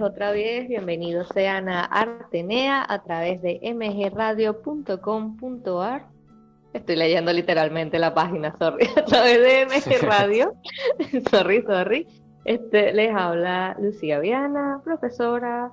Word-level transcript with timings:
Otra 0.00 0.30
vez, 0.30 0.68
bienvenidos 0.68 1.26
sean 1.34 1.68
a 1.68 1.82
Artenea 1.84 2.86
a 2.88 3.02
través 3.02 3.42
de 3.42 3.58
mgradio.com.ar. 3.74 4.46
Estoy 6.72 6.94
leyendo 6.94 7.32
literalmente 7.32 7.98
la 7.98 8.14
página, 8.14 8.54
sorry, 8.60 8.86
a 8.96 9.04
través 9.04 9.40
de 9.40 9.66
MG 9.66 10.00
Radio. 10.02 10.52
sorry, 11.30 11.62
sorry. 11.62 12.06
Este, 12.44 12.92
les 12.92 13.12
habla 13.12 13.76
Lucía 13.80 14.20
Viana, 14.20 14.80
profesora, 14.84 15.72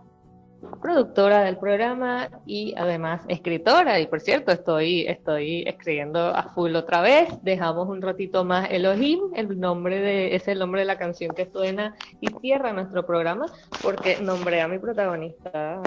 productora 0.82 1.42
del 1.44 1.58
programa 1.58 2.30
y 2.46 2.74
además 2.78 3.22
escritora. 3.28 4.00
Y 4.00 4.08
por 4.08 4.22
cierto, 4.22 4.52
estoy, 4.52 5.08
estoy 5.08 5.64
escribiendo 5.68 6.20
a 6.20 6.44
full 6.54 6.76
otra 6.76 7.02
vez. 7.02 7.30
Dejamos 7.44 7.88
un 7.88 8.02
ratito 8.02 8.44
más 8.44 8.70
Elohim, 8.72 9.20
el 9.36 9.60
nombre 9.60 10.00
de, 10.00 10.36
es 10.36 10.48
el 10.48 10.60
nombre 10.60 10.82
de 10.82 10.86
la 10.86 10.98
canción 10.98 11.34
que 11.36 11.50
suena 11.50 11.96
y 12.22 12.28
cierra 12.42 12.74
nuestro 12.74 13.06
programa, 13.06 13.46
porque 13.82 14.20
nombré 14.22 14.62
a 14.62 14.68
mi 14.68 14.80
protagonista 14.80 15.82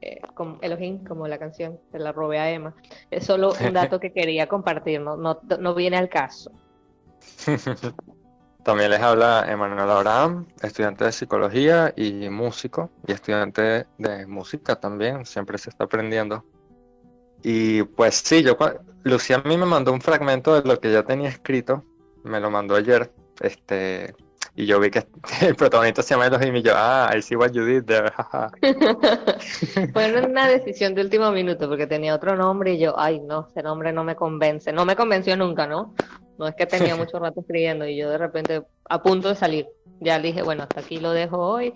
eh, 0.00 0.20
como 0.34 0.58
Elohim, 0.62 1.04
como 1.04 1.28
la 1.28 1.38
canción, 1.38 1.78
se 1.90 1.98
la 1.98 2.12
robé 2.12 2.38
a 2.38 2.50
Emma. 2.50 2.74
Es 3.10 3.24
solo 3.24 3.52
un 3.64 3.72
dato 3.72 4.00
que 4.00 4.12
quería 4.12 4.46
compartir, 4.46 5.00
no, 5.00 5.16
no, 5.16 5.40
no 5.58 5.74
viene 5.74 5.96
al 5.96 6.08
caso. 6.08 6.52
También 8.64 8.90
les 8.90 9.00
habla 9.00 9.44
Emanuel 9.48 9.90
Abraham, 9.90 10.46
estudiante 10.62 11.04
de 11.04 11.12
psicología 11.12 11.92
y 11.96 12.28
músico, 12.28 12.90
y 13.06 13.12
estudiante 13.12 13.86
de 13.98 14.26
música 14.26 14.76
también, 14.76 15.26
siempre 15.26 15.58
se 15.58 15.70
está 15.70 15.84
aprendiendo. 15.84 16.44
Y 17.42 17.82
pues 17.82 18.14
sí, 18.24 18.42
yo, 18.44 18.56
Lucía 19.02 19.42
a 19.44 19.48
mí 19.48 19.56
me 19.56 19.66
mandó 19.66 19.92
un 19.92 20.00
fragmento 20.00 20.60
de 20.60 20.68
lo 20.68 20.78
que 20.78 20.92
ya 20.92 21.02
tenía 21.02 21.28
escrito, 21.28 21.84
me 22.22 22.38
lo 22.38 22.50
mandó 22.50 22.76
ayer, 22.76 23.12
este, 23.40 24.14
y 24.54 24.66
yo 24.66 24.78
vi 24.78 24.90
que 24.90 25.06
el 25.40 25.56
protagonista 25.56 26.02
se 26.02 26.14
llama 26.14 26.26
Elohim 26.28 26.54
y 26.54 26.62
yo, 26.62 26.72
ah, 26.76 27.10
I 27.16 27.20
see 27.20 27.34
what 27.34 27.50
you 27.50 27.64
did 27.64 27.84
there, 27.84 28.12
Fue 29.92 30.24
una 30.24 30.46
decisión 30.46 30.94
de 30.94 31.02
último 31.02 31.32
minuto 31.32 31.68
porque 31.68 31.88
tenía 31.88 32.14
otro 32.14 32.36
nombre 32.36 32.74
y 32.74 32.78
yo, 32.78 32.94
ay 32.96 33.18
no, 33.18 33.48
ese 33.50 33.62
nombre 33.64 33.92
no 33.92 34.04
me 34.04 34.14
convence, 34.14 34.72
no 34.72 34.84
me 34.84 34.94
convenció 34.94 35.36
nunca, 35.36 35.66
¿no? 35.66 35.94
No 36.38 36.48
es 36.48 36.54
que 36.54 36.66
tenía 36.66 36.96
mucho 36.96 37.18
rato 37.18 37.40
escribiendo 37.40 37.86
y 37.86 37.96
yo 37.96 38.10
de 38.10 38.18
repente 38.18 38.62
a 38.88 39.02
punto 39.02 39.28
de 39.28 39.34
salir, 39.34 39.66
ya 40.00 40.18
le 40.18 40.28
dije, 40.28 40.42
bueno, 40.42 40.62
hasta 40.62 40.80
aquí 40.80 40.98
lo 40.98 41.12
dejo 41.12 41.38
hoy, 41.38 41.72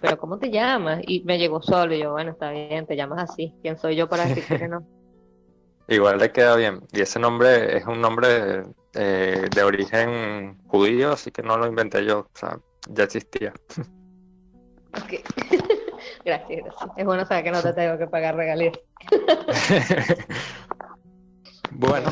pero 0.00 0.18
¿cómo 0.18 0.38
te 0.38 0.50
llamas? 0.50 1.00
Y 1.06 1.22
me 1.24 1.38
llegó 1.38 1.62
solo 1.62 1.94
y 1.94 2.00
yo, 2.00 2.12
bueno, 2.12 2.32
está 2.32 2.50
bien, 2.50 2.86
te 2.86 2.96
llamas 2.96 3.30
así, 3.30 3.54
¿quién 3.62 3.78
soy 3.78 3.96
yo 3.96 4.08
para 4.08 4.26
decir 4.26 4.44
que 4.46 4.68
no? 4.68 4.86
Igual 5.88 6.18
le 6.18 6.30
queda 6.30 6.54
bien. 6.54 6.82
Y 6.92 7.00
ese 7.00 7.18
nombre 7.18 7.78
es 7.78 7.86
un 7.86 8.00
nombre 8.00 8.64
eh, 8.94 9.48
de 9.54 9.62
origen 9.62 10.58
judío, 10.66 11.12
así 11.12 11.30
que 11.30 11.42
no 11.42 11.56
lo 11.56 11.66
inventé 11.66 12.04
yo, 12.04 12.20
o 12.20 12.38
sea, 12.38 12.58
ya 12.90 13.04
existía. 13.04 13.54
Ok. 14.92 15.22
gracias, 16.24 16.64
gracias. 16.64 16.90
Es 16.96 17.06
bueno 17.06 17.24
saber 17.24 17.44
que 17.44 17.50
no 17.50 17.62
te 17.62 17.72
tengo 17.72 17.96
que 17.96 18.06
pagar 18.06 18.36
regalías. 18.36 18.78
bueno. 21.70 22.10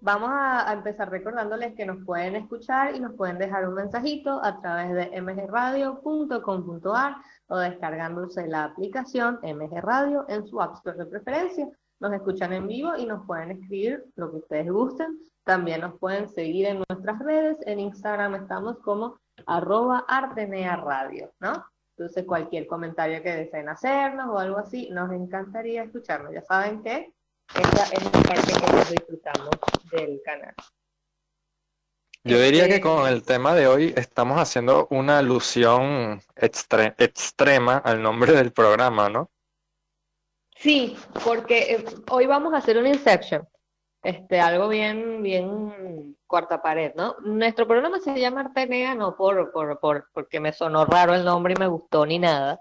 Vamos 0.00 0.30
a, 0.32 0.72
empezar 0.72 1.10
recordándoles 1.10 1.74
que 1.74 1.86
nos 1.86 2.04
pueden 2.04 2.36
escuchar 2.36 2.94
y 2.94 3.00
nos 3.00 3.14
pueden 3.14 3.38
dejar 3.38 3.66
un 3.66 3.74
mensajito 3.74 4.44
a 4.44 4.60
través 4.60 4.92
de 4.92 5.20
mgradio.com.ar 5.20 7.16
o 7.48 7.56
descargándose 7.56 8.46
la 8.46 8.64
aplicación 8.64 9.40
MG 9.42 9.80
Radio 9.80 10.26
en 10.28 10.46
su 10.46 10.60
App 10.60 10.74
Store 10.74 10.98
de 10.98 11.06
preferencia. 11.06 11.68
Nos 11.98 12.12
escuchan 12.12 12.52
en 12.52 12.66
vivo 12.68 12.94
y 12.96 13.06
nos 13.06 13.26
pueden 13.26 13.52
escribir 13.52 14.04
lo 14.16 14.30
que 14.30 14.36
ustedes 14.36 14.70
gusten. 14.70 15.18
También 15.44 15.80
nos 15.80 15.98
pueden 15.98 16.28
seguir 16.28 16.66
en 16.66 16.84
nuestras 16.88 17.18
redes. 17.20 17.58
En 17.66 17.80
Instagram 17.80 18.34
estamos 18.34 18.78
como 18.80 19.18
arroba 19.46 20.04
Artenea 20.06 20.84
¿no? 21.40 21.64
Entonces 21.96 22.26
cualquier 22.26 22.66
comentario 22.66 23.22
que 23.22 23.34
deseen 23.34 23.70
hacernos 23.70 24.28
o 24.28 24.38
algo 24.38 24.58
así, 24.58 24.90
nos 24.90 25.10
encantaría 25.10 25.84
escucharnos. 25.84 26.34
Ya 26.34 26.42
saben 26.42 26.82
que 26.82 27.14
esa 27.54 27.84
es 27.92 28.04
la 28.04 28.10
parte 28.10 28.52
que 28.52 28.92
disfrutamos 28.94 29.50
del 29.92 30.20
canal. 30.24 30.54
Yo 32.24 32.40
diría 32.40 32.64
que 32.64 32.76
este 32.76 32.80
con 32.80 33.06
el 33.06 33.22
tema 33.22 33.54
de 33.54 33.68
hoy 33.68 33.94
estamos 33.96 34.40
haciendo 34.40 34.88
una 34.90 35.18
alusión 35.18 36.20
extrema 36.34 37.76
al 37.76 38.02
nombre 38.02 38.32
del 38.32 38.52
programa, 38.52 39.08
¿no? 39.08 39.30
Sí, 40.56 40.96
porque 41.24 41.74
eh, 41.74 41.84
hoy 42.10 42.26
vamos 42.26 42.52
a 42.52 42.56
hacer 42.56 42.78
un 42.78 42.86
Inception, 42.88 43.46
este, 44.02 44.40
algo 44.40 44.68
bien, 44.68 45.22
bien 45.22 46.16
cuarta 46.26 46.60
pared, 46.60 46.92
¿no? 46.96 47.14
Nuestro 47.22 47.68
programa 47.68 48.00
se 48.00 48.18
llama 48.18 48.40
Artenea, 48.40 48.94
no 48.94 49.16
por, 49.16 49.52
por, 49.52 49.78
por, 49.78 50.08
porque 50.12 50.40
me 50.40 50.52
sonó 50.52 50.84
raro 50.84 51.14
el 51.14 51.24
nombre 51.24 51.54
y 51.56 51.60
me 51.60 51.68
gustó 51.68 52.06
ni 52.06 52.18
nada, 52.18 52.60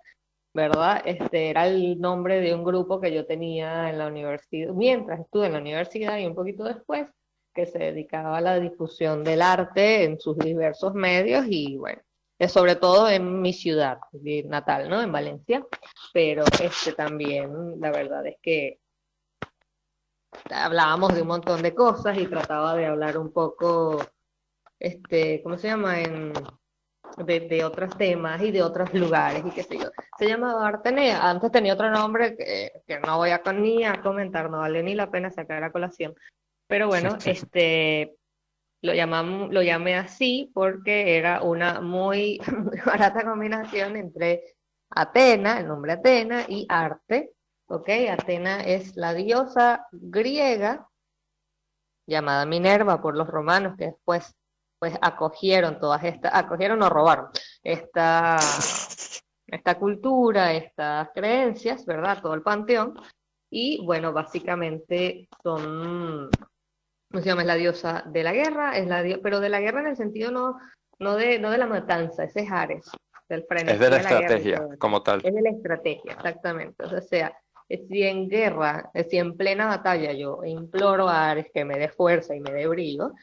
¿verdad? 0.56 1.02
Este 1.06 1.50
era 1.50 1.68
el 1.68 2.00
nombre 2.00 2.40
de 2.40 2.56
un 2.56 2.64
grupo 2.64 3.02
que 3.02 3.14
yo 3.14 3.26
tenía 3.26 3.90
en 3.90 3.98
la 3.98 4.08
universidad, 4.08 4.74
mientras 4.74 5.20
estuve 5.20 5.48
en 5.48 5.54
la 5.54 5.60
universidad 5.60 6.18
y 6.18 6.26
un 6.26 6.34
poquito 6.34 6.64
después, 6.64 7.08
que 7.54 7.66
se 7.66 7.78
dedicaba 7.78 8.38
a 8.38 8.42
la 8.42 8.60
difusión 8.60 9.24
del 9.24 9.42
arte 9.42 10.06
en 10.06 10.18
sus 10.18 10.38
diversos 10.38 10.94
medios 10.94 11.46
y 11.50 11.76
bueno, 11.76 12.02
sobre 12.48 12.78
todo 12.78 13.10
en 13.10 13.42
mi 13.42 13.52
ciudad 13.52 14.00
natal, 14.46 14.90
¿no? 14.90 15.02
En 15.02 15.12
Valencia, 15.12 15.66
pero 16.14 16.46
este 16.62 16.94
también, 16.94 17.80
la 17.82 17.92
verdad 17.92 18.26
es 18.26 18.38
que 18.42 18.80
hablábamos 20.50 21.14
de 21.14 21.22
un 21.22 21.28
montón 21.28 21.62
de 21.62 21.76
cosas 21.76 22.18
y 22.18 22.28
trataba 22.28 22.76
de 22.76 22.86
hablar 22.86 23.18
un 23.18 23.34
poco, 23.34 24.02
este, 24.80 25.44
¿cómo 25.44 25.58
se 25.58 25.68
llama? 25.68 26.00
En 26.00 26.32
de, 27.18 27.64
otros 27.64 27.98
temas 27.98 28.42
y 28.42 28.52
de 28.52 28.64
otros 28.64 28.94
lugares 28.94 29.44
y 29.46 29.52
qué 29.52 29.64
sé 29.64 29.78
yo. 29.78 29.90
Se 30.18 30.28
llamaba 30.28 30.68
Artenea, 30.68 31.30
antes 31.30 31.52
tenía 31.52 31.74
otro 31.74 31.90
nombre 31.90 32.38
que, 32.38 32.72
que, 32.88 33.00
no 33.00 33.18
voy 33.18 33.32
a 33.32 33.42
ni 33.54 33.84
a 33.84 34.02
comentar, 34.02 34.50
no 34.50 34.60
vale 34.60 34.82
ni 34.82 34.96
la 34.96 35.12
pena 35.12 35.30
sacar 35.30 35.64
a 35.64 35.72
colación. 35.72 36.16
Pero 36.68 36.88
bueno, 36.88 37.18
este 37.26 38.16
lo 38.82 38.94
llamamos, 38.94 39.52
lo 39.52 39.62
llamé 39.62 39.96
así 39.96 40.52
porque 40.54 41.18
era 41.18 41.42
una 41.42 41.82
muy, 41.82 42.40
barata 42.86 43.24
combinación 43.24 43.96
entre 43.98 44.56
Atena, 44.90 45.60
el 45.60 45.68
nombre 45.68 45.94
Atena, 45.94 46.46
y 46.48 46.66
arte. 46.70 47.32
¿Ok? 47.68 47.90
Atena 48.12 48.62
es 48.64 48.96
la 48.96 49.16
diosa 49.16 49.88
griega 49.92 50.88
llamada 52.06 52.46
Minerva 52.46 53.02
por 53.02 53.18
los 53.18 53.28
romanos 53.28 53.76
que 53.76 53.86
después 53.86 54.36
pues 54.78 54.96
acogieron 55.02 55.80
todas 55.80 56.04
estas, 56.04 56.32
acogieron 56.36 56.84
o 56.84 56.90
robaron 56.90 57.30
esta, 57.64 58.38
esta 59.48 59.78
cultura, 59.78 60.54
estas 60.54 61.10
creencias, 61.14 61.86
¿verdad? 61.86 62.22
Todo 62.22 62.34
el 62.34 62.42
panteón. 62.42 62.96
Y 63.50 63.84
bueno, 63.86 64.12
básicamente 64.12 65.28
son, 65.44 66.30
¿cómo 67.12 67.22
se 67.22 67.30
llama? 67.30 67.42
Es 67.42 67.48
la 67.48 67.56
diosa 67.56 68.04
de 68.08 68.24
la 68.24 68.34
guerra, 68.34 68.78
es 68.78 68.88
la 68.88 69.04
pero 69.22 69.40
de 69.40 69.50
la 69.50 69.62
guerra 69.62 69.82
en 69.82 69.88
el 69.88 69.96
sentido 69.96 70.32
no, 70.32 70.58
no, 71.00 71.16
de, 71.16 71.40
no 71.40 71.52
de 71.52 71.58
la 71.58 71.68
matanza, 71.68 72.24
ese 72.24 72.42
es 72.42 72.52
Ares, 72.52 72.90
del 73.30 73.46
frente. 73.46 73.74
Es 73.74 73.80
de 73.80 73.90
la, 73.90 73.98
estrategia, 73.98 74.68
como 74.80 75.04
tal. 75.04 75.22
Es 75.24 75.34
de 75.34 75.42
la 75.42 75.52
estrategia, 75.52 76.14
exactamente. 76.14 76.84
O 76.84 77.02
sea, 77.02 77.38
si 77.70 78.04
en 78.04 78.28
guerra, 78.28 78.92
si 79.10 79.18
en 79.18 79.38
plena 79.38 79.68
batalla 79.68 80.12
yo 80.12 80.44
imploro 80.44 81.08
a 81.08 81.30
Ares 81.30 81.48
que 81.54 81.66
me 81.66 81.78
dé 81.78 81.90
fuerza 81.90 82.36
y 82.36 82.40
me 82.40 82.52
dé 82.52 82.68
brillo, 82.68 83.14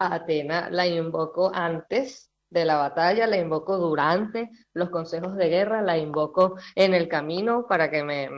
a 0.00 0.14
Atena 0.14 0.70
la 0.70 0.86
invoco 0.86 1.50
antes 1.54 2.27
de 2.50 2.64
la 2.64 2.76
batalla, 2.76 3.26
la 3.26 3.36
invoco 3.36 3.76
durante 3.76 4.50
los 4.72 4.90
consejos 4.90 5.36
de 5.36 5.48
guerra, 5.48 5.82
la 5.82 5.98
invoco 5.98 6.56
en 6.74 6.94
el 6.94 7.08
camino 7.08 7.66
para 7.68 7.90
que 7.90 8.02
me, 8.02 8.30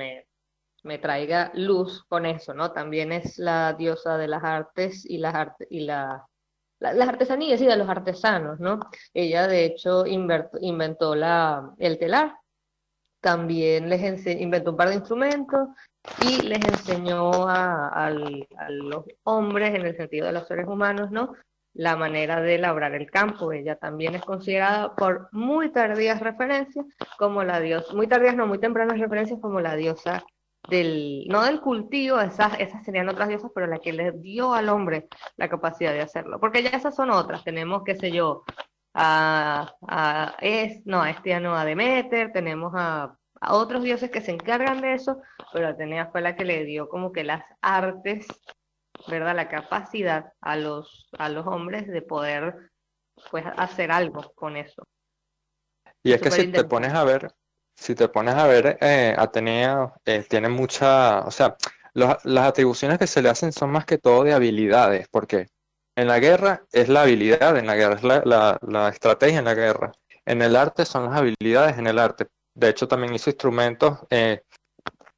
me, 0.83 0.99
traiga 0.99 1.51
luz 1.55 2.05
con 2.09 2.27
eso, 2.27 2.55
¿no? 2.55 2.73
También 2.73 3.13
es 3.13 3.39
la 3.39 3.75
diosa 3.75 4.17
de 4.19 4.29
las 4.29 4.43
artes 4.43 5.05
y 5.05 5.19
las 5.19 5.35
artes 5.35 5.69
y 5.71 5.81
la, 5.81 6.27
las 6.81 7.09
artesanías 7.09 7.61
y 7.61 7.67
de 7.67 7.77
los 7.77 7.89
artesanos, 7.89 8.59
¿no? 8.59 8.81
Ella 9.15 9.47
de 9.47 9.65
hecho 9.65 10.05
inventó 10.07 11.15
la, 11.15 11.75
el 11.79 11.99
telar, 11.99 12.35
también 13.21 13.89
les 13.89 14.27
inventó 14.27 14.71
un 14.71 14.77
par 14.77 14.89
de 14.89 14.95
instrumentos 14.97 15.69
y 16.27 16.43
les 16.43 16.65
enseñó 16.67 17.47
a, 17.47 18.11
los 18.71 19.05
hombres, 19.25 19.75
en 19.75 19.87
el 19.87 19.97
sentido 19.97 20.27
de 20.27 20.33
los 20.33 20.49
seres 20.49 20.67
humanos, 20.67 21.11
¿no? 21.11 21.35
La 21.73 21.97
manera 21.97 22.41
de 22.41 22.59
labrar 22.59 22.95
el 22.95 23.11
campo. 23.11 23.53
Ella 23.53 23.77
también 23.77 24.15
es 24.15 24.23
considerada 24.23 24.95
por 24.97 25.29
muy 25.33 25.71
tardías 25.71 26.21
referencias 26.21 26.87
como 27.19 27.45
la 27.45 27.61
diosa, 27.61 27.95
muy 27.95 28.07
tardías, 28.07 28.37
no, 28.37 28.47
muy 28.47 28.59
tempranas 28.59 28.99
referencias 28.99 29.41
como 29.41 29.61
la 29.61 29.77
diosa 29.77 30.25
del, 30.69 31.27
no 31.29 31.45
del 31.45 31.61
cultivo, 31.61 32.21
esas, 32.21 32.59
esas 32.59 32.85
serían 32.85 33.09
otras 33.09 33.29
diosas, 33.29 33.51
pero 33.55 33.67
la 33.67 33.79
que 33.79 33.93
le 33.93 34.13
dio 34.13 34.53
al 34.55 34.69
hombre 34.69 35.09
la 35.37 35.49
capacidad 35.49 35.93
de 35.93 36.03
hacerlo. 36.03 36.41
Porque 36.41 36.63
ya 36.63 36.71
esas 36.71 36.95
son 36.95 37.11
otras. 37.11 37.45
Tenemos, 37.45 37.83
qué 37.85 37.97
sé 37.97 38.11
yo, 38.11 38.45
a, 38.95 39.75
a 39.87 40.37
es, 40.41 40.85
no, 40.87 41.03
a 41.03 41.11
este 41.11 41.39
no, 41.41 41.57
a 41.57 41.65
Demeter, 41.65 42.33
tenemos 42.33 42.73
a, 42.75 43.17
a, 43.41 43.55
otros 43.55 43.83
dioses 43.83 44.11
que 44.11 44.21
se 44.21 44.33
encargan 44.33 44.81
de 44.81 44.95
eso, 44.95 45.21
pero 45.53 45.69
Atenea 45.69 46.07
fue 46.11 46.21
la 46.21 46.37
que 46.37 46.45
le 46.45 46.65
dio 46.65 46.89
como 46.89 47.13
que 47.13 47.25
las 47.25 47.43
artes, 47.61 48.27
¿verdad? 49.09 49.37
La 49.37 49.49
capacidad 49.49 50.33
a 50.41 50.57
los, 50.57 51.09
a 51.19 51.29
los 51.29 51.47
hombres 51.47 51.87
de 51.87 52.03
poder 52.03 52.71
pues 53.31 53.45
hacer 53.57 53.91
algo 53.91 54.33
con 54.35 54.57
eso. 54.57 54.83
Y 56.03 56.13
es 56.13 56.21
que 56.21 56.31
si 56.31 56.49
te 56.49 56.65
pones 56.65 56.95
a 56.95 57.05
ver, 57.05 57.31
si 57.77 57.95
te 57.95 58.09
pones 58.09 58.35
a 58.35 58.47
ver, 58.47 58.79
eh, 58.81 59.15
Atenea 59.17 59.93
eh, 60.05 60.25
tiene 60.29 60.49
mucha, 60.49 61.21
o 61.21 61.31
sea, 61.31 61.57
las 61.93 62.47
atribuciones 62.47 62.99
que 62.99 63.07
se 63.07 63.21
le 63.21 63.29
hacen 63.29 63.53
son 63.53 63.71
más 63.71 63.85
que 63.85 63.99
todo 63.99 64.25
de 64.25 64.33
habilidades, 64.33 65.09
porque 65.11 65.49
en 65.97 66.09
la 66.09 66.19
guerra 66.19 66.65
es 66.73 66.89
la 66.89 67.03
habilidad, 67.03 67.57
en 67.57 67.67
la 67.67 67.77
guerra 67.77 67.95
es 67.97 68.03
la, 68.03 68.59
la, 68.63 68.89
estrategia 68.89 69.41
en 69.41 69.45
la 69.45 69.55
guerra. 69.55 69.93
En 70.25 70.41
el 70.43 70.57
arte 70.57 70.85
son 70.85 71.07
las 71.07 71.17
habilidades 71.17 71.79
en 71.79 71.87
el 71.87 71.99
arte. 71.99 72.29
De 72.55 72.69
hecho, 72.69 72.87
también 72.87 73.15
hizo 73.15 73.31
instrumentos 73.31 73.99
eh, 74.11 74.43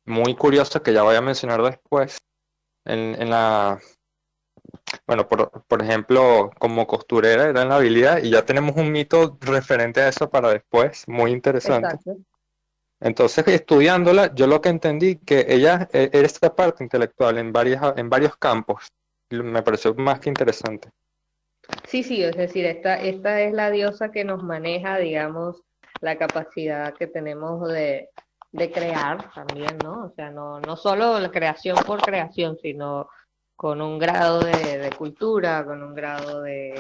muy 0.05 0.35
curiosos 0.35 0.81
que 0.83 0.93
ya 0.93 1.03
voy 1.03 1.17
a 1.17 1.21
mencionar 1.21 1.63
después. 1.63 2.19
En, 2.85 3.21
en 3.21 3.31
la, 3.31 3.79
bueno, 5.07 5.29
por, 5.29 5.65
por, 5.67 5.83
ejemplo, 5.83 6.51
como 6.59 6.87
costurera 6.87 7.49
era 7.49 7.63
en 7.63 7.69
la 7.69 7.77
habilidad 7.77 8.23
y 8.23 8.31
ya 8.31 8.45
tenemos 8.45 8.77
un 8.77 8.91
mito 8.91 9.39
referente 9.41 10.01
a 10.01 10.09
eso 10.09 10.31
para 10.31 10.51
después, 10.51 11.05
muy 11.07 11.31
interesante. 11.31 11.99
Entonces, 13.01 13.47
estudiándola, 13.49 14.33
yo 14.35 14.47
lo 14.47 14.61
que 14.61 14.69
entendí 14.69 15.17
que 15.17 15.45
ella 15.49 15.89
e, 15.93 16.11
era 16.13 16.27
esta 16.27 16.55
parte 16.55 16.85
intelectual 16.85 17.39
en, 17.39 17.53
varias, 17.53 17.83
en 17.97 18.09
varios 18.09 18.37
campos. 18.37 18.87
Me 19.31 19.63
pareció 19.63 19.95
más 19.95 20.21
que 20.21 20.29
interesante. 20.29 20.91
Sí, 21.87 22.03
sí, 22.03 22.23
es 22.23 22.37
decir, 22.37 22.65
esta, 22.65 23.01
esta 23.01 23.41
es 23.41 23.53
la 23.53 23.71
diosa 23.71 24.13
que 24.13 24.25
nos 24.25 24.43
maneja, 24.43 24.99
digamos, 24.99 25.63
la 26.01 26.17
capacidad 26.17 26.95
que 26.95 27.07
tenemos 27.07 27.69
de, 27.69 28.11
de 28.53 28.71
crear 28.71 29.33
también, 29.33 29.79
¿no? 29.83 30.05
O 30.05 30.11
sea, 30.11 30.31
no, 30.31 30.61
no 30.61 30.77
solo 30.77 31.19
la 31.19 31.31
creación 31.31 31.77
por 31.87 32.03
creación, 32.03 32.59
sino 32.61 33.09
con 33.57 33.81
un 33.81 33.99
grado 33.99 34.41
de, 34.41 34.91
cultura, 34.99 35.65
con 35.65 35.83
un 35.83 35.95
grado 35.95 36.43
de, 36.43 36.75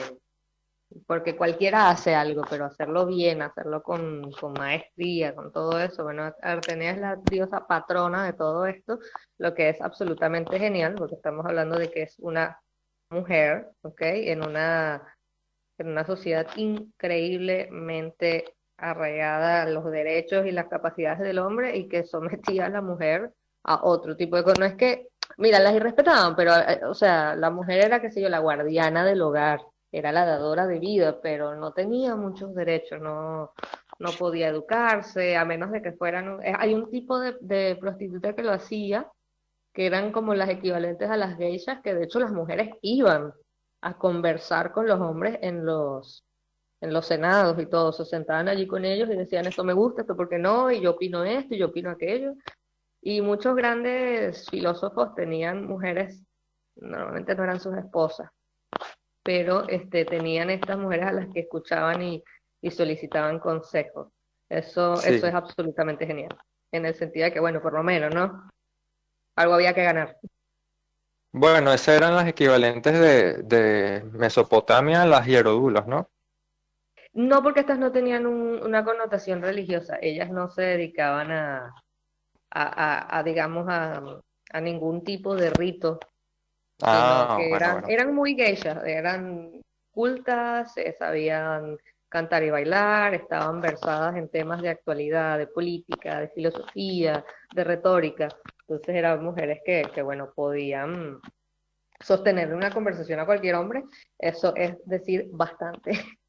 porque 1.07 1.37
cualquiera 1.37 1.91
hace 1.91 2.15
algo, 2.15 2.43
pero 2.49 2.67
hacerlo 2.67 3.07
bien, 3.07 3.41
hacerlo 3.41 3.83
con, 3.83 4.31
con, 4.33 4.53
maestría, 4.53 5.35
con 5.35 5.53
todo 5.53 5.81
eso, 5.81 6.05
bueno, 6.05 6.31
Artenea 6.43 6.93
es 6.93 6.99
la 6.99 7.17
diosa 7.17 7.67
patrona 7.67 8.27
de 8.27 8.35
todo 8.35 8.67
esto, 8.67 8.99
lo 9.39 9.55
que 9.55 9.71
es 9.71 9.81
absolutamente 9.81 10.59
genial, 10.59 10.95
porque 10.97 11.15
estamos 11.15 11.47
hablando 11.47 11.79
de 11.79 11.91
que 11.91 12.03
es 12.03 12.19
una 12.19 12.61
mujer, 13.11 13.71
¿ok? 13.83 14.01
En 14.03 14.47
una, 14.47 15.17
en 15.79 15.89
una 15.89 16.05
sociedad 16.05 16.47
increíblemente 16.57 18.57
arraigada 18.83 19.65
los 19.67 19.91
derechos 19.91 20.45
y 20.45 20.51
las 20.51 20.67
capacidades 20.67 21.21
del 21.21 21.39
hombre 21.39 21.77
y 21.77 21.89
que 21.89 22.05
sometía 22.05 22.67
a 22.67 22.71
la 22.71 22.83
mujer 22.83 23.33
a 23.65 23.85
otro 23.85 24.17
tipo 24.17 24.37
de 24.37 24.43
cosas. 24.43 24.59
No 24.59 24.67
es 24.67 24.75
que, 24.75 25.09
mira, 25.39 25.61
las 25.61 25.75
irrespetaban, 25.75 26.35
pero, 26.37 26.53
eh, 26.57 26.81
o 26.85 26.95
sea, 26.95 27.37
la 27.37 27.51
mujer 27.51 27.85
era, 27.85 28.01
qué 28.01 28.11
sé 28.11 28.21
yo, 28.21 28.29
la 28.29 28.41
guardiana 28.41 29.05
del 29.05 29.23
hogar, 29.23 29.61
era 29.93 30.11
la 30.11 30.25
dadora 30.27 30.67
de 30.67 30.79
vida, 30.81 31.21
pero 31.23 31.55
no 31.55 31.73
tenía 31.73 32.17
muchos 32.17 32.55
derechos, 32.55 33.01
no, 33.01 33.53
no 33.99 34.11
podía 34.19 34.49
educarse, 34.49 35.37
a 35.37 35.45
menos 35.45 35.71
de 35.71 35.83
que 35.83 35.93
fueran... 35.93 36.43
Eh, 36.43 36.55
hay 36.59 36.75
un 36.75 36.91
tipo 36.91 37.21
de, 37.21 37.37
de 37.41 37.77
prostituta 37.81 38.35
que 38.35 38.43
lo 38.43 38.53
hacía, 38.53 39.09
que 39.73 39.87
eran 39.87 40.13
como 40.13 40.35
las 40.35 40.49
equivalentes 40.49 41.09
a 41.09 41.17
las 41.17 41.37
geishas, 41.37 41.81
que 41.83 41.95
de 41.95 42.05
hecho 42.05 42.19
las 42.19 42.33
mujeres 42.33 42.71
iban 42.83 43.33
a 43.81 43.97
conversar 43.97 44.73
con 44.73 44.87
los 44.87 45.01
hombres 45.01 45.39
en 45.43 45.65
los, 45.65 46.25
en 46.83 46.93
los 46.93 47.07
senados 47.07 47.59
y 47.61 47.67
todo, 47.67 47.93
se 47.93 48.05
sentaban 48.05 48.49
allí 48.49 48.67
con 48.67 48.85
ellos 48.85 49.09
y 49.09 49.15
decían 49.15 49.47
esto 49.47 49.63
me 49.63 49.73
gusta, 49.73 50.03
esto 50.03 50.17
porque 50.17 50.37
no, 50.37 50.71
y 50.71 50.81
yo 50.81 50.91
opino 50.91 51.25
esto, 51.25 51.55
y 51.55 51.59
yo 51.59 51.67
opino 51.67 51.91
aquello. 51.91 52.35
Y 53.01 53.21
muchos 53.21 53.55
grandes 53.55 54.49
filósofos 54.51 55.15
tenían 55.15 55.65
mujeres, 55.65 56.21
normalmente 56.75 57.37
no 57.37 57.45
eran 57.45 57.61
sus 57.61 57.77
esposas, 57.77 58.31
pero 59.23 59.69
este, 59.69 60.05
tenían 60.05 60.51
estas 60.51 60.77
mujeres 60.77 61.07
a 61.07 61.13
las 61.13 61.29
que 61.33 61.41
escuchaban 61.41 62.03
y, 62.03 62.25
y 62.61 62.71
solicitaban 62.73 63.39
consejos. 63.39 64.09
Eso, 64.49 64.95
eso 64.95 65.27
es 65.27 65.35
absolutamente 65.35 66.05
genial, 66.05 66.37
en 66.73 66.85
el 66.85 66.97
sentido 66.97 67.27
de 67.27 67.33
que, 67.33 67.41
bueno, 67.41 67.63
por 67.63 67.75
lo 67.75 67.85
menos, 67.85 68.13
¿no? 68.13 68.51
Algo 69.37 69.55
había 69.55 69.73
que 69.73 69.85
ganar. 69.85 70.19
Bueno, 71.31 71.73
esas 71.73 71.97
eran 71.97 72.17
las 72.17 72.27
equivalentes 72.27 72.93
de, 72.93 73.43
de 73.45 74.03
Mesopotamia, 74.11 75.07
las 75.07 75.27
hierodulas, 75.27 75.87
¿no? 75.87 76.09
No, 77.15 77.43
porque 77.43 77.61
estas 77.61 77.79
no 77.79 77.93
tenían 77.93 78.27
un, 78.27 78.63
una 78.63 78.85
connotación 78.85 79.43
religiosa, 79.43 79.99
ellas 80.01 80.31
no 80.31 80.49
se 80.49 80.63
dedicaban 80.63 81.31
a, 81.31 81.75
a, 82.51 82.63
a, 82.63 83.19
a 83.19 83.23
digamos, 83.23 83.69
a, 83.69 84.03
a, 84.51 84.61
ningún 84.61 85.05
tipo 85.05 85.35
de 85.35 85.51
rito 85.51 85.99
Ah, 86.85 87.39
eran, 87.41 87.85
eran 87.89 88.15
muy 88.15 88.35
geishas, 88.35 88.85
eran 88.85 89.63
cultas, 89.93 90.77
eh, 90.77 90.97
sabían 90.99 91.79
cantar 92.09 92.43
y 92.43 92.51
bailar, 92.51 93.15
estaban 93.15 93.61
versadas 93.61 94.17
en 94.17 94.29
temas 94.29 94.61
de 94.61 94.71
actualidad, 94.71 95.39
de 95.39 95.47
política, 95.47 96.21
de 96.21 96.29
filosofía, 96.29 97.25
de 97.55 97.65
retórica. 97.65 98.29
Entonces 98.61 98.97
eran 98.97 99.23
mujeres 99.25 99.61
que, 99.65 99.83
que 99.95 100.03
bueno, 100.03 100.33
podían 100.35 101.21
sostener 102.01 102.53
una 102.53 102.73
conversación 102.73 103.21
a 103.21 103.27
cualquier 103.27 103.55
hombre, 103.55 103.85
eso 104.19 104.55
es 104.57 104.75
decir 104.85 105.29
bastante. 105.31 105.93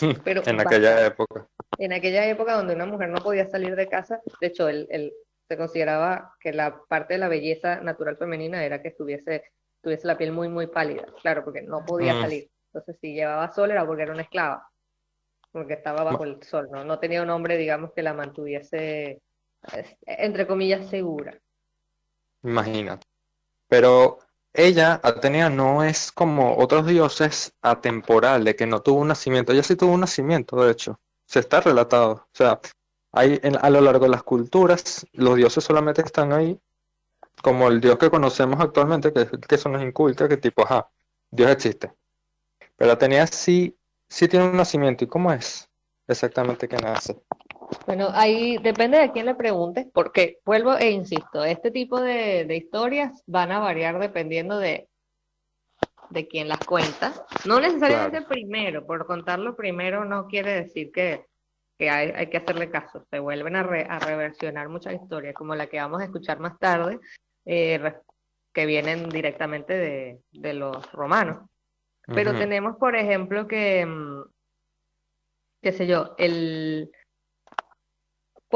Pero 0.24 0.42
en 0.46 0.60
aquella 0.60 1.06
época. 1.06 1.48
En 1.78 1.92
aquella 1.92 2.26
época 2.26 2.54
donde 2.54 2.74
una 2.74 2.86
mujer 2.86 3.08
no 3.08 3.22
podía 3.22 3.48
salir 3.48 3.76
de 3.76 3.88
casa, 3.88 4.20
de 4.40 4.46
hecho, 4.46 4.68
el, 4.68 5.12
se 5.48 5.56
consideraba 5.56 6.34
que 6.40 6.52
la 6.52 6.80
parte 6.88 7.14
de 7.14 7.18
la 7.18 7.28
belleza 7.28 7.80
natural 7.80 8.16
femenina 8.16 8.64
era 8.64 8.82
que 8.82 8.88
estuviese 8.88 9.44
tuviese 9.80 10.06
la 10.08 10.18
piel 10.18 10.32
muy, 10.32 10.48
muy 10.48 10.66
pálida, 10.66 11.06
claro, 11.22 11.44
porque 11.44 11.62
no 11.62 11.84
podía 11.84 12.14
mm. 12.14 12.20
salir. 12.20 12.50
Entonces, 12.72 12.96
si 13.00 13.14
llevaba 13.14 13.52
sol 13.52 13.70
era 13.70 13.86
porque 13.86 14.02
era 14.02 14.12
una 14.12 14.22
esclava, 14.22 14.68
porque 15.52 15.74
estaba 15.74 16.02
bajo 16.02 16.24
el 16.24 16.42
sol, 16.42 16.68
¿no? 16.72 16.84
No 16.84 16.98
tenía 16.98 17.22
un 17.22 17.30
hombre, 17.30 17.56
digamos, 17.56 17.92
que 17.92 18.02
la 18.02 18.12
mantuviese, 18.12 19.22
entre 20.04 20.46
comillas, 20.46 20.90
segura. 20.90 21.38
Imagina. 22.42 22.98
Pero 23.68 24.18
ella, 24.56 25.00
Atenea, 25.02 25.50
no 25.50 25.84
es 25.84 26.10
como 26.12 26.56
otros 26.56 26.86
dioses 26.86 27.52
atemporal, 27.62 28.44
de 28.44 28.56
que 28.56 28.66
no 28.66 28.80
tuvo 28.80 29.00
un 29.00 29.08
nacimiento. 29.08 29.52
Ella 29.52 29.62
sí 29.62 29.76
tuvo 29.76 29.92
un 29.92 30.00
nacimiento, 30.00 30.56
de 30.62 30.72
hecho. 30.72 30.98
Se 31.26 31.40
está 31.40 31.60
relatado. 31.60 32.12
O 32.12 32.28
sea, 32.32 32.60
hay 33.12 33.40
a 33.60 33.70
lo 33.70 33.80
largo 33.80 34.04
de 34.04 34.10
las 34.10 34.22
culturas, 34.22 35.06
los 35.12 35.36
dioses 35.36 35.64
solamente 35.64 36.02
están 36.02 36.32
ahí 36.32 36.58
como 37.42 37.68
el 37.68 37.80
Dios 37.80 37.98
que 37.98 38.10
conocemos 38.10 38.60
actualmente, 38.60 39.12
que, 39.12 39.28
que 39.40 39.58
son 39.58 39.72
los 39.72 39.82
incultos, 39.82 40.28
que 40.28 40.36
tipo, 40.36 40.62
ajá, 40.64 40.90
Dios 41.30 41.50
existe. 41.50 41.92
Pero 42.76 42.92
Atenea 42.92 43.26
sí, 43.26 43.76
sí 44.08 44.28
tiene 44.28 44.48
un 44.48 44.56
nacimiento. 44.56 45.04
¿Y 45.04 45.08
cómo 45.08 45.32
es 45.32 45.68
exactamente 46.08 46.68
que 46.68 46.76
nace? 46.76 47.20
Bueno, 47.86 48.08
ahí 48.12 48.58
depende 48.58 48.98
de 48.98 49.12
quién 49.12 49.26
le 49.26 49.36
pregunte, 49.36 49.88
porque 49.94 50.40
vuelvo 50.44 50.76
e 50.76 50.90
insisto, 50.90 51.44
este 51.44 51.70
tipo 51.70 52.00
de, 52.00 52.44
de 52.44 52.56
historias 52.56 53.22
van 53.26 53.52
a 53.52 53.60
variar 53.60 54.00
dependiendo 54.00 54.58
de, 54.58 54.88
de 56.10 56.26
quién 56.26 56.48
las 56.48 56.58
cuenta. 56.58 57.12
No 57.44 57.60
necesariamente 57.60 58.22
primero, 58.22 58.84
por 58.84 59.06
contarlo 59.06 59.54
primero 59.54 60.04
no 60.04 60.26
quiere 60.26 60.64
decir 60.64 60.90
que, 60.90 61.26
que 61.78 61.88
hay, 61.88 62.10
hay, 62.10 62.26
que 62.28 62.38
hacerle 62.38 62.70
caso. 62.70 63.06
Se 63.08 63.20
vuelven 63.20 63.54
a, 63.54 63.60
a 63.60 63.98
reversionar 64.00 64.68
muchas 64.68 64.94
historias, 64.94 65.34
como 65.34 65.54
la 65.54 65.68
que 65.68 65.78
vamos 65.78 66.00
a 66.00 66.04
escuchar 66.04 66.40
más 66.40 66.58
tarde, 66.58 66.98
eh, 67.44 67.94
que 68.52 68.66
vienen 68.66 69.08
directamente 69.08 69.74
de, 69.74 70.20
de, 70.32 70.54
los 70.54 70.90
romanos. 70.92 71.38
Pero 72.06 72.34
tenemos, 72.34 72.76
por 72.78 72.96
ejemplo, 72.96 73.46
que, 73.46 73.84
mm, 73.84 74.22
qué 75.60 75.72
sé 75.72 75.86
yo, 75.86 76.14
el, 76.18 76.90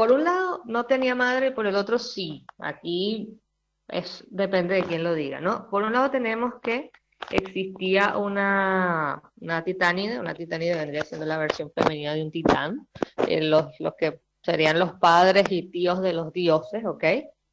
por 0.01 0.11
un 0.11 0.23
lado 0.23 0.63
no 0.65 0.87
tenía 0.87 1.13
madre, 1.13 1.51
por 1.51 1.67
el 1.67 1.75
otro 1.75 1.99
sí. 1.99 2.43
Aquí 2.57 3.39
es, 3.87 4.25
depende 4.31 4.73
de 4.73 4.83
quién 4.83 5.03
lo 5.03 5.13
diga, 5.13 5.39
¿no? 5.39 5.69
Por 5.69 5.83
un 5.83 5.93
lado 5.93 6.09
tenemos 6.09 6.55
que 6.63 6.89
existía 7.29 8.17
una, 8.17 9.21
una 9.39 9.63
titánide, 9.63 10.19
una 10.19 10.33
titánide 10.33 10.73
vendría 10.73 11.03
siendo 11.03 11.27
la 11.27 11.37
versión 11.37 11.71
femenina 11.75 12.15
de 12.15 12.23
un 12.23 12.31
titán, 12.31 12.87
eh, 13.27 13.43
los, 13.43 13.79
los 13.79 13.93
que 13.93 14.21
serían 14.41 14.79
los 14.79 14.93
padres 14.93 15.45
y 15.51 15.69
tíos 15.69 16.01
de 16.01 16.13
los 16.13 16.33
dioses, 16.33 16.83
¿ok? 16.83 17.03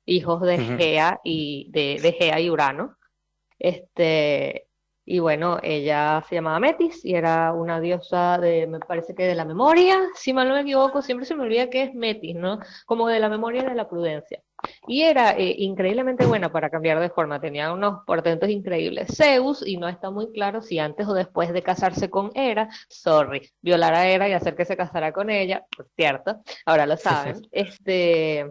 Hijos 0.06 0.40
de. 0.40 0.56
Gea 0.56 1.20
y 1.22 1.70
de, 1.70 1.98
de 2.00 2.12
Gea 2.12 2.40
y 2.40 2.48
Urano. 2.48 2.96
Este, 3.58 4.67
y 5.10 5.18
bueno, 5.20 5.58
ella 5.62 6.22
se 6.28 6.34
llamaba 6.36 6.60
Metis 6.60 7.04
y 7.04 7.14
era 7.14 7.52
una 7.52 7.80
diosa 7.80 8.38
de, 8.38 8.66
me 8.66 8.78
parece 8.80 9.14
que 9.14 9.24
de 9.26 9.34
la 9.34 9.44
memoria, 9.44 9.98
si 10.14 10.32
mal 10.32 10.46
no 10.48 10.54
me 10.54 10.60
equivoco, 10.60 11.00
siempre 11.02 11.26
se 11.26 11.34
me 11.34 11.42
olvida 11.44 11.70
que 11.70 11.82
es 11.84 11.94
Metis, 11.94 12.36
¿no? 12.36 12.60
Como 12.86 13.08
de 13.08 13.18
la 13.20 13.28
memoria 13.28 13.62
y 13.62 13.66
de 13.66 13.74
la 13.74 13.88
prudencia. 13.88 14.42
Y 14.88 15.02
era 15.02 15.32
eh, 15.36 15.54
increíblemente 15.58 16.26
buena 16.26 16.50
para 16.50 16.68
cambiar 16.68 16.98
de 17.00 17.10
forma, 17.10 17.40
tenía 17.40 17.72
unos 17.72 18.00
portentos 18.04 18.48
increíbles. 18.50 19.08
Zeus, 19.16 19.64
y 19.66 19.76
no 19.76 19.88
está 19.88 20.10
muy 20.10 20.32
claro 20.32 20.60
si 20.62 20.78
antes 20.78 21.06
o 21.06 21.14
después 21.14 21.52
de 21.52 21.62
casarse 21.62 22.10
con 22.10 22.30
Hera, 22.34 22.68
sorry, 22.88 23.48
violar 23.62 23.94
a 23.94 24.08
Hera 24.08 24.28
y 24.28 24.32
hacer 24.32 24.56
que 24.56 24.64
se 24.64 24.76
casara 24.76 25.12
con 25.12 25.30
ella, 25.30 25.64
por 25.76 25.88
cierto, 25.96 26.42
ahora 26.66 26.86
lo 26.86 26.96
saben. 26.96 27.34
Este, 27.52 28.50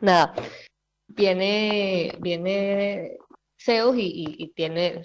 nada, 0.00 0.34
viene, 1.06 2.14
viene 2.20 3.16
Zeus 3.60 3.96
y, 3.96 4.00
y- 4.02 4.44
y 4.44 4.48
tiene, 4.52 5.02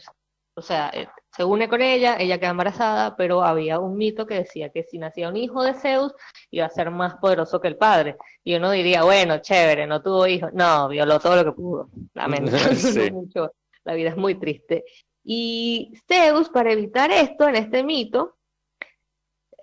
o 0.55 0.62
sea, 0.62 0.91
eh, 0.93 1.07
se 1.36 1.43
une 1.43 1.67
con 1.67 1.81
ella, 1.81 2.15
ella 2.19 2.39
queda 2.39 2.51
embarazada, 2.51 3.15
pero 3.15 3.43
había 3.43 3.79
un 3.79 3.98
mito 3.98 4.27
que 4.27 4.36
decía 4.36 4.69
que 4.69 4.83
si 4.83 4.98
nacía 5.00 5.29
un 5.29 5.38
hijo 5.38 5.63
de 5.63 5.74
Zeus 5.74 6.13
iba 6.51 6.65
a 6.65 6.69
ser 6.69 6.91
más 6.91 7.15
poderoso 7.15 7.60
que 7.60 7.67
el 7.67 7.77
padre. 7.77 8.17
Y 8.43 8.55
uno 8.55 8.69
diría, 8.72 9.03
bueno, 9.03 9.39
chévere, 9.39 9.88
no 9.88 10.01
tuvo 10.03 10.27
hijos. 10.27 10.51
No, 10.53 10.88
violó 10.89 11.19
todo 11.19 11.36
lo 11.38 11.45
que 11.45 11.51
pudo. 11.53 11.89
Lamento 12.13 12.55
Sí. 12.75 13.10
mucho. 13.12 13.51
La 13.83 13.93
vida 13.95 14.10
es 14.10 14.17
muy 14.17 14.36
triste. 14.36 14.86
Y 15.24 15.93
Zeus, 16.07 16.50
para 16.50 16.72
evitar 16.72 17.12
esto, 17.12 17.48
en 17.48 17.55
este 17.55 17.83
mito, 17.83 18.36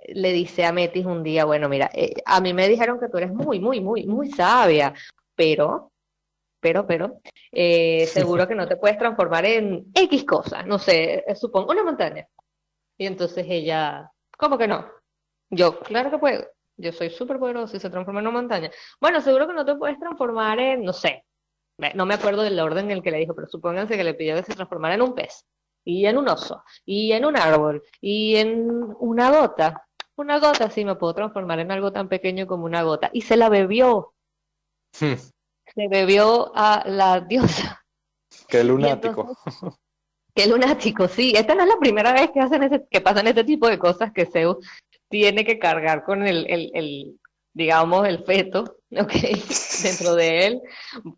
le 0.08 0.32
dice 0.32 0.64
a 0.64 0.72
Metis 0.72 1.06
un 1.06 1.22
día, 1.22 1.44
bueno, 1.44 1.68
mira, 1.68 1.90
eh, 1.94 2.14
a 2.24 2.40
mí 2.40 2.52
me 2.52 2.66
dijeron 2.68 2.98
que 2.98 3.08
tú 3.08 3.18
eres 3.18 3.32
muy, 3.32 3.60
muy, 3.60 3.80
muy, 3.80 4.06
muy 4.06 4.30
sabia, 4.30 4.92
pero, 5.36 5.92
pero, 6.60 6.86
pero, 6.86 7.20
eh, 7.52 8.06
seguro 8.06 8.46
que 8.46 8.54
no 8.54 8.68
te 8.68 8.76
puedes 8.76 8.98
transformar 8.98 9.44
en 9.44 9.86
X 9.94 10.24
cosas, 10.24 10.66
no 10.66 10.78
sé, 10.78 11.24
eh, 11.26 11.34
supongo, 11.34 11.72
una 11.72 11.84
montaña. 11.84 12.26
Y 12.98 13.06
entonces 13.06 13.46
ella, 13.48 14.10
¿cómo 14.36 14.58
que 14.58 14.68
no? 14.68 14.86
Yo, 15.50 15.80
claro 15.80 16.10
que 16.10 16.18
puedo. 16.18 16.46
Yo 16.76 16.92
soy 16.92 17.10
súper 17.10 17.38
poderoso 17.38 17.76
y 17.76 17.80
se 17.80 17.90
transforma 17.90 18.20
en 18.20 18.28
una 18.28 18.38
montaña. 18.38 18.70
Bueno, 19.00 19.20
seguro 19.20 19.46
que 19.46 19.54
no 19.54 19.64
te 19.64 19.74
puedes 19.74 19.98
transformar 19.98 20.58
en, 20.58 20.82
no 20.84 20.92
sé, 20.92 21.24
no 21.94 22.06
me 22.06 22.14
acuerdo 22.14 22.42
del 22.42 22.60
orden 22.60 22.86
en 22.86 22.92
el 22.92 23.02
que 23.02 23.10
le 23.10 23.18
dijo, 23.18 23.34
pero 23.34 23.48
supónganse 23.48 23.96
que 23.96 24.04
le 24.04 24.14
pidió 24.14 24.36
que 24.36 24.42
se 24.42 24.54
transformara 24.54 24.94
en 24.94 25.02
un 25.02 25.14
pez, 25.14 25.46
y 25.84 26.06
en 26.06 26.18
un 26.18 26.28
oso, 26.28 26.62
y 26.84 27.12
en 27.12 27.24
un 27.24 27.36
árbol, 27.36 27.82
y 28.00 28.36
en 28.36 28.68
una 28.98 29.30
gota. 29.30 29.86
Una 30.16 30.38
gota, 30.38 30.70
sí, 30.70 30.84
me 30.84 30.96
puedo 30.96 31.14
transformar 31.14 31.60
en 31.60 31.70
algo 31.70 31.92
tan 31.92 32.08
pequeño 32.08 32.46
como 32.46 32.66
una 32.66 32.82
gota. 32.82 33.10
Y 33.14 33.22
se 33.22 33.36
la 33.38 33.48
bebió, 33.48 34.14
Hmm, 34.98 35.14
se 35.74 35.88
bebió 35.88 36.52
a 36.54 36.82
la 36.86 37.20
diosa. 37.20 37.82
Qué 38.48 38.64
lunático. 38.64 39.20
entonces, 39.20 39.78
qué 40.34 40.46
lunático, 40.46 41.08
sí. 41.08 41.32
Esta 41.36 41.54
no 41.54 41.62
es 41.62 41.68
la 41.68 41.78
primera 41.78 42.12
vez 42.12 42.30
que 42.30 42.40
hacen 42.40 42.62
ese, 42.62 42.86
que 42.90 43.00
pasan 43.00 43.26
este 43.26 43.44
tipo 43.44 43.68
de 43.68 43.78
cosas 43.78 44.12
que 44.12 44.26
Zeus 44.26 44.56
tiene 45.08 45.44
que 45.44 45.58
cargar 45.58 46.04
con 46.04 46.26
el, 46.26 46.46
el, 46.48 46.70
el, 46.74 47.20
digamos, 47.52 48.06
el 48.06 48.24
feto, 48.24 48.76
¿ok? 48.98 49.12
Dentro 49.82 50.14
de 50.14 50.46
él, 50.46 50.60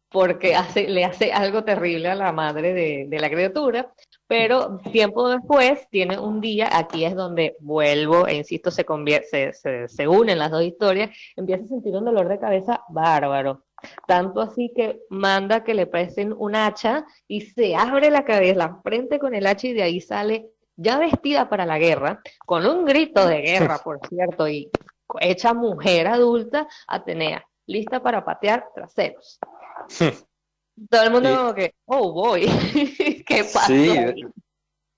porque 0.09 0.55
hace, 0.55 0.89
le 0.89 1.05
hace 1.05 1.33
algo 1.33 1.65
terrible 1.65 2.09
a 2.09 2.15
la 2.15 2.33
madre 2.33 2.73
de, 2.73 3.07
de 3.09 3.21
la 3.21 3.31
criatura. 3.31 3.93
Pero 4.27 4.79
tiempo 4.91 5.29
después 5.29 5.87
tiene 5.91 6.19
un 6.19 6.41
día, 6.41 6.71
aquí 6.73 7.05
es 7.05 7.15
donde 7.15 7.55
vuelvo 7.61 8.27
e 8.27 8.37
insisto, 8.37 8.71
se, 8.71 8.87
se, 9.31 9.53
se, 9.53 9.89
se 9.89 10.09
unen 10.09 10.39
las 10.39 10.51
dos 10.51 10.63
historias, 10.63 11.11
empieza 11.37 11.65
a 11.65 11.69
sentir 11.69 11.95
un 11.95 12.07
dolor 12.07 12.29
de 12.29 12.39
cabeza 12.39 12.83
bárbaro. 12.89 13.65
Tanto 14.07 14.41
así 14.41 14.73
que 14.75 15.01
manda 15.11 15.65
que 15.65 15.75
le 15.75 15.87
presten 15.87 16.35
un 16.37 16.55
hacha 16.55 17.05
y 17.29 17.43
se 17.43 17.75
abre 17.77 18.11
la 18.11 18.25
cabeza, 18.25 18.59
la 18.59 18.81
frente 18.83 19.19
con 19.19 19.35
el 19.35 19.47
hacha 19.47 19.69
y 19.69 19.73
de 19.75 19.83
ahí 19.83 20.01
sale 20.01 20.49
ya 20.77 20.99
vestida 20.99 21.49
para 21.49 21.67
la 21.67 21.79
guerra, 21.79 22.21
con 22.47 22.67
un 22.67 22.85
grito 22.85 23.27
de 23.27 23.43
guerra, 23.43 23.79
por 23.79 24.01
cierto, 24.09 24.49
y 24.49 24.71
hecha 25.21 25.53
mujer 25.55 26.07
adulta, 26.09 26.67
Atenea, 26.89 27.45
lista 27.67 28.03
para 28.03 28.25
patear 28.25 28.67
traseros. 28.75 29.39
Todo 30.91 31.03
el 31.03 31.11
mundo 31.11 31.31
Y- 31.31 31.37
como 31.37 31.55
que, 31.55 31.75
oh 31.85 32.13
boy, 32.13 32.47
¿qué 33.27 33.45
pasó? 33.45 33.67
Sí, 33.67 33.95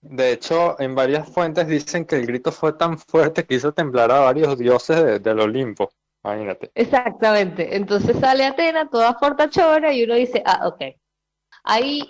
de 0.00 0.32
hecho, 0.32 0.78
en 0.80 0.94
varias 0.94 1.28
fuentes 1.28 1.66
dicen 1.66 2.04
que 2.04 2.16
el 2.16 2.26
grito 2.26 2.52
fue 2.52 2.74
tan 2.74 2.98
fuerte 2.98 3.44
que 3.44 3.54
hizo 3.54 3.72
temblar 3.72 4.12
a 4.12 4.20
varios 4.20 4.56
dioses 4.58 5.02
de- 5.02 5.18
del 5.18 5.40
Olimpo. 5.40 5.90
Imagínate. 6.24 6.70
Exactamente. 6.74 7.76
Entonces 7.76 8.16
sale 8.18 8.46
Atena 8.46 8.88
toda 8.88 9.14
fortachona 9.14 9.92
y 9.92 10.04
uno 10.04 10.14
dice, 10.14 10.42
ah, 10.46 10.66
ok. 10.66 10.96
Ahí, 11.64 12.00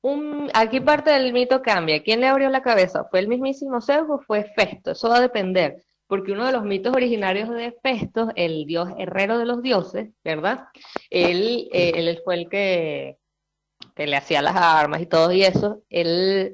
un, 0.00 0.48
aquí 0.54 0.80
parte 0.80 1.10
del 1.10 1.32
mito 1.32 1.60
cambia. 1.60 2.02
¿Quién 2.02 2.20
le 2.20 2.28
abrió 2.28 2.48
la 2.50 2.62
cabeza? 2.62 3.04
¿Fue 3.10 3.18
el 3.20 3.28
mismísimo 3.28 3.80
Zeus 3.80 4.08
o 4.08 4.20
fue 4.20 4.44
Festo? 4.54 4.92
Eso 4.92 5.08
va 5.08 5.16
a 5.16 5.20
depender. 5.20 5.82
Porque 6.06 6.32
uno 6.32 6.46
de 6.46 6.52
los 6.52 6.62
mitos 6.62 6.94
originarios 6.94 7.48
de 7.48 7.72
Festo, 7.82 8.30
el 8.36 8.64
dios 8.66 8.88
herrero 8.98 9.38
de 9.38 9.46
los 9.46 9.62
dioses, 9.62 10.10
¿verdad? 10.22 10.66
Él, 11.10 11.68
eh, 11.72 11.92
él 11.96 12.20
fue 12.24 12.34
el 12.34 12.48
que, 12.48 13.18
que 13.96 14.06
le 14.06 14.16
hacía 14.16 14.42
las 14.42 14.56
armas 14.56 15.00
y 15.00 15.06
todo 15.06 15.32
y 15.32 15.42
eso. 15.42 15.82
Él 15.88 16.52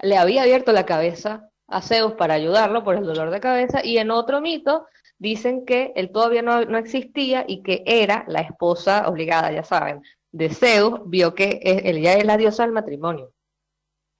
le 0.00 0.16
había 0.16 0.42
abierto 0.42 0.72
la 0.72 0.86
cabeza 0.86 1.48
a 1.68 1.82
Zeus 1.82 2.14
para 2.14 2.34
ayudarlo 2.34 2.82
por 2.82 2.96
el 2.96 3.04
dolor 3.04 3.30
de 3.30 3.40
cabeza. 3.40 3.84
Y 3.84 3.98
en 3.98 4.10
otro 4.10 4.40
mito 4.40 4.86
dicen 5.18 5.64
que 5.64 5.92
él 5.96 6.10
todavía 6.10 6.42
no, 6.42 6.64
no 6.64 6.78
existía 6.78 7.44
y 7.46 7.62
que 7.62 7.82
era 7.86 8.24
la 8.28 8.40
esposa 8.40 9.08
obligada, 9.08 9.52
ya 9.52 9.64
saben, 9.64 10.02
de 10.32 10.50
Zeus, 10.50 11.00
vio 11.06 11.34
que 11.34 11.60
ella 11.62 12.14
es 12.14 12.24
la 12.24 12.36
diosa 12.36 12.64
del 12.64 12.72
matrimonio, 12.72 13.32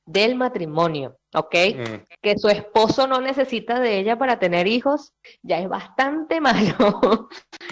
del 0.06 0.34
matrimonio, 0.36 1.18
¿ok? 1.34 1.54
Mm, 1.76 1.94
Que 2.22 2.38
su 2.38 2.48
esposo 2.48 3.06
no 3.06 3.20
necesita 3.20 3.78
de 3.78 3.98
ella 3.98 4.18
para 4.18 4.38
tener 4.38 4.66
hijos, 4.66 5.12
ya 5.42 5.60
es 5.60 5.68
bastante 5.68 6.40
malo. 6.40 7.28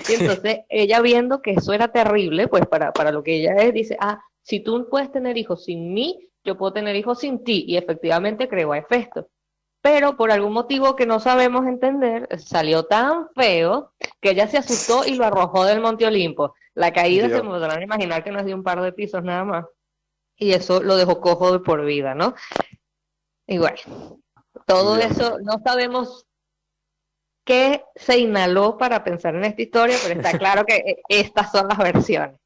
Y 0.09 0.15
entonces 0.15 0.61
ella 0.69 1.01
viendo 1.01 1.41
que 1.41 1.53
eso 1.53 1.73
era 1.73 1.89
terrible, 1.89 2.49
pues 2.49 2.67
para, 2.67 2.93
para 2.93 3.11
lo 3.11 3.23
que 3.23 3.37
ella 3.37 3.55
es, 3.57 3.73
dice, 3.73 3.97
ah, 4.01 4.21
si 4.43 4.61
tú 4.61 4.87
puedes 4.91 5.11
tener 5.11 5.37
hijos 5.39 5.65
sin 5.65 5.93
mí, 5.93 6.29
yo 6.45 6.57
puedo 6.57 6.73
tener 6.75 6.95
hijos 6.95 7.21
sin 7.21 7.43
ti. 7.43 7.65
Y 7.67 7.77
efectivamente 7.77 8.49
creó 8.49 8.73
a 8.73 8.79
Hefesto. 8.79 9.29
Pero 9.87 10.17
por 10.17 10.33
algún 10.33 10.53
motivo 10.53 10.97
que 10.97 11.07
no 11.07 11.21
sabemos 11.21 11.65
entender, 11.65 12.27
salió 12.41 12.87
tan 12.87 13.29
feo 13.37 13.93
que 14.21 14.31
ella 14.31 14.49
se 14.49 14.59
asustó 14.59 15.07
y 15.07 15.15
lo 15.15 15.25
arrojó 15.25 15.65
del 15.65 15.81
Monte 15.81 16.05
Olimpo. 16.05 16.57
La 16.75 16.93
caída 16.93 17.29
Dios. 17.29 17.39
se 17.39 17.47
podrán 17.47 17.81
imaginar 17.81 18.25
que 18.25 18.33
no 18.33 18.41
es 18.41 18.47
de 18.47 18.55
un 18.55 18.65
par 18.65 18.83
de 18.83 18.93
pisos 18.93 19.23
nada 19.23 19.45
más. 19.45 19.65
Y 20.37 20.55
eso 20.55 20.83
lo 20.83 20.97
dejó 20.97 21.21
cojo 21.21 21.53
de 21.53 21.61
por 21.61 21.85
vida, 21.85 22.17
¿no? 22.17 22.35
Y 23.47 23.59
bueno, 23.59 23.79
todo 24.67 24.97
Dios. 24.97 25.13
eso 25.13 25.39
no 25.45 25.61
sabemos 25.65 26.27
qué 27.45 27.85
se 27.95 28.19
inhaló 28.19 28.79
para 28.79 29.05
pensar 29.05 29.37
en 29.37 29.45
esta 29.45 29.63
historia, 29.63 29.97
pero 30.03 30.21
está 30.21 30.37
claro 30.37 30.65
que 30.65 30.79
eh, 30.79 31.03
estas 31.09 31.53
son 31.53 31.69
las 31.69 31.79
versiones. 31.79 32.41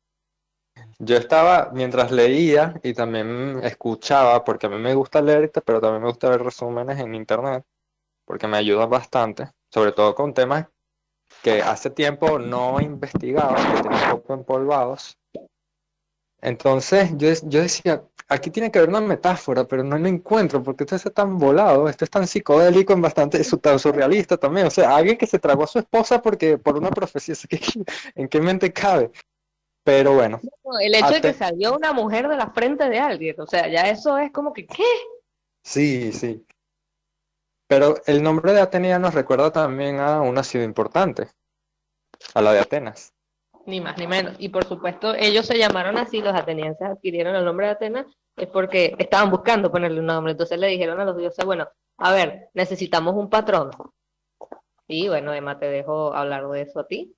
Yo 1.01 1.17
estaba, 1.17 1.71
mientras 1.73 2.11
leía 2.13 2.79
y 2.83 2.93
también 2.95 3.61
escuchaba, 3.65 4.45
porque 4.45 4.67
a 4.67 4.69
mí 4.69 4.77
me 4.79 4.95
gusta 4.95 5.23
leer, 5.23 5.51
pero 5.65 5.81
también 5.81 6.03
me 6.03 6.09
gusta 6.09 6.29
ver 6.29 6.43
resúmenes 6.43 6.99
en 7.01 7.15
internet, 7.15 7.65
porque 8.27 8.49
me 8.49 8.59
ayudan 8.59 8.91
bastante, 8.91 9.51
sobre 9.73 9.93
todo 9.93 10.15
con 10.15 10.35
temas 10.35 10.69
que 11.43 11.63
hace 11.63 11.91
tiempo 11.91 12.39
no 12.39 12.81
investigaba, 12.81 13.57
que 13.57 13.83
tenía 13.83 14.15
un 14.15 14.21
poco 14.21 14.35
empolvados. 14.35 15.19
Entonces 16.43 17.11
yo, 17.17 17.29
yo 17.45 17.61
decía, 17.63 18.03
aquí 18.29 18.51
tiene 18.51 18.71
que 18.71 18.79
haber 18.79 18.89
una 18.89 19.01
metáfora, 19.03 19.65
pero 19.67 19.85
no 19.85 19.99
la 19.99 20.09
encuentro, 20.09 20.63
porque 20.63 20.85
esto 20.85 20.97
está 20.97 21.11
tan 21.11 21.39
volado, 21.39 21.87
esto 21.89 22.05
es 22.05 22.11
tan 22.11 22.27
psicodélico, 22.27 22.93
en 22.95 23.03
bastante, 23.03 23.45
su- 23.45 23.59
tan 23.59 23.79
surrealista 23.79 24.39
también. 24.39 24.67
O 24.67 24.71
sea, 24.71 24.97
alguien 24.97 25.19
que 25.19 25.27
se 25.27 25.39
tragó 25.39 25.65
a 25.65 25.67
su 25.67 25.79
esposa 25.79 26.23
porque 26.23 26.57
por 26.59 26.77
una 26.79 26.91
profecía, 26.91 27.35
¿eso 27.35 27.47
qué- 27.51 27.61
¿en 28.15 28.29
qué 28.29 28.41
mente 28.41 28.73
cabe? 28.73 29.11
Pero 29.91 30.15
bueno. 30.15 30.41
No, 30.63 30.79
El 30.79 30.95
hecho 30.95 31.15
de 31.15 31.21
que 31.21 31.33
salió 31.33 31.75
una 31.75 31.93
mujer 31.93 32.29
de 32.29 32.37
la 32.37 32.53
frente 32.53 32.89
de 32.89 33.01
alguien, 33.01 33.35
o 33.41 33.47
sea, 33.47 33.67
ya 33.67 33.89
eso 33.89 34.17
es 34.19 34.31
como 34.31 34.53
que, 34.53 34.65
¿qué? 34.65 34.85
Sí, 35.65 36.13
sí. 36.13 36.47
Pero 37.67 37.97
el 38.07 38.23
nombre 38.23 38.53
de 38.53 38.61
Atenea 38.61 39.01
nos 39.01 39.15
recuerda 39.15 39.51
también 39.51 39.99
a 39.99 40.21
una 40.21 40.45
ciudad 40.45 40.65
importante, 40.65 41.27
a 42.35 42.41
la 42.41 42.53
de 42.53 42.61
Atenas. 42.61 43.13
Ni 43.67 43.81
más 43.81 43.99
ni 43.99 44.07
menos. 44.07 44.37
Y 44.39 44.49
por 44.51 44.65
supuesto, 44.65 45.13
ellos 45.13 45.45
se 45.45 45.59
llamaron 45.59 45.99
así, 45.99 46.21
los 46.21 46.37
atenienses 46.37 46.87
adquirieron 46.89 47.35
el 47.35 47.45
nombre 47.45 47.67
de 47.67 47.73
Atenas 47.73 48.07
es 48.37 48.47
porque 48.47 48.95
estaban 48.97 49.29
buscando 49.29 49.73
ponerle 49.73 49.99
un 49.99 50.07
nombre. 50.07 50.33
Entonces 50.33 50.57
le 50.57 50.69
dijeron 50.69 51.01
a 51.01 51.05
los 51.05 51.17
dioses, 51.17 51.45
bueno, 51.45 51.69
a 51.99 52.13
ver, 52.13 52.49
necesitamos 52.55 53.17
un 53.17 53.29
patrón. 53.29 53.73
Y 54.87 55.09
bueno, 55.09 55.35
Emma, 55.35 55.59
te 55.59 55.67
dejo 55.67 56.15
hablar 56.15 56.49
de 56.49 56.63
eso 56.63 56.79
a 56.79 56.87
ti. 56.87 57.13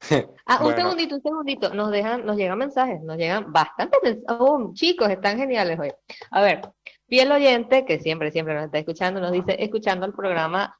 Ah, 0.48 0.64
un 0.64 0.76
segundito, 0.76 1.16
un 1.16 1.22
segundito. 1.22 1.74
Nos 1.74 1.90
dejan, 1.90 2.24
nos 2.24 2.36
llegan 2.36 2.58
mensajes, 2.58 3.02
nos 3.02 3.16
llegan 3.16 3.52
bastantes 3.52 3.98
mensajes. 4.02 4.38
Oh, 4.38 4.70
chicos, 4.74 5.10
están 5.10 5.38
geniales 5.38 5.78
hoy. 5.78 5.92
A 6.30 6.40
ver, 6.40 6.60
fiel 7.08 7.32
oyente, 7.32 7.84
que 7.84 7.98
siempre, 7.98 8.30
siempre 8.30 8.54
nos 8.54 8.66
está 8.66 8.78
escuchando, 8.78 9.20
nos 9.20 9.32
dice, 9.32 9.56
escuchando 9.58 10.06
el 10.06 10.12
programa 10.12 10.78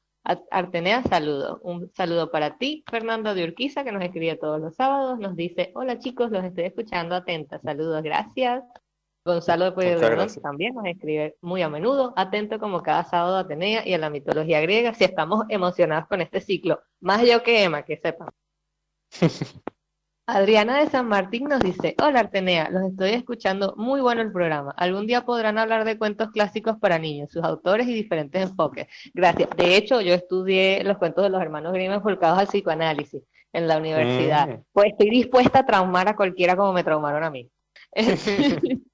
Artenea, 0.51 1.03
saludo. 1.03 1.59
Un 1.63 1.89
saludo 1.93 2.31
para 2.31 2.57
ti, 2.57 2.83
Fernando 2.89 3.33
de 3.33 3.45
Urquiza, 3.45 3.83
que 3.83 3.91
nos 3.91 4.03
escribe 4.03 4.35
todos 4.35 4.59
los 4.59 4.75
sábados. 4.75 5.19
Nos 5.19 5.35
dice, 5.35 5.71
hola 5.73 5.99
chicos, 5.99 6.31
los 6.31 6.43
estoy 6.43 6.65
escuchando 6.65 7.15
atenta. 7.15 7.59
Saludos, 7.59 8.03
gracias. 8.03 8.63
Gonzalo 9.23 9.65
de 9.65 9.71
Puebla 9.73 10.27
también 10.41 10.73
nos 10.73 10.85
escribe 10.85 11.35
muy 11.41 11.61
a 11.61 11.69
menudo, 11.69 12.13
atento 12.15 12.59
como 12.59 12.81
cada 12.81 13.03
sábado 13.03 13.35
a 13.35 13.39
Atenea 13.41 13.85
y 13.85 13.93
a 13.93 13.97
la 13.97 14.09
mitología 14.09 14.61
griega, 14.61 14.93
si 14.93 15.03
estamos 15.03 15.43
emocionados 15.49 16.07
con 16.07 16.21
este 16.21 16.39
ciclo. 16.39 16.81
Más 17.01 17.21
yo 17.25 17.43
que 17.43 17.63
Emma, 17.63 17.83
que 17.83 17.97
sepan. 17.97 18.29
Adriana 20.29 20.79
de 20.79 20.89
San 20.89 21.07
Martín 21.07 21.45
nos 21.45 21.61
dice, 21.61 21.95
hola 22.03 22.19
Artenea, 22.19 22.69
los 22.69 22.83
estoy 22.83 23.11
escuchando, 23.11 23.75
muy 23.77 24.01
bueno 24.01 24.21
el 24.21 24.33
programa. 24.33 24.73
Algún 24.75 25.07
día 25.07 25.23
podrán 25.23 25.57
hablar 25.57 25.85
de 25.85 25.97
cuentos 25.97 26.31
clásicos 26.31 26.77
para 26.79 26.99
niños, 26.99 27.31
sus 27.31 27.45
autores 27.45 27.87
y 27.87 27.93
diferentes 27.93 28.41
enfoques. 28.41 28.87
Gracias. 29.13 29.49
De 29.55 29.77
hecho, 29.77 30.01
yo 30.01 30.13
estudié 30.13 30.83
los 30.83 30.97
cuentos 30.97 31.23
de 31.23 31.29
los 31.29 31.41
hermanos 31.41 31.71
Grimm 31.71 31.93
enfocados 31.93 32.39
al 32.39 32.47
psicoanálisis 32.47 33.23
en 33.53 33.67
la 33.69 33.77
universidad. 33.77 34.49
Mm. 34.49 34.63
Pues 34.73 34.91
estoy 34.91 35.09
dispuesta 35.11 35.59
a 35.59 35.65
traumar 35.65 36.09
a 36.09 36.15
cualquiera 36.17 36.57
como 36.57 36.73
me 36.73 36.83
traumaron 36.83 37.23
a 37.23 37.29
mí. 37.29 37.49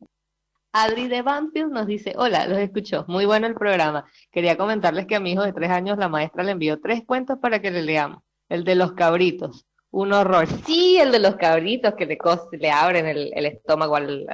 Adri 0.71 1.07
de 1.07 1.23
Banfield 1.23 1.71
nos 1.71 1.87
dice, 1.87 2.13
hola, 2.15 2.47
los 2.47 2.59
escucho, 2.59 3.05
muy 3.07 3.25
bueno 3.25 3.47
el 3.47 3.55
programa. 3.55 4.05
Quería 4.31 4.55
comentarles 4.55 5.07
que 5.07 5.15
a 5.15 5.19
mi 5.19 5.31
hijo 5.31 5.43
de 5.43 5.53
tres 5.53 5.71
años 5.71 5.97
la 5.97 6.09
maestra 6.09 6.43
le 6.43 6.51
envió 6.51 6.79
tres 6.79 7.03
cuentos 7.05 7.39
para 7.39 7.59
que 7.59 7.71
le 7.71 7.81
leamos. 7.81 8.23
El 8.49 8.63
de 8.63 8.75
los 8.75 8.93
cabritos, 8.93 9.65
un 9.93 10.11
horror. 10.11 10.47
Sí, 10.65 10.97
el 10.99 11.11
de 11.11 11.19
los 11.19 11.35
cabritos 11.35 11.93
que 11.93 12.07
le, 12.07 12.17
le 12.53 12.71
abren 12.71 13.05
el, 13.05 13.45
estómago 13.45 13.95
al, 13.95 14.25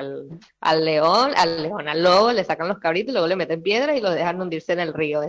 al, 0.62 0.86
león, 0.86 1.32
al 1.36 1.64
león, 1.64 1.88
al 1.90 2.02
lobo, 2.02 2.32
le 2.32 2.46
sacan 2.46 2.70
los 2.70 2.80
cabritos 2.80 3.10
y 3.10 3.12
luego 3.12 3.28
le 3.28 3.36
meten 3.36 3.62
piedra 3.62 3.96
y 3.96 4.00
lo 4.00 4.10
dejan 4.10 4.42
hundirse 4.42 4.72
en 4.72 4.80
el 4.80 4.94
río. 4.94 5.22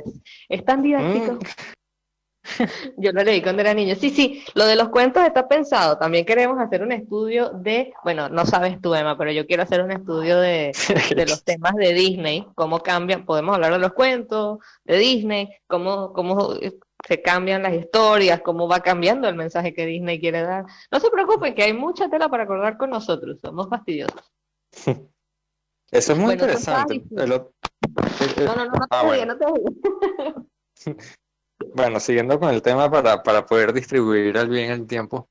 Es, 0.48 0.64
tan 0.64 0.82
didáctico. 0.82 1.32
Mm. 1.32 1.38
Yo 2.96 3.10
lo 3.10 3.24
leí 3.24 3.42
cuando 3.42 3.62
era 3.62 3.74
niño. 3.74 3.96
Sí, 3.96 4.10
sí, 4.10 4.44
lo 4.54 4.66
de 4.66 4.76
los 4.76 4.90
cuentos 4.90 5.24
está 5.24 5.48
pensado. 5.48 5.98
También 5.98 6.24
queremos 6.24 6.60
hacer 6.60 6.82
un 6.82 6.92
estudio 6.92 7.50
de, 7.50 7.92
bueno, 8.04 8.28
no 8.28 8.46
sabes 8.46 8.80
tú, 8.80 8.94
Emma, 8.94 9.18
pero 9.18 9.32
yo 9.32 9.46
quiero 9.48 9.64
hacer 9.64 9.82
un 9.82 9.90
estudio 9.90 10.38
de, 10.38 10.70
de 11.16 11.26
los 11.26 11.42
temas 11.42 11.74
de 11.74 11.92
Disney, 11.92 12.46
cómo 12.54 12.78
cambian, 12.78 13.24
podemos 13.24 13.56
hablar 13.56 13.72
de 13.72 13.80
los 13.80 13.94
cuentos 13.94 14.60
de 14.84 14.96
Disney, 14.96 15.48
cómo, 15.66 16.12
cómo 16.12 16.54
se 17.06 17.22
cambian 17.22 17.62
las 17.62 17.74
historias, 17.74 18.40
cómo 18.42 18.68
va 18.68 18.80
cambiando 18.80 19.28
el 19.28 19.34
mensaje 19.34 19.74
que 19.74 19.86
Disney 19.86 20.20
quiere 20.20 20.42
dar. 20.42 20.66
No 20.90 21.00
se 21.00 21.10
preocupen, 21.10 21.54
que 21.54 21.62
hay 21.62 21.72
mucha 21.72 22.08
tela 22.08 22.28
para 22.28 22.44
acordar 22.44 22.76
con 22.76 22.90
nosotros, 22.90 23.38
somos 23.40 23.68
fastidiosos. 23.68 24.32
Eso 25.90 26.12
es 26.12 26.18
muy 26.18 26.34
interesante. 26.34 27.02
no, 27.10 27.26
no, 27.26 27.36
no, 28.54 28.64
no, 28.64 28.86
ah, 28.90 29.02
bueno. 29.04 29.34
no 29.34 29.38
te 30.84 30.94
Bueno, 31.74 32.00
siguiendo 32.00 32.40
con 32.40 32.50
el 32.50 32.62
tema 32.62 32.90
para, 32.90 33.22
para 33.22 33.44
poder 33.44 33.72
distribuir 33.72 34.38
al 34.38 34.48
bien 34.48 34.70
el 34.70 34.86
tiempo, 34.86 35.28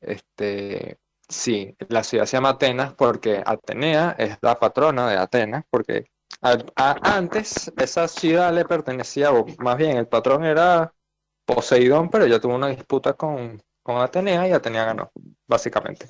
este, 0.00 0.98
sí, 1.28 1.76
la 1.88 2.02
ciudad 2.02 2.26
se 2.26 2.36
llama 2.36 2.50
Atenas 2.50 2.94
porque 2.94 3.42
Atenea 3.44 4.16
es 4.18 4.38
la 4.42 4.58
patrona 4.58 5.08
de 5.08 5.18
Atenas, 5.18 5.64
porque 5.70 6.06
antes 6.42 7.72
esa 7.76 8.08
ciudad 8.08 8.52
le 8.52 8.64
pertenecía, 8.64 9.32
o 9.32 9.46
más 9.58 9.76
bien 9.76 9.96
el 9.96 10.08
patrón 10.08 10.44
era 10.44 10.92
Poseidón, 11.44 12.10
pero 12.10 12.26
ya 12.26 12.40
tuvo 12.40 12.54
una 12.54 12.68
disputa 12.68 13.14
con, 13.14 13.62
con 13.82 13.98
Atenea 13.98 14.48
y 14.48 14.52
Atenea 14.52 14.84
ganó, 14.86 15.10
básicamente. 15.46 16.08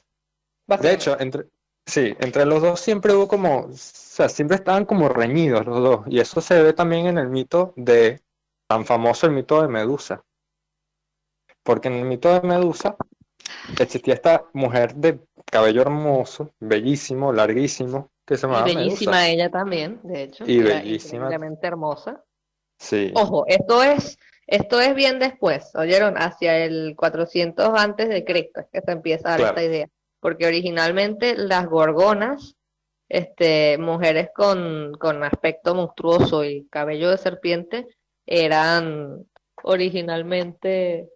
De 0.67 0.93
hecho, 0.93 1.19
entre, 1.21 1.49
sí, 1.87 2.15
entre 2.21 2.47
los 2.47 2.63
dos 2.63 2.81
siempre 2.81 3.13
hubo 3.13 3.29
como, 3.29 3.67
o 3.67 3.73
sea, 3.73 4.29
siempre 4.29 4.57
estaban 4.57 4.87
como 4.87 5.09
reñidos 5.09 5.67
los 5.67 5.79
dos, 5.81 6.01
y 6.07 6.21
eso 6.21 6.41
se 6.41 6.63
ve 6.63 6.73
también 6.73 7.07
en 7.07 7.19
el 7.19 7.29
mito 7.29 7.75
de, 7.77 8.21
tan 8.67 8.87
famoso 8.87 9.27
el 9.27 9.33
mito 9.33 9.61
de 9.61 9.69
Medusa. 9.69 10.25
Porque 11.63 11.89
en 11.89 11.95
el 11.95 12.05
mito 12.07 12.33
de 12.33 12.47
Medusa 12.47 12.97
existía 13.79 14.15
esta 14.15 14.47
mujer 14.53 14.95
de 14.95 15.21
cabello 15.45 15.83
hermoso, 15.83 16.55
bellísimo, 16.59 17.33
larguísimo, 17.33 18.11
que 18.33 18.39
se 18.39 18.47
llamaba 18.47 18.71
y 18.71 18.75
bellísima 18.75 19.29
ella 19.29 19.51
también, 19.51 20.01
de 20.03 20.23
hecho. 20.25 20.45
Y 20.47 20.61
bellísima. 20.61 21.31
hermosa. 21.63 22.25
Sí. 22.79 23.13
Ojo, 23.15 23.45
esto 23.47 23.83
es, 23.83 24.19
esto 24.47 24.81
es 24.81 24.95
bien 24.95 25.19
después, 25.19 25.75
oyeron, 25.75 26.17
hacia 26.17 26.65
el 26.65 26.95
400 26.97 27.79
antes 27.79 28.09
de 28.09 28.25
Cristo, 28.25 28.61
es 28.61 28.67
que 28.73 28.81
se 28.81 28.93
empieza 28.93 29.29
a 29.29 29.39
dar 29.39 29.49
esta 29.49 29.63
idea. 29.63 29.89
Porque 30.21 30.47
originalmente 30.47 31.37
las 31.37 31.67
gorgonas, 31.67 32.57
este, 33.09 33.77
mujeres 33.79 34.31
con, 34.35 34.93
con 34.99 35.23
aspecto 35.23 35.75
monstruoso 35.75 36.45
y 36.45 36.67
cabello 36.69 37.11
de 37.11 37.19
serpiente, 37.19 37.87
eran 38.27 39.27
originalmente, 39.63 41.11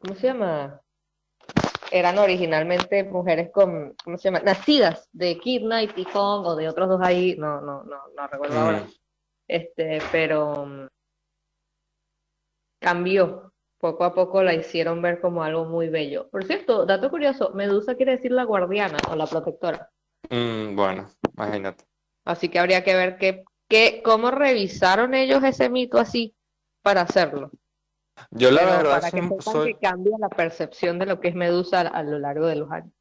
¿cómo 0.00 0.14
se 0.18 0.26
llama? 0.28 0.80
Eran 1.90 2.18
originalmente 2.18 3.04
mujeres 3.04 3.50
con, 3.50 3.94
¿cómo 4.04 4.16
se 4.16 4.24
llama? 4.24 4.40
Nacidas 4.40 5.08
de 5.12 5.38
Kidna 5.38 5.82
y 5.82 5.88
Tifón 5.88 6.44
o 6.44 6.56
de 6.56 6.68
otros 6.68 6.88
dos 6.88 7.00
ahí, 7.02 7.36
no, 7.36 7.60
no, 7.60 7.82
no, 7.84 7.98
no 8.16 8.26
recuerdo 8.26 8.58
ahora. 8.58 8.80
Mm. 8.80 8.90
Este, 9.48 9.98
pero 10.12 10.66
mm, 10.66 10.86
cambió. 12.80 13.46
Poco 13.78 14.04
a 14.04 14.14
poco 14.14 14.42
la 14.42 14.52
hicieron 14.52 15.00
ver 15.00 15.22
como 15.22 15.42
algo 15.42 15.64
muy 15.64 15.88
bello. 15.88 16.28
Por 16.28 16.44
cierto, 16.44 16.84
dato 16.84 17.08
curioso, 17.08 17.52
Medusa 17.54 17.94
quiere 17.94 18.12
decir 18.12 18.30
la 18.30 18.44
guardiana 18.44 18.98
o 19.10 19.16
la 19.16 19.26
protectora. 19.26 19.90
Mm, 20.28 20.76
bueno, 20.76 21.08
imagínate. 21.34 21.84
Así 22.26 22.50
que 22.50 22.58
habría 22.58 22.84
que 22.84 22.94
ver 22.94 23.16
qué, 23.16 23.42
qué, 23.68 24.02
cómo 24.04 24.30
revisaron 24.30 25.14
ellos 25.14 25.42
ese 25.44 25.70
mito 25.70 25.98
así 25.98 26.36
para 26.82 27.00
hacerlo. 27.00 27.50
Yo 28.30 28.50
la 28.50 28.64
verdad 28.64 29.00
para 29.00 29.10
que, 29.10 29.28
soy... 29.40 29.74
que 29.74 29.80
cambia 29.80 30.16
la 30.18 30.28
percepción 30.28 30.98
de 30.98 31.06
lo 31.06 31.20
que 31.20 31.28
es 31.28 31.34
Medusa 31.34 31.80
a, 31.80 32.02
lo 32.02 32.18
largo 32.18 32.46
de 32.46 32.56
los 32.56 32.70
años. 32.70 32.92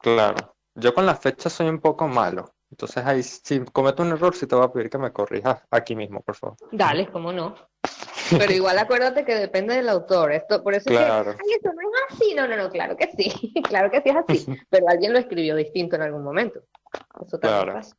Claro, 0.00 0.56
yo 0.74 0.94
con 0.94 1.06
las 1.06 1.20
fechas 1.20 1.52
soy 1.52 1.68
un 1.68 1.80
poco 1.80 2.08
malo. 2.08 2.54
Entonces 2.70 3.04
ahí 3.04 3.22
si 3.22 3.60
cometo 3.66 4.02
un 4.02 4.10
error 4.10 4.34
sí 4.34 4.46
te 4.46 4.56
voy 4.56 4.64
a 4.64 4.72
pedir 4.72 4.90
que 4.90 4.98
me 4.98 5.12
corrijas 5.12 5.62
aquí 5.70 5.94
mismo, 5.94 6.20
por 6.22 6.34
favor. 6.34 6.56
Dale, 6.72 7.06
cómo 7.08 7.32
no. 7.32 7.54
Pero 8.30 8.52
igual 8.52 8.78
acuérdate 8.78 9.24
que 9.24 9.34
depende 9.34 9.74
del 9.74 9.88
autor. 9.88 10.32
Esto, 10.32 10.62
por 10.62 10.74
eso 10.74 10.90
claro. 10.90 11.30
es 11.30 11.36
que, 11.36 11.42
Ay, 11.42 11.58
eso 11.60 11.72
no 11.72 11.80
es 11.80 12.12
así. 12.12 12.34
No, 12.34 12.48
no, 12.48 12.56
no, 12.56 12.70
claro 12.70 12.96
que 12.96 13.10
sí. 13.16 13.52
claro 13.68 13.90
que 13.90 14.00
sí 14.00 14.10
es 14.10 14.16
así. 14.16 14.46
Pero 14.70 14.88
alguien 14.88 15.12
lo 15.12 15.18
escribió 15.18 15.54
distinto 15.56 15.96
en 15.96 16.02
algún 16.02 16.22
momento. 16.22 16.60
Eso 17.24 17.38
también 17.38 17.64
claro. 17.64 17.74
pasa. 17.74 17.96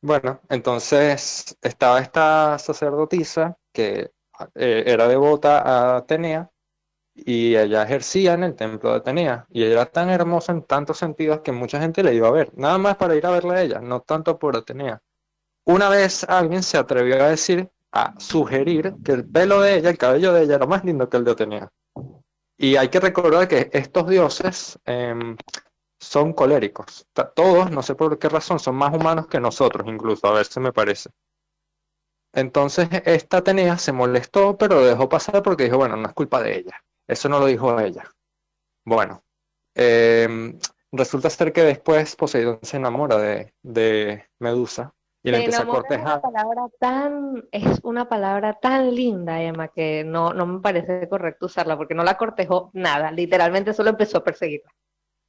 Bueno, 0.00 0.40
entonces 0.50 1.56
estaba 1.62 1.98
esta 2.00 2.58
sacerdotisa 2.58 3.56
que 3.72 4.10
eh, 4.54 4.84
era 4.86 5.08
devota 5.08 5.60
a 5.60 5.96
Atenea 5.98 6.50
y 7.14 7.56
ella 7.56 7.84
ejercía 7.84 8.34
en 8.34 8.44
el 8.44 8.54
templo 8.54 8.90
de 8.90 8.96
Atenea 8.96 9.46
y 9.50 9.62
ella 9.62 9.72
era 9.72 9.86
tan 9.86 10.10
hermosa 10.10 10.52
en 10.52 10.62
tantos 10.62 10.98
sentidos 10.98 11.40
que 11.40 11.52
mucha 11.52 11.80
gente 11.80 12.02
le 12.02 12.14
iba 12.14 12.28
a 12.28 12.32
ver, 12.32 12.50
nada 12.56 12.78
más 12.78 12.96
para 12.96 13.14
ir 13.14 13.24
a 13.26 13.30
verla 13.30 13.54
a 13.54 13.62
ella, 13.62 13.80
no 13.80 14.00
tanto 14.00 14.38
por 14.38 14.56
Atenea. 14.56 15.00
Una 15.64 15.88
vez 15.88 16.24
alguien 16.24 16.62
se 16.62 16.76
atrevió 16.76 17.22
a 17.22 17.28
decir, 17.28 17.70
a 17.92 18.18
sugerir 18.18 18.94
que 19.04 19.12
el 19.12 19.28
pelo 19.28 19.60
de 19.60 19.76
ella, 19.76 19.90
el 19.90 19.98
cabello 19.98 20.32
de 20.32 20.42
ella 20.42 20.56
era 20.56 20.66
más 20.66 20.84
lindo 20.84 21.08
que 21.08 21.16
el 21.16 21.24
de 21.24 21.30
Atenea. 21.30 21.70
Y 22.56 22.76
hay 22.76 22.88
que 22.88 23.00
recordar 23.00 23.48
que 23.48 23.70
estos 23.72 24.08
dioses 24.08 24.78
em, 24.84 25.36
son 25.98 26.32
coléricos. 26.32 27.06
Todos, 27.34 27.70
no 27.70 27.82
sé 27.82 27.94
por 27.94 28.18
qué 28.18 28.28
razón, 28.28 28.58
son 28.58 28.76
más 28.76 28.94
humanos 28.94 29.26
que 29.26 29.40
nosotros, 29.40 29.86
incluso, 29.88 30.26
a 30.26 30.32
veces 30.32 30.58
me 30.58 30.72
parece. 30.72 31.10
Entonces 32.34 32.88
esta 33.04 33.38
Atenea 33.38 33.78
se 33.78 33.92
molestó, 33.92 34.56
pero 34.56 34.76
lo 34.76 34.86
dejó 34.86 35.08
pasar 35.08 35.42
porque 35.42 35.64
dijo, 35.64 35.78
bueno, 35.78 35.96
no 35.96 36.08
es 36.08 36.14
culpa 36.14 36.42
de 36.42 36.58
ella. 36.58 36.84
Eso 37.06 37.28
no 37.28 37.38
lo 37.38 37.46
dijo 37.46 37.78
ella. 37.78 38.04
Bueno, 38.84 39.22
em, 39.74 40.58
resulta 40.92 41.30
ser 41.30 41.52
que 41.52 41.62
después 41.62 42.16
Poseidón 42.16 42.58
se 42.62 42.76
enamora 42.76 43.16
de, 43.18 43.54
de 43.62 44.24
Medusa 44.38 44.94
y 45.22 45.30
la 45.30 45.38
empieza 45.38 45.62
a 45.62 45.66
cortejar. 45.66 46.18
Es 46.18 46.24
una, 46.24 46.32
palabra 46.32 46.62
tan, 46.78 47.48
es 47.50 47.80
una 47.82 48.08
palabra 48.08 48.52
tan 48.60 48.94
linda, 48.94 49.40
Emma, 49.40 49.68
que 49.68 50.04
no, 50.04 50.34
no 50.34 50.46
me 50.46 50.60
parece 50.60 51.08
correcto 51.08 51.46
usarla 51.46 51.76
porque 51.76 51.94
no 51.94 52.04
la 52.04 52.16
cortejó 52.18 52.70
nada, 52.74 53.10
literalmente 53.10 53.72
solo 53.72 53.90
empezó 53.90 54.18
a 54.18 54.24
perseguirla. 54.24 54.70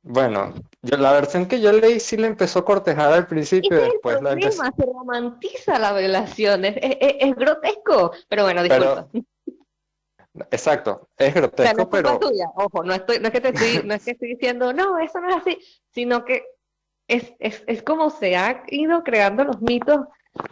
Bueno, 0.07 0.53
yo 0.83 0.97
la 0.97 1.13
versión 1.13 1.47
que 1.47 1.59
yo 1.59 1.71
leí 1.71 1.99
sí 1.99 2.15
le 2.15 2.27
empezó 2.27 2.59
a 2.59 2.65
cortejar 2.65 3.11
al 3.11 3.25
principio 3.25 3.75
y 3.75 3.89
después 3.89 4.21
la 4.21 4.33
empezó... 4.33 4.63
se 4.63 4.85
romantiza 4.85 5.79
la 5.79 5.97
violación, 5.97 6.63
es, 6.63 7.35
grotesco, 7.35 8.11
pero 8.29 8.43
bueno, 8.43 8.61
disculpa. 8.61 9.07
Exacto, 10.51 11.09
es 11.17 11.33
grotesco, 11.33 11.77
no 11.77 11.89
pero... 11.89 12.19
Tuya. 12.19 12.45
Ojo, 12.55 12.83
no, 12.83 12.93
estoy, 12.93 13.17
no, 13.17 13.29
es 13.29 13.31
que 13.31 13.41
te 13.41 13.49
estoy, 13.49 13.81
no 13.83 13.95
es 13.95 14.05
que 14.05 14.11
estoy 14.11 14.29
diciendo, 14.29 14.73
no, 14.73 14.99
eso 14.99 15.19
no 15.19 15.29
es 15.29 15.37
así, 15.37 15.57
sino 15.91 16.23
que 16.23 16.45
es, 17.07 17.33
es, 17.39 17.63
es 17.65 17.81
como 17.81 18.11
se 18.11 18.35
han 18.35 18.61
ido 18.67 19.03
creando 19.03 19.43
los 19.43 19.59
mitos, 19.59 20.01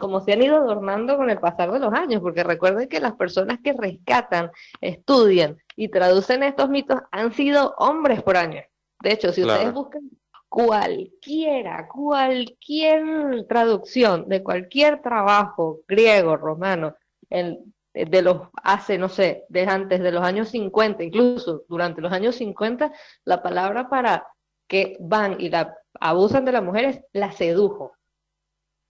como 0.00 0.20
se 0.20 0.32
han 0.32 0.42
ido 0.42 0.56
adornando 0.56 1.16
con 1.16 1.30
el 1.30 1.38
pasar 1.38 1.70
de 1.70 1.78
los 1.78 1.94
años, 1.94 2.20
porque 2.22 2.42
recuerden 2.42 2.88
que 2.88 2.98
las 2.98 3.14
personas 3.14 3.60
que 3.62 3.72
rescatan, 3.72 4.50
estudian 4.80 5.58
y 5.76 5.90
traducen 5.90 6.42
estos 6.42 6.68
mitos 6.70 6.98
han 7.12 7.32
sido 7.32 7.76
hombres 7.78 8.20
por 8.20 8.36
años. 8.36 8.64
De 9.04 9.12
hecho, 9.12 9.32
si 9.32 9.42
ustedes 9.42 9.72
buscan 9.72 10.10
cualquiera, 10.48 11.86
cualquier 11.88 13.44
traducción 13.46 14.28
de 14.28 14.42
cualquier 14.42 15.02
trabajo 15.02 15.80
griego, 15.86 16.36
romano, 16.38 16.96
de 17.28 18.22
los 18.22 18.48
hace, 18.62 18.96
no 18.96 19.10
sé, 19.10 19.44
de 19.50 19.66
antes 19.66 20.00
de 20.00 20.10
los 20.10 20.24
años 20.24 20.48
50, 20.48 21.04
incluso 21.04 21.64
durante 21.68 22.00
los 22.00 22.12
años 22.12 22.36
50, 22.36 22.92
la 23.24 23.42
palabra 23.42 23.90
para 23.90 24.26
que 24.66 24.96
van 25.00 25.38
y 25.38 25.50
la 25.50 25.76
abusan 26.00 26.46
de 26.46 26.52
las 26.52 26.62
mujeres, 26.62 27.00
la 27.12 27.30
sedujo. 27.30 27.92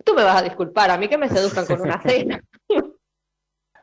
Tú 0.05 0.15
me 0.15 0.23
vas 0.23 0.37
a 0.37 0.45
disculpar, 0.45 0.93
a 0.93 0.97
mí 0.97 1.09
que 1.09 1.19
me 1.19 1.29
seduzcan 1.29 1.67
con 1.67 1.81
una 1.81 2.01
cena. 2.01 2.41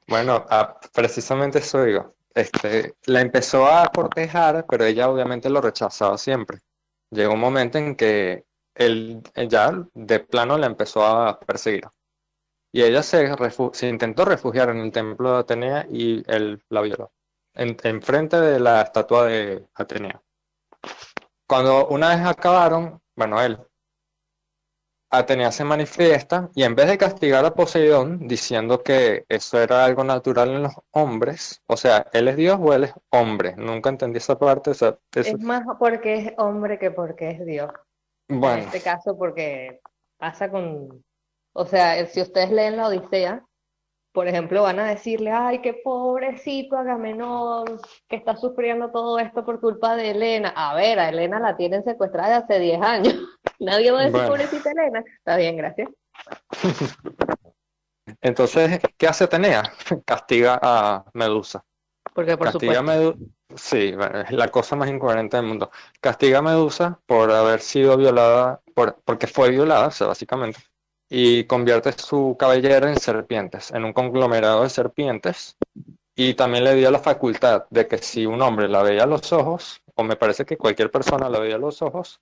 Bueno, 0.07 0.45
ah, 0.49 0.77
precisamente 0.93 1.59
eso 1.59 1.85
digo. 1.85 2.15
Este, 2.33 2.95
la 3.05 3.21
empezó 3.21 3.67
a 3.67 3.87
cortejar, 3.87 4.65
pero 4.69 4.85
ella 4.85 5.09
obviamente 5.09 5.49
lo 5.49 5.61
rechazaba 5.61 6.17
siempre. 6.17 6.59
Llegó 7.09 7.33
un 7.33 7.39
momento 7.39 7.77
en 7.77 7.95
que 7.95 8.45
él 8.75 9.21
ya 9.49 9.85
de 9.93 10.19
plano 10.19 10.57
la 10.57 10.67
empezó 10.67 11.05
a 11.05 11.39
perseguir. 11.39 11.83
Y 12.71 12.83
ella 12.83 13.03
se, 13.03 13.29
se 13.73 13.87
intentó 13.89 14.23
refugiar 14.23 14.69
en 14.69 14.77
el 14.77 14.91
templo 14.91 15.33
de 15.33 15.39
Atenea 15.39 15.87
y 15.89 16.23
él 16.31 16.63
la 16.69 16.81
violó. 16.81 17.11
En, 17.53 18.01
frente 18.01 18.39
de 18.39 18.59
la 18.61 18.81
estatua 18.81 19.25
de 19.25 19.67
Atenea. 19.75 20.21
Cuando 21.45 21.87
una 21.87 22.15
vez 22.15 22.25
acabaron, 22.25 23.01
bueno, 23.13 23.41
él, 23.41 23.59
Atenea 25.13 25.51
se 25.51 25.65
manifiesta 25.65 26.49
y 26.55 26.63
en 26.63 26.73
vez 26.73 26.87
de 26.87 26.97
castigar 26.97 27.43
a 27.43 27.53
Poseidón 27.53 28.27
diciendo 28.29 28.81
que 28.81 29.25
eso 29.27 29.59
era 29.59 29.83
algo 29.83 30.05
natural 30.05 30.49
en 30.51 30.63
los 30.63 30.73
hombres, 30.91 31.61
o 31.67 31.75
sea, 31.75 32.07
él 32.13 32.29
es 32.29 32.37
Dios 32.37 32.57
o 32.61 32.73
él 32.73 32.85
es 32.85 32.93
hombre, 33.09 33.53
nunca 33.57 33.89
entendí 33.89 34.19
esa 34.19 34.39
parte. 34.39 34.71
Es 34.71 35.39
más 35.39 35.63
porque 35.77 36.15
es 36.15 36.33
hombre 36.37 36.79
que 36.79 36.91
porque 36.91 37.31
es 37.31 37.45
Dios. 37.45 37.71
Bueno. 38.29 38.63
En 38.63 38.69
este 38.69 38.81
caso 38.81 39.17
porque 39.17 39.81
pasa 40.17 40.49
con, 40.49 41.03
o 41.53 41.65
sea, 41.65 42.05
si 42.05 42.21
ustedes 42.21 42.49
leen 42.49 42.77
la 42.77 42.87
Odisea, 42.87 43.43
por 44.13 44.27
ejemplo, 44.27 44.63
van 44.63 44.79
a 44.79 44.87
decirle, 44.87 45.31
ay, 45.31 45.59
qué 45.61 45.73
pobrecito 45.73 46.77
Agamenón, 46.77 47.65
que 48.09 48.17
está 48.17 48.35
sufriendo 48.35 48.91
todo 48.91 49.19
esto 49.19 49.45
por 49.45 49.61
culpa 49.61 49.95
de 49.95 50.11
Elena. 50.11 50.53
A 50.55 50.75
ver, 50.75 50.99
a 50.99 51.09
Elena 51.09 51.39
la 51.39 51.55
tienen 51.55 51.83
secuestrada 51.83 52.37
hace 52.37 52.59
10 52.59 52.81
años. 52.81 53.15
Nadie 53.61 53.91
va 53.91 54.01
a 54.01 54.09
decir 54.09 54.27
pobrecita 54.27 54.71
Elena. 54.71 55.03
Está 55.17 55.37
bien, 55.37 55.55
gracias. 55.57 55.89
Entonces, 58.21 58.79
¿qué 58.97 59.07
hace 59.07 59.23
Atenea? 59.23 59.63
Castiga 60.05 60.59
a 60.61 61.05
Medusa. 61.13 61.63
Porque 62.13 62.35
por 62.37 62.51
Castiga 62.51 62.79
supuesto. 62.79 63.15
Sí, 63.55 63.95
es 64.27 64.31
la 64.31 64.47
cosa 64.49 64.75
más 64.75 64.89
incoherente 64.89 65.37
del 65.37 65.45
mundo. 65.45 65.71
Castiga 66.01 66.39
a 66.39 66.41
Medusa 66.41 66.99
por 67.05 67.31
haber 67.31 67.61
sido 67.61 67.95
violada, 67.97 68.61
por, 68.73 68.99
porque 69.05 69.27
fue 69.27 69.49
violada, 69.49 69.87
o 69.87 69.91
sea, 69.91 70.07
básicamente 70.07 70.59
y 71.13 71.43
convierte 71.43 71.91
su 71.91 72.37
cabellera 72.39 72.89
en 72.89 72.97
serpientes, 72.97 73.69
en 73.71 73.83
un 73.83 73.91
conglomerado 73.91 74.63
de 74.63 74.69
serpientes. 74.69 75.57
Y 76.15 76.35
también 76.35 76.63
le 76.63 76.75
dio 76.75 76.89
la 76.89 76.99
facultad 76.99 77.65
de 77.69 77.85
que 77.85 77.97
si 77.97 78.25
un 78.25 78.41
hombre 78.41 78.69
la 78.69 78.81
veía 78.81 79.03
a 79.03 79.07
los 79.07 79.33
ojos, 79.33 79.81
o 80.01 80.03
me 80.03 80.15
parece 80.15 80.45
que 80.45 80.57
cualquier 80.57 80.89
persona 80.89 81.29
la 81.29 81.39
veía 81.39 81.55
a 81.55 81.59
los 81.59 81.81
ojos, 81.81 82.19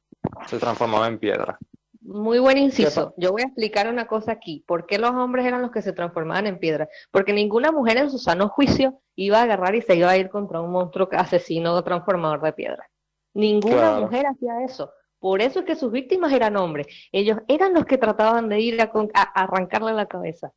se 0.47 0.59
transformaba 0.59 1.07
en 1.07 1.17
piedra. 1.17 1.57
Muy 2.01 2.39
buen 2.39 2.57
inciso. 2.57 3.13
Yo 3.17 3.31
voy 3.31 3.43
a 3.43 3.45
explicar 3.45 3.87
una 3.87 4.07
cosa 4.07 4.31
aquí. 4.31 4.63
¿Por 4.67 4.85
qué 4.85 4.97
los 4.97 5.11
hombres 5.11 5.45
eran 5.45 5.61
los 5.61 5.71
que 5.71 5.81
se 5.81 5.93
transformaban 5.93 6.47
en 6.47 6.59
piedra? 6.59 6.89
Porque 7.11 7.33
ninguna 7.33 7.71
mujer 7.71 7.97
en 7.97 8.09
su 8.09 8.17
sano 8.17 8.49
juicio 8.49 8.99
iba 9.15 9.39
a 9.39 9.43
agarrar 9.43 9.75
y 9.75 9.81
se 9.81 9.95
iba 9.95 10.09
a 10.09 10.17
ir 10.17 10.29
contra 10.29 10.61
un 10.61 10.71
monstruo 10.71 11.07
asesino 11.11 11.73
o 11.73 11.83
transformador 11.83 12.41
de 12.41 12.53
piedra. 12.53 12.89
Ninguna 13.33 13.99
mujer 13.99 14.25
hacía 14.25 14.63
eso. 14.63 14.91
Por 15.19 15.41
eso 15.41 15.59
es 15.59 15.65
que 15.65 15.75
sus 15.75 15.91
víctimas 15.91 16.33
eran 16.33 16.57
hombres. 16.57 16.87
Ellos 17.11 17.37
eran 17.47 17.73
los 17.73 17.85
que 17.85 17.97
trataban 17.97 18.49
de 18.49 18.59
ir 18.59 18.81
a, 18.81 18.91
arrancarle 19.35 19.93
la 19.93 20.07
cabeza. 20.07 20.51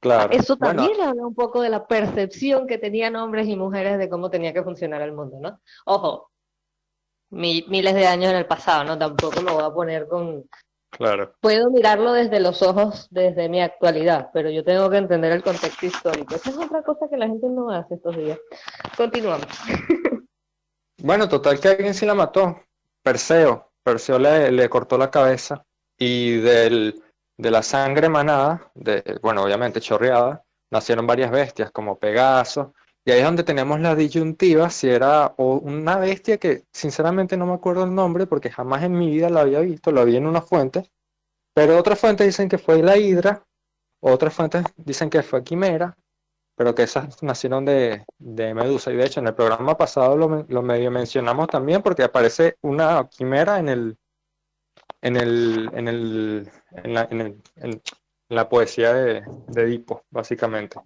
Claro. 0.00 0.32
Eso 0.32 0.56
también 0.56 0.92
habla 1.02 1.26
un 1.26 1.34
poco 1.34 1.60
de 1.60 1.70
la 1.70 1.86
percepción 1.86 2.66
que 2.66 2.78
tenían 2.78 3.16
hombres 3.16 3.48
y 3.48 3.56
mujeres 3.56 3.98
de 3.98 4.08
cómo 4.08 4.30
tenía 4.30 4.52
que 4.52 4.62
funcionar 4.62 5.02
el 5.02 5.12
mundo, 5.12 5.38
¿no? 5.40 5.60
Ojo, 5.86 6.30
miles 7.30 7.94
de 7.94 8.06
años 8.06 8.30
en 8.30 8.36
el 8.36 8.46
pasado, 8.46 8.84
¿no? 8.84 8.98
Tampoco 8.98 9.40
me 9.42 9.52
voy 9.52 9.64
a 9.64 9.70
poner 9.70 10.08
con... 10.08 10.44
Claro. 10.90 11.34
Puedo 11.40 11.70
mirarlo 11.70 12.12
desde 12.12 12.40
los 12.40 12.62
ojos, 12.62 13.08
desde 13.10 13.48
mi 13.48 13.60
actualidad, 13.60 14.30
pero 14.32 14.50
yo 14.50 14.64
tengo 14.64 14.88
que 14.88 14.96
entender 14.96 15.32
el 15.32 15.42
contexto 15.42 15.86
histórico. 15.86 16.34
Esa 16.34 16.50
es 16.50 16.56
otra 16.56 16.82
cosa 16.82 17.08
que 17.10 17.18
la 17.18 17.26
gente 17.26 17.46
no 17.48 17.70
hace 17.70 17.96
estos 17.96 18.16
días. 18.16 18.38
Continuamos. 18.96 19.46
Bueno, 21.00 21.28
total 21.28 21.60
que 21.60 21.68
alguien 21.68 21.94
sí 21.94 22.04
la 22.04 22.14
mató. 22.14 22.60
Perseo. 23.02 23.70
Perseo 23.84 24.18
le, 24.18 24.68
cortó 24.68 24.98
la 24.98 25.10
cabeza 25.10 25.64
y 25.96 26.38
del, 26.38 27.02
de 27.36 27.50
la 27.50 27.62
sangre 27.62 28.08
manada, 28.08 28.70
de, 28.74 29.18
bueno, 29.22 29.44
obviamente 29.44 29.80
chorreada, 29.80 30.44
nacieron 30.70 31.06
varias 31.06 31.30
bestias 31.30 31.70
como 31.70 31.98
Pegaso. 31.98 32.74
Y 33.08 33.10
ahí 33.10 33.20
es 33.20 33.24
donde 33.24 33.42
tenemos 33.42 33.80
la 33.80 33.94
disyuntiva, 33.94 34.68
si 34.68 34.86
era 34.90 35.32
una 35.38 35.96
bestia 35.96 36.36
que 36.36 36.64
sinceramente 36.70 37.38
no 37.38 37.46
me 37.46 37.54
acuerdo 37.54 37.84
el 37.84 37.94
nombre 37.94 38.26
porque 38.26 38.50
jamás 38.50 38.82
en 38.82 38.98
mi 38.98 39.10
vida 39.10 39.30
la 39.30 39.40
había 39.40 39.60
visto, 39.60 39.92
lo 39.92 40.04
vi 40.04 40.16
en 40.16 40.26
una 40.26 40.42
fuente, 40.42 40.90
pero 41.54 41.78
otras 41.78 41.98
fuentes 41.98 42.26
dicen 42.26 42.50
que 42.50 42.58
fue 42.58 42.82
la 42.82 42.98
Hidra, 42.98 43.46
otras 44.00 44.34
fuentes 44.34 44.62
dicen 44.76 45.08
que 45.08 45.22
fue 45.22 45.42
Quimera, 45.42 45.96
pero 46.54 46.74
que 46.74 46.82
esas 46.82 47.22
nacieron 47.22 47.64
de, 47.64 48.04
Medusa. 48.18 48.92
Y 48.92 48.96
de 48.96 49.06
hecho, 49.06 49.20
en 49.20 49.28
el 49.28 49.34
programa 49.34 49.78
pasado 49.78 50.14
lo, 50.14 50.62
medio 50.62 50.90
mencionamos 50.90 51.48
también 51.48 51.80
porque 51.80 52.02
aparece 52.02 52.58
una 52.60 53.08
quimera 53.08 53.58
en 53.58 53.70
el 53.70 53.98
en 55.00 55.16
el 55.16 55.70
en 55.72 55.88
el 55.88 56.50
en 56.72 56.92
la, 56.92 57.08
en 57.10 57.40
la 58.28 58.48
poesía 58.50 58.92
de, 58.92 59.24
de 59.46 59.62
Edipo, 59.62 60.04
básicamente. 60.10 60.78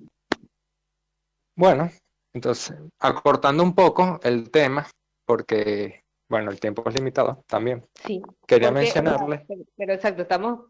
Bueno, 1.57 1.91
entonces, 2.35 2.77
acortando 2.99 3.62
un 3.62 3.75
poco 3.75 4.21
el 4.23 4.51
tema, 4.51 4.87
porque 5.27 6.03
bueno, 6.33 6.51
el 6.51 6.61
tiempo 6.61 6.83
es 6.88 6.95
limitado 6.95 7.45
también. 7.47 7.83
Sí. 8.07 8.23
Quería 8.47 8.71
mencionarle. 8.71 9.45
pero 9.77 9.92
exacto, 9.92 10.23
estamos. 10.23 10.61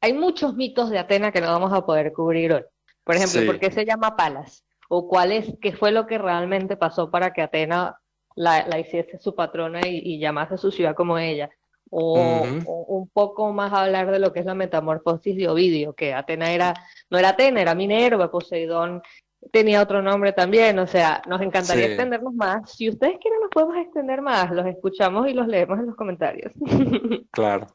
Hay 0.00 0.12
muchos 0.12 0.54
mitos 0.54 0.90
de 0.90 0.98
Atena 1.00 1.32
que 1.32 1.40
no 1.40 1.48
vamos 1.48 1.72
a 1.72 1.84
poder 1.84 2.12
cubrir 2.12 2.52
hoy. 2.52 2.62
Por 3.02 3.16
ejemplo, 3.16 3.44
¿por 3.46 3.58
qué 3.58 3.72
se 3.72 3.84
llama 3.84 4.14
Palas? 4.14 4.64
¿O 4.88 5.08
cuál 5.08 5.32
es, 5.32 5.54
qué 5.60 5.72
fue 5.72 5.90
lo 5.90 6.06
que 6.06 6.18
realmente 6.18 6.76
pasó 6.76 7.10
para 7.10 7.32
que 7.32 7.42
Atena 7.42 7.98
la, 8.36 8.78
hiciese 8.78 9.18
su 9.18 9.34
patrona 9.34 9.80
y, 9.84 10.20
llamase 10.20 10.56
su 10.56 10.70
ciudad 10.70 10.94
como 10.94 11.18
ella? 11.18 11.50
O, 11.90 12.44
un 12.86 13.08
poco 13.08 13.52
más 13.52 13.72
hablar 13.72 14.12
de 14.12 14.20
lo 14.20 14.32
que 14.32 14.38
es 14.38 14.46
la 14.46 14.54
metamorfosis 14.54 15.36
de 15.36 15.48
Ovidio, 15.48 15.94
que 15.94 16.14
Atena 16.14 16.52
era, 16.52 16.74
no 17.10 17.18
era 17.18 17.30
Atena, 17.30 17.60
era 17.60 17.74
Minerva, 17.74 18.30
Poseidón 18.30 19.02
tenía 19.50 19.82
otro 19.82 20.02
nombre 20.02 20.32
también, 20.32 20.78
o 20.78 20.86
sea, 20.86 21.22
nos 21.26 21.40
encantaría 21.40 21.86
extendernos 21.86 22.34
más. 22.34 22.70
Si 22.72 22.88
ustedes 22.88 23.18
quieren, 23.20 23.40
nos 23.40 23.50
podemos 23.50 23.76
extender 23.76 24.22
más, 24.22 24.50
los 24.50 24.66
escuchamos 24.66 25.28
y 25.28 25.32
los 25.32 25.46
leemos 25.46 25.78
en 25.78 25.86
los 25.86 25.96
comentarios. 25.96 26.52
Claro. 27.32 27.66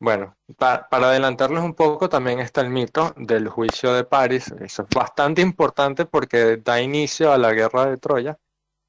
Bueno, 0.00 0.36
para 0.58 0.86
adelantarles 0.90 1.62
un 1.62 1.74
poco, 1.74 2.08
también 2.08 2.40
está 2.40 2.60
el 2.60 2.70
mito 2.70 3.14
del 3.16 3.48
juicio 3.48 3.92
de 3.92 4.04
París. 4.04 4.52
Eso 4.60 4.82
es 4.82 4.88
bastante 4.94 5.40
importante 5.40 6.04
porque 6.04 6.58
da 6.58 6.80
inicio 6.80 7.32
a 7.32 7.38
la 7.38 7.52
guerra 7.52 7.86
de 7.86 7.96
Troya. 7.96 8.38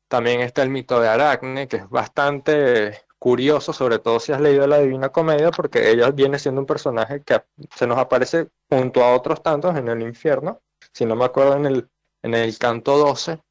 También 0.09 0.41
está 0.41 0.63
el 0.63 0.69
mito 0.69 0.99
de 0.99 1.07
Aracne, 1.07 1.67
que 1.67 1.77
es 1.77 1.89
bastante 1.89 3.05
curioso, 3.17 3.73
sobre 3.73 3.99
todo 3.99 4.19
si 4.19 4.33
has 4.33 4.41
leído 4.41 4.67
la 4.67 4.79
Divina 4.79 5.09
Comedia, 5.09 5.51
porque 5.51 5.89
ella 5.89 6.11
viene 6.11 6.37
siendo 6.37 6.61
un 6.61 6.67
personaje 6.67 7.23
que 7.23 7.41
se 7.73 7.87
nos 7.87 7.97
aparece 7.97 8.49
junto 8.69 9.03
a 9.03 9.15
otros 9.15 9.41
tantos 9.41 9.75
en 9.77 9.87
el 9.87 10.01
infierno. 10.01 10.61
Si 10.95 11.05
no 11.05 11.15
me 11.15 11.25
acuerdo, 11.25 11.57
en 11.57 11.65
el, 11.65 11.89
en 12.23 12.33
el 12.35 12.57
canto 12.57 12.97
12, 12.97 13.41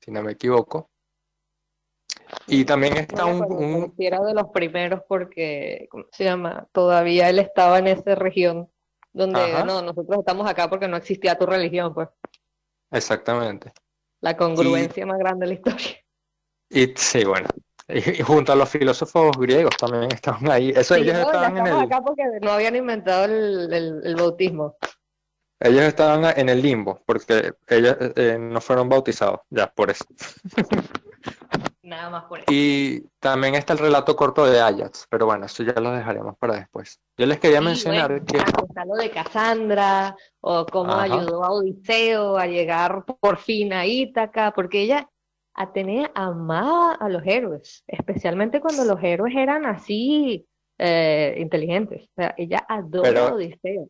si 0.00 0.10
no 0.10 0.22
me 0.22 0.32
equivoco. 0.32 0.90
Y 2.48 2.64
también 2.64 2.96
está 2.96 3.26
un, 3.26 3.94
Era 3.96 4.20
de 4.20 4.34
los 4.34 4.48
primeros 4.48 5.02
porque, 5.08 5.86
¿cómo 5.88 6.04
se 6.10 6.24
llama? 6.24 6.66
Todavía 6.72 7.30
él 7.30 7.38
estaba 7.38 7.78
en 7.78 7.86
esa 7.86 8.16
región 8.16 8.68
donde, 9.12 9.64
no, 9.64 9.82
nosotros 9.82 10.18
estamos 10.18 10.50
acá 10.50 10.68
porque 10.68 10.88
no 10.88 10.96
existía 10.96 11.38
tu 11.38 11.46
religión, 11.46 11.94
pues. 11.94 12.08
Exactamente. 12.90 13.72
La 14.20 14.36
congruencia 14.36 15.06
más 15.06 15.18
grande 15.18 15.46
de 15.46 15.52
la 15.52 15.54
historia. 15.54 16.04
Y 16.70 16.92
sí, 16.96 17.24
bueno. 17.24 17.48
Y, 17.86 18.22
junto 18.22 18.52
a 18.52 18.56
los 18.56 18.68
filósofos 18.68 19.36
griegos 19.36 19.76
también 19.76 20.10
estaban 20.10 20.50
ahí. 20.50 20.70
Eso 20.70 20.96
ellos 20.96 21.18
estaban 21.18 21.56
en 21.58 21.66
el... 21.66 21.76
acá 21.82 22.00
porque 22.00 22.24
no 22.42 22.50
habían 22.50 22.74
inventado 22.74 23.26
el, 23.26 24.16
bautismo. 24.16 24.76
Ellos 25.60 25.82
estaban 25.82 26.24
en 26.38 26.48
el 26.48 26.60
limbo 26.60 27.00
porque 27.06 27.52
ellos 27.68 27.96
eh, 28.16 28.36
no 28.38 28.60
fueron 28.60 28.88
bautizados, 28.88 29.40
ya, 29.50 29.72
por 29.72 29.90
eso. 29.90 30.04
Nada 31.82 32.08
más 32.10 32.24
por 32.24 32.38
eso. 32.38 32.46
Y 32.50 33.02
también 33.20 33.54
está 33.54 33.74
el 33.74 33.78
relato 33.78 34.16
corto 34.16 34.46
de 34.46 34.58
Ajax, 34.60 35.06
pero 35.10 35.26
bueno, 35.26 35.44
eso 35.46 35.62
ya 35.62 35.74
lo 35.80 35.92
dejaremos 35.92 36.36
para 36.38 36.54
después. 36.54 36.98
Yo 37.16 37.26
les 37.26 37.38
quería 37.38 37.58
Sí, 37.58 37.64
mencionar 37.64 38.10
bueno, 38.10 38.24
que... 38.26 38.38
está 38.38 38.84
lo 38.86 38.94
de 38.94 39.10
Cassandra, 39.10 40.16
o 40.40 40.64
cómo 40.66 40.92
Ajá. 40.92 41.02
ayudó 41.02 41.44
a 41.44 41.50
Odiseo 41.50 42.38
a 42.38 42.46
llegar 42.46 43.04
por 43.04 43.36
fin 43.38 43.72
a 43.74 43.86
Ítaca, 43.86 44.52
porque 44.54 44.82
ella, 44.82 45.08
Atenea, 45.54 46.10
amaba 46.14 46.94
a 46.94 47.08
los 47.08 47.22
héroes, 47.26 47.84
especialmente 47.86 48.60
cuando 48.60 48.84
los 48.84 49.02
héroes 49.02 49.34
eran 49.36 49.66
así 49.66 50.46
eh, 50.78 51.36
inteligentes. 51.38 52.04
O 52.08 52.12
sea, 52.16 52.34
ella 52.38 52.64
adora 52.68 53.10
Pero- 53.10 53.26
a 53.28 53.34
Odiseo, 53.34 53.88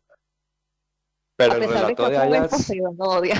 Pero 1.37 1.53
a 1.53 1.55
el 1.55 1.61
pesar 1.61 1.87
de 1.87 1.95
que 1.95 2.03
relato 2.07 2.57
de 2.57 2.77
lo 2.97 3.03
odia. 3.09 3.35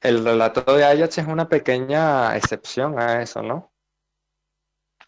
el 0.00 0.24
relato 0.24 0.76
de 0.76 0.84
Ajax 0.84 1.18
es 1.18 1.26
una 1.26 1.48
pequeña 1.48 2.36
excepción 2.36 2.98
a 2.98 3.22
eso, 3.22 3.42
¿no? 3.42 3.72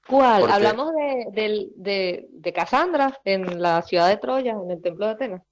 ¿Cuál? 0.08 0.50
Hablamos 0.50 0.92
de, 0.94 1.26
del- 1.32 1.72
de, 1.76 2.28
de 2.30 2.52
Cassandra 2.52 3.18
en 3.24 3.60
la 3.60 3.82
ciudad 3.82 4.08
de 4.08 4.16
Troya, 4.18 4.52
en 4.52 4.70
el 4.70 4.80
templo 4.80 5.06
de 5.06 5.12
Atenas. 5.12 5.42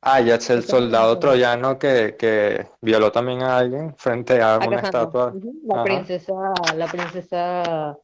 Ajax, 0.00 0.50
el 0.50 0.62
soldado 0.62 1.18
troyano 1.18 1.76
que, 1.76 2.14
que 2.16 2.68
violó 2.80 3.10
también 3.10 3.42
a 3.42 3.58
alguien 3.58 3.96
frente 3.96 4.40
a 4.40 4.54
A 4.54 4.58
una 4.58 4.80
Cassandra. 4.80 4.86
estatua. 5.00 5.34
La 5.64 5.74
Ajá. 5.74 5.84
princesa, 5.84 6.32
la 6.76 6.86
princesa 6.86 7.98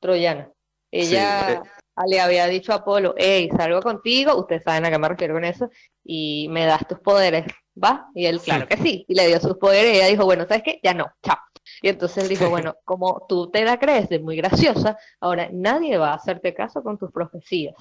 troyana. 0.00 0.50
Ella 0.90 1.52
eh. 1.52 1.60
Le 2.06 2.20
había 2.20 2.46
dicho 2.46 2.72
a 2.72 2.76
Apolo, 2.76 3.14
hey, 3.16 3.48
salgo 3.56 3.80
contigo, 3.80 4.36
ustedes 4.36 4.62
saben 4.64 4.84
a 4.84 4.90
qué 4.90 4.98
me 4.98 5.08
refiero 5.08 5.34
con 5.34 5.44
eso, 5.44 5.70
y 6.02 6.48
me 6.50 6.66
das 6.66 6.86
tus 6.88 6.98
poderes, 7.00 7.46
¿va? 7.82 8.08
Y 8.14 8.26
él, 8.26 8.40
claro 8.40 8.66
que 8.66 8.76
sí, 8.76 9.04
y 9.08 9.14
le 9.14 9.26
dio 9.28 9.40
sus 9.40 9.56
poderes, 9.56 9.94
y 9.94 9.96
ella 9.98 10.08
dijo, 10.08 10.24
bueno, 10.24 10.46
¿sabes 10.46 10.62
qué? 10.64 10.80
Ya 10.82 10.94
no, 10.94 11.06
chao. 11.22 11.38
Y 11.82 11.88
entonces 11.88 12.24
él 12.24 12.28
dijo, 12.28 12.50
bueno, 12.50 12.76
como 12.84 13.24
tú 13.28 13.50
te 13.50 13.64
la 13.64 13.78
crees 13.78 14.08
de 14.08 14.18
muy 14.18 14.36
graciosa, 14.36 14.98
ahora 15.20 15.48
nadie 15.52 15.96
va 15.96 16.10
a 16.10 16.14
hacerte 16.14 16.54
caso 16.54 16.82
con 16.82 16.98
tus 16.98 17.10
profecías. 17.10 17.74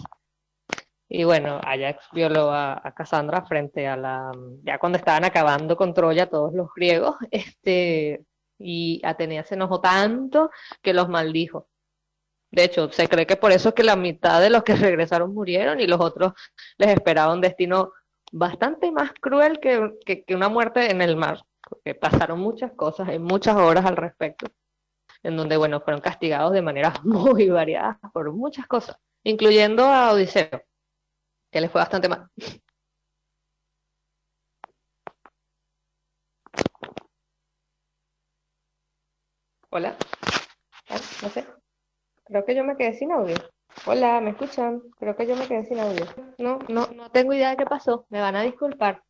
Y 1.10 1.26
bueno, 1.26 1.60
Ajax 1.64 2.08
violó 2.12 2.52
a, 2.52 2.82
a 2.84 2.94
Cassandra 2.94 3.46
frente 3.46 3.88
a 3.88 3.96
la, 3.96 4.32
ya 4.64 4.80
cuando 4.80 4.98
estaban 4.98 5.24
acabando 5.26 5.76
con 5.76 5.94
Troya 5.94 6.30
todos 6.30 6.54
los 6.54 6.70
griegos, 6.76 7.16
este, 7.32 8.26
y 8.58 9.02
Atenea 9.04 9.44
se 9.44 9.56
enojó 9.56 9.82
tanto 9.82 10.50
que 10.82 10.94
los 10.94 11.10
maldijo. 11.10 11.68
De 12.54 12.64
hecho, 12.66 12.92
se 12.92 13.10
cree 13.10 13.26
que 13.26 13.36
por 13.36 13.52
eso 13.52 13.70
es 13.70 13.76
que 13.76 13.82
la 13.84 13.96
mitad 13.96 14.40
de 14.40 14.52
los 14.52 14.64
que 14.64 14.76
regresaron 14.76 15.34
murieron 15.34 15.80
y 15.80 15.88
los 15.88 16.00
otros 16.00 16.34
les 16.78 16.90
esperaba 16.90 17.34
un 17.34 17.42
destino 17.42 17.94
bastante 18.32 18.92
más 18.92 19.12
cruel 19.20 19.60
que, 19.60 19.98
que, 20.06 20.36
una 20.36 20.50
muerte 20.50 20.92
en 20.92 21.02
el 21.02 21.16
mar, 21.16 21.44
porque 21.68 21.96
pasaron 21.96 22.40
muchas 22.40 22.72
cosas, 22.74 23.10
hay 23.10 23.18
muchas 23.20 23.56
horas 23.56 23.86
al 23.86 23.98
respecto, 23.98 24.48
en 25.24 25.38
donde, 25.38 25.58
bueno, 25.58 25.82
fueron 25.82 26.02
castigados 26.02 26.54
de 26.54 26.62
maneras 26.62 27.04
muy 27.06 27.50
variadas 27.50 27.98
por 28.14 28.32
muchas 28.34 28.68
cosas, 28.68 28.98
incluyendo 29.24 29.86
a 29.86 30.12
Odiseo, 30.14 30.64
que 31.52 31.62
le 31.62 31.70
fue 31.70 31.82
bastante 31.82 32.10
mal. 32.10 32.30
Hola. 39.72 39.98
Ah, 40.90 41.00
no 41.24 41.30
sé. 41.30 41.63
Creo 42.34 42.46
que 42.46 42.56
yo 42.56 42.64
me 42.64 42.76
quedé 42.76 42.94
sin 42.96 43.12
audio. 43.12 43.36
Hola, 43.86 44.20
¿me 44.20 44.32
escuchan? 44.32 44.82
Creo 44.98 45.16
que 45.16 45.28
yo 45.28 45.36
me 45.36 45.48
quedé 45.48 45.66
sin 45.66 45.78
audio. 45.78 46.04
No, 46.40 46.58
no, 46.68 46.88
no 46.88 47.12
tengo 47.12 47.32
idea 47.32 47.52
de 47.52 47.58
qué 47.58 47.66
pasó. 47.68 48.08
Me 48.10 48.22
van 48.22 48.36
a 48.36 48.42
disculpar. 48.42 49.04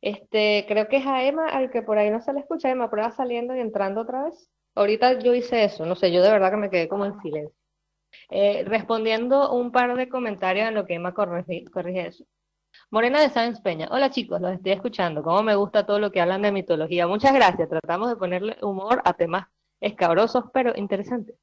Este, 0.00 0.64
creo 0.66 0.88
que 0.88 0.96
es 0.96 1.06
a 1.06 1.22
Emma 1.22 1.50
al 1.50 1.70
que 1.70 1.82
por 1.82 1.98
ahí 1.98 2.08
no 2.08 2.22
se 2.22 2.32
le 2.32 2.40
escucha. 2.40 2.70
Emma, 2.70 2.88
prueba 2.88 3.10
saliendo 3.12 3.54
y 3.54 3.60
entrando 3.60 4.00
otra 4.00 4.24
vez. 4.24 4.48
Ahorita 4.74 5.18
yo 5.18 5.34
hice 5.34 5.64
eso. 5.64 5.84
No 5.84 5.94
sé, 5.96 6.10
yo 6.12 6.22
de 6.22 6.30
verdad 6.30 6.50
que 6.50 6.56
me 6.56 6.70
quedé 6.70 6.88
como 6.88 7.04
en 7.04 7.20
silencio. 7.20 7.54
Eh, 8.30 8.64
respondiendo 8.66 9.52
un 9.52 9.70
par 9.70 9.94
de 9.94 10.08
comentarios 10.08 10.66
en 10.66 10.74
lo 10.74 10.86
que 10.86 10.94
Emma 10.94 11.12
corrige, 11.12 11.64
corrige 11.70 12.06
eso. 12.06 12.24
Morena 12.88 13.20
de 13.20 13.28
Sáenz 13.28 13.60
Peña. 13.60 13.88
Hola 13.90 14.08
chicos, 14.08 14.40
los 14.40 14.50
estoy 14.50 14.72
escuchando. 14.72 15.22
Cómo 15.22 15.42
me 15.42 15.56
gusta 15.56 15.84
todo 15.84 15.98
lo 15.98 16.10
que 16.10 16.22
hablan 16.22 16.40
de 16.40 16.52
mitología. 16.52 17.06
Muchas 17.06 17.34
gracias. 17.34 17.68
Tratamos 17.68 18.08
de 18.08 18.16
ponerle 18.16 18.56
humor 18.62 19.02
a 19.04 19.12
temas 19.12 19.48
escabrosos 19.78 20.44
pero 20.54 20.72
interesantes. 20.74 21.36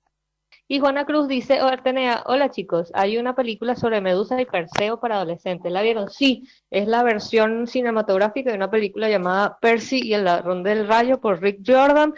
Y 0.71 0.77
Juana 0.79 1.03
Cruz 1.03 1.27
dice, 1.27 1.58
Artenea, 1.58 2.21
hola 2.27 2.51
chicos, 2.51 2.91
hay 2.93 3.17
una 3.17 3.34
película 3.36 3.75
sobre 3.75 4.01
Medusa 4.01 4.39
y 4.39 4.45
Perseo 4.45 4.99
para 4.99 5.15
adolescentes. 5.15 5.71
¿La 5.71 5.82
vieron? 5.82 6.12
Sí, 6.12 6.47
es 6.69 6.88
la 6.88 7.01
versión 7.01 7.65
cinematográfica 7.65 8.51
de 8.51 8.55
una 8.55 8.69
película 8.69 9.10
llamada 9.10 9.58
Percy 9.60 9.99
y 10.03 10.13
el 10.13 10.25
ladrón 10.25 10.62
del 10.62 10.88
rayo 10.88 11.19
por 11.19 11.41
Rick 11.41 11.62
Jordan. 11.65 12.13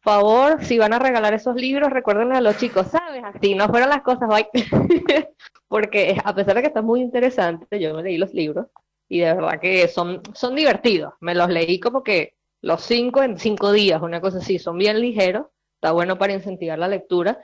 Favor, 0.00 0.64
si 0.64 0.78
van 0.78 0.94
a 0.94 0.98
regalar 0.98 1.34
esos 1.34 1.56
libros, 1.56 1.90
recuérdenle 1.90 2.36
a 2.36 2.40
los 2.40 2.56
chicos, 2.56 2.86
¿sabes? 2.86 3.22
Así 3.22 3.54
no 3.54 3.68
fueron 3.68 3.90
las 3.90 4.00
cosas, 4.00 4.30
bye. 4.30 4.48
Porque 5.68 6.16
a 6.24 6.34
pesar 6.34 6.54
de 6.54 6.62
que 6.62 6.68
está 6.68 6.80
muy 6.80 7.02
interesante, 7.02 7.78
yo 7.78 7.92
me 7.92 8.02
leí 8.02 8.16
los 8.16 8.32
libros 8.32 8.68
y 9.10 9.18
de 9.18 9.34
verdad 9.34 9.60
que 9.60 9.86
son, 9.88 10.22
son 10.32 10.54
divertidos. 10.54 11.12
Me 11.20 11.34
los 11.34 11.50
leí 11.50 11.78
como 11.78 12.02
que 12.02 12.32
los 12.62 12.80
cinco 12.80 13.22
en 13.22 13.38
cinco 13.38 13.72
días, 13.72 14.00
una 14.00 14.22
cosa 14.22 14.38
así, 14.38 14.58
son 14.58 14.78
bien 14.78 15.02
ligeros, 15.02 15.48
está 15.74 15.92
bueno 15.92 16.16
para 16.16 16.32
incentivar 16.32 16.78
la 16.78 16.88
lectura, 16.88 17.38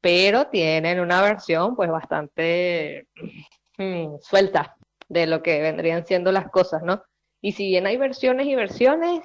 pero 0.00 0.46
tienen 0.48 1.00
una 1.00 1.22
versión 1.22 1.76
pues 1.76 1.90
bastante 1.90 3.08
mm, 3.78 4.16
suelta 4.20 4.76
de 5.08 5.26
lo 5.26 5.42
que 5.42 5.60
vendrían 5.60 6.06
siendo 6.06 6.32
las 6.32 6.50
cosas, 6.50 6.82
¿no? 6.82 7.02
Y 7.40 7.52
si 7.52 7.66
bien 7.68 7.86
hay 7.86 7.96
versiones 7.96 8.46
y 8.46 8.54
versiones, 8.54 9.20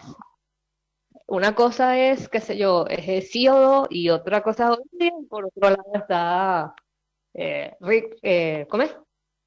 una 1.27 1.55
cosa 1.55 1.97
es, 1.97 2.29
qué 2.29 2.39
sé 2.39 2.57
yo, 2.57 2.85
es 2.87 3.07
Hesíodo 3.07 3.87
y 3.89 4.09
otra 4.09 4.41
cosa 4.43 4.73
es 4.99 5.09
y 5.21 5.25
por 5.25 5.45
otro 5.45 5.69
lado 5.69 5.91
está 5.95 6.75
eh, 7.33 7.75
Rick, 7.79 8.17
eh, 8.21 8.67
¿cómo 8.69 8.83
es? 8.83 8.95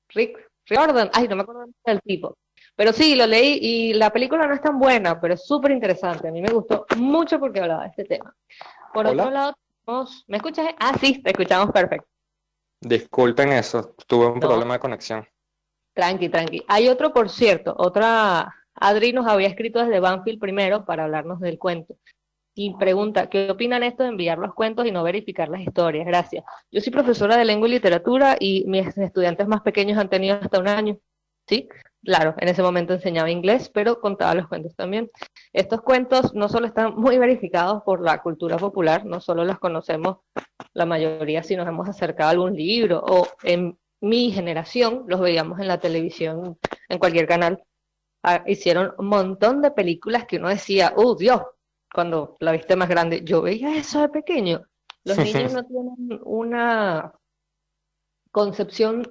Rick 0.09 0.39
Riordan, 0.67 1.11
ay, 1.13 1.29
no 1.29 1.37
me 1.37 1.43
acuerdo 1.43 1.67
del 1.85 2.01
tipo. 2.03 2.37
Pero 2.75 2.93
sí, 2.93 3.15
lo 3.15 3.27
leí 3.27 3.59
y 3.61 3.95
la 3.95 4.11
película 4.11 4.47
no 4.47 4.55
es 4.55 4.61
tan 4.61 4.79
buena, 4.79 5.21
pero 5.21 5.35
es 5.35 5.47
súper 5.47 5.71
interesante. 5.71 6.29
A 6.29 6.33
mí 6.33 6.43
me 6.43 6.53
gustó 6.53 6.87
mucho 6.97 7.39
porque 7.39 7.61
hablaba 7.61 7.85
de 7.85 7.91
este 7.91 8.05
tema. 8.05 8.35
Por 8.93 9.07
Hola. 9.07 9.23
otro 9.23 9.33
lado, 9.33 9.59
¿me 10.27 10.37
escuchas? 10.37 10.67
Ah, 10.79 10.95
sí, 11.01 11.23
te 11.23 11.31
escuchamos 11.31 11.71
perfecto. 11.73 12.09
Disculpen 12.81 13.53
eso, 13.53 13.95
tuve 14.07 14.27
un 14.27 14.35
No. 14.35 14.41
problema 14.41 14.75
de 14.75 14.81
conexión. 14.81 15.27
Tranqui, 15.95 16.29
tranqui. 16.29 16.63
Hay 16.69 16.89
otro, 16.89 17.13
por 17.13 17.31
cierto, 17.31 17.75
otra, 17.79 18.55
Adri 18.75 19.13
nos 19.13 19.27
había 19.27 19.49
escrito 19.49 19.79
desde 19.79 20.01
Banfield 20.01 20.39
primero 20.39 20.85
para 20.85 21.05
hablarnos 21.05 21.41
del 21.41 21.59
cuento. 21.59 21.97
Y 22.55 22.75
pregunta, 22.77 23.29
¿qué 23.29 23.51
opinan 23.51 23.83
esto 23.83 24.03
de 24.03 24.11
enviar 24.11 24.39
los 24.39 24.55
cuentos 24.55 24.87
y 24.87 24.93
no 24.93 25.03
verificar 25.03 25.49
las 25.49 25.61
historias? 25.61 26.07
Gracias. 26.07 26.45
Yo 26.71 26.81
soy 26.81 26.91
profesora 26.93 27.37
de 27.37 27.45
lengua 27.45 27.69
y 27.69 27.73
literatura 27.73 28.37
y 28.41 28.65
mis 28.67 28.97
estudiantes 28.97 29.47
más 29.47 29.61
pequeños 29.63 29.99
han 29.99 30.09
tenido 30.09 30.39
hasta 30.41 30.59
un 30.59 30.69
año. 30.69 30.99
¿Sí? 31.47 31.69
Claro, 32.07 32.37
en 32.39 32.49
ese 32.49 32.63
momento 32.63 32.95
enseñaba 32.95 33.33
inglés, 33.33 33.69
pero 33.69 34.01
contaba 34.01 34.33
los 34.37 34.47
cuentos 34.47 34.77
también. 34.77 35.11
Estos 35.53 35.83
cuentos 35.83 36.35
no 36.35 36.49
solo 36.49 36.69
están 36.69 36.95
muy 36.95 37.19
verificados 37.19 37.83
por 37.83 38.01
la 38.01 38.23
cultura 38.23 38.59
popular, 38.59 39.05
no 39.05 39.21
solo 39.21 39.45
los 39.45 39.59
conocemos 39.59 40.19
la 40.73 40.87
mayoría 40.87 41.43
si 41.43 41.57
nos 41.57 41.67
hemos 41.67 41.89
acercado 41.89 42.29
a 42.29 42.31
algún 42.31 42.55
libro 42.55 43.03
o 43.05 43.27
en 43.43 43.77
mi 44.01 44.31
generación 44.31 45.05
los 45.09 45.19
veíamos 45.19 45.59
en 45.59 45.67
la 45.67 45.81
televisión, 45.81 46.57
en 46.89 46.99
cualquier 47.01 47.27
canal. 47.27 47.61
Ah, 48.23 48.45
hicieron 48.47 48.95
un 48.99 49.09
montón 49.09 49.61
de 49.61 49.73
películas 49.73 50.27
que 50.27 50.37
uno 50.37 50.49
decía, 50.49 50.93
¡uh, 50.97 51.17
Dios! 51.17 51.43
Cuando 51.93 52.37
la 52.39 52.53
viste 52.53 52.77
más 52.77 52.89
grande, 52.89 53.23
yo 53.25 53.43
veía 53.43 53.77
eso 53.77 54.01
de 54.01 54.11
pequeño. 54.11 54.63
Los 55.03 55.19
niños 55.19 55.53
no 55.53 55.65
tienen 55.65 56.21
una 56.25 57.13
concepción 58.31 59.03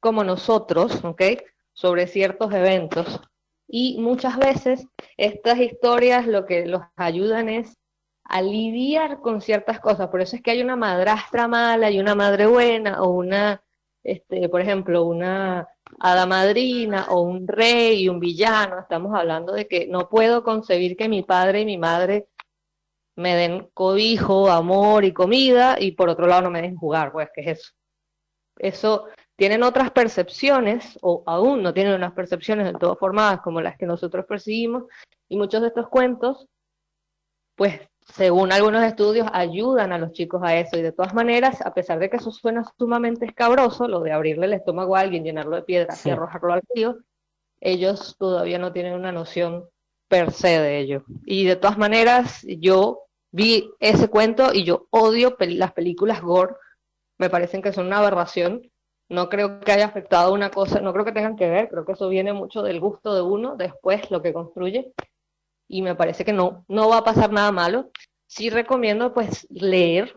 como 0.00 0.22
nosotros, 0.22 1.02
¿ok? 1.02 1.22
Sobre 1.76 2.06
ciertos 2.06 2.52
eventos. 2.54 3.20
Y 3.68 3.98
muchas 4.00 4.38
veces 4.38 4.88
estas 5.16 5.58
historias 5.58 6.26
lo 6.26 6.46
que 6.46 6.66
los 6.66 6.82
ayudan 6.96 7.48
es 7.50 7.76
a 8.24 8.40
lidiar 8.42 9.20
con 9.20 9.40
ciertas 9.40 9.78
cosas. 9.80 10.08
Por 10.08 10.20
eso 10.20 10.36
es 10.36 10.42
que 10.42 10.52
hay 10.52 10.62
una 10.62 10.76
madrastra 10.76 11.48
mala 11.48 11.90
y 11.90 12.00
una 12.00 12.14
madre 12.14 12.46
buena, 12.46 13.02
o 13.02 13.10
una, 13.10 13.62
este, 14.02 14.48
por 14.48 14.60
ejemplo, 14.60 15.04
una 15.04 15.68
hada 16.00 16.26
madrina, 16.26 17.06
o 17.10 17.20
un 17.20 17.46
rey 17.46 18.04
y 18.04 18.08
un 18.08 18.20
villano. 18.20 18.80
Estamos 18.80 19.14
hablando 19.14 19.52
de 19.52 19.68
que 19.68 19.86
no 19.86 20.08
puedo 20.08 20.42
concebir 20.42 20.96
que 20.96 21.08
mi 21.08 21.22
padre 21.22 21.60
y 21.60 21.66
mi 21.66 21.78
madre 21.78 22.28
me 23.16 23.34
den 23.34 23.68
cobijo, 23.74 24.50
amor 24.50 25.04
y 25.04 25.12
comida, 25.12 25.76
y 25.78 25.92
por 25.92 26.08
otro 26.08 26.26
lado 26.26 26.42
no 26.42 26.50
me 26.50 26.62
dejen 26.62 26.76
jugar, 26.76 27.12
pues, 27.12 27.28
¿qué 27.34 27.42
es 27.42 27.58
eso? 27.58 27.72
Eso 28.58 29.06
tienen 29.36 29.62
otras 29.62 29.90
percepciones, 29.90 30.98
o 31.02 31.22
aún 31.26 31.62
no 31.62 31.74
tienen 31.74 31.94
unas 31.94 32.12
percepciones 32.12 32.66
del 32.66 32.78
todo 32.78 32.96
formadas 32.96 33.40
como 33.42 33.60
las 33.60 33.76
que 33.76 33.86
nosotros 33.86 34.24
percibimos, 34.26 34.84
y 35.28 35.36
muchos 35.36 35.60
de 35.60 35.68
estos 35.68 35.88
cuentos, 35.88 36.48
pues, 37.54 37.80
según 38.14 38.52
algunos 38.52 38.84
estudios, 38.84 39.26
ayudan 39.32 39.92
a 39.92 39.98
los 39.98 40.12
chicos 40.12 40.40
a 40.44 40.56
eso, 40.56 40.76
y 40.78 40.82
de 40.82 40.92
todas 40.92 41.12
maneras, 41.12 41.60
a 41.60 41.74
pesar 41.74 41.98
de 41.98 42.08
que 42.08 42.16
eso 42.16 42.30
suena 42.30 42.64
sumamente 42.78 43.26
escabroso, 43.26 43.88
lo 43.88 44.00
de 44.00 44.12
abrirle 44.12 44.46
el 44.46 44.52
estómago 44.54 44.96
a 44.96 45.00
alguien, 45.00 45.24
llenarlo 45.24 45.56
de 45.56 45.62
piedras 45.62 45.98
Sí. 45.98 46.08
y 46.08 46.12
arrojarlo 46.12 46.52
al 46.52 46.62
río, 46.74 46.98
ellos 47.60 48.16
todavía 48.18 48.58
no 48.58 48.72
tienen 48.72 48.94
una 48.94 49.12
noción 49.12 49.68
per 50.08 50.30
se 50.30 50.60
de 50.60 50.78
ello. 50.78 51.04
Y 51.24 51.46
de 51.46 51.56
todas 51.56 51.78
maneras, 51.78 52.42
yo 52.46 53.02
vi 53.32 53.70
ese 53.80 54.08
cuento 54.08 54.54
y 54.54 54.64
yo 54.64 54.86
odio 54.90 55.36
las 55.40 55.72
películas 55.72 56.22
gore, 56.22 56.54
me 57.18 57.28
parecen 57.28 57.60
que 57.60 57.72
son 57.72 57.86
una 57.86 57.98
aberración, 57.98 58.70
no 59.08 59.28
creo 59.28 59.60
que 59.60 59.72
haya 59.72 59.86
afectado 59.86 60.32
una 60.32 60.50
cosa, 60.50 60.80
no 60.80 60.92
creo 60.92 61.04
que 61.04 61.12
tengan 61.12 61.36
que 61.36 61.48
ver, 61.48 61.68
creo 61.68 61.84
que 61.84 61.92
eso 61.92 62.08
viene 62.08 62.32
mucho 62.32 62.62
del 62.62 62.80
gusto 62.80 63.14
de 63.14 63.22
uno, 63.22 63.56
después 63.56 64.10
lo 64.10 64.22
que 64.22 64.32
construye, 64.32 64.92
y 65.68 65.82
me 65.82 65.94
parece 65.94 66.24
que 66.24 66.32
no, 66.32 66.64
no 66.68 66.88
va 66.88 66.98
a 66.98 67.04
pasar 67.04 67.32
nada 67.32 67.52
malo. 67.52 67.90
Sí 68.26 68.50
recomiendo 68.50 69.14
pues 69.14 69.46
leer, 69.50 70.12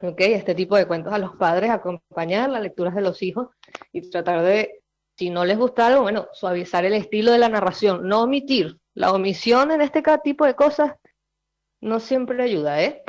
okay, 0.00 0.32
este 0.32 0.54
tipo 0.54 0.76
de 0.76 0.86
cuentos 0.86 1.12
a 1.12 1.18
los 1.18 1.36
padres, 1.36 1.70
acompañar 1.70 2.50
las 2.50 2.62
lecturas 2.62 2.94
de 2.94 3.02
los 3.02 3.22
hijos 3.22 3.48
y 3.92 4.08
tratar 4.08 4.42
de, 4.42 4.80
si 5.16 5.30
no 5.30 5.44
les 5.44 5.58
gusta 5.58 5.88
algo, 5.88 6.02
bueno, 6.02 6.28
suavizar 6.32 6.84
el 6.84 6.94
estilo 6.94 7.32
de 7.32 7.38
la 7.38 7.48
narración, 7.48 8.08
no 8.08 8.22
omitir. 8.22 8.78
La 8.94 9.12
omisión 9.12 9.70
en 9.70 9.80
este 9.80 10.02
tipo 10.22 10.44
de 10.44 10.54
cosas 10.54 10.94
no 11.80 12.00
siempre 12.00 12.42
ayuda, 12.42 12.82
¿eh? 12.82 13.02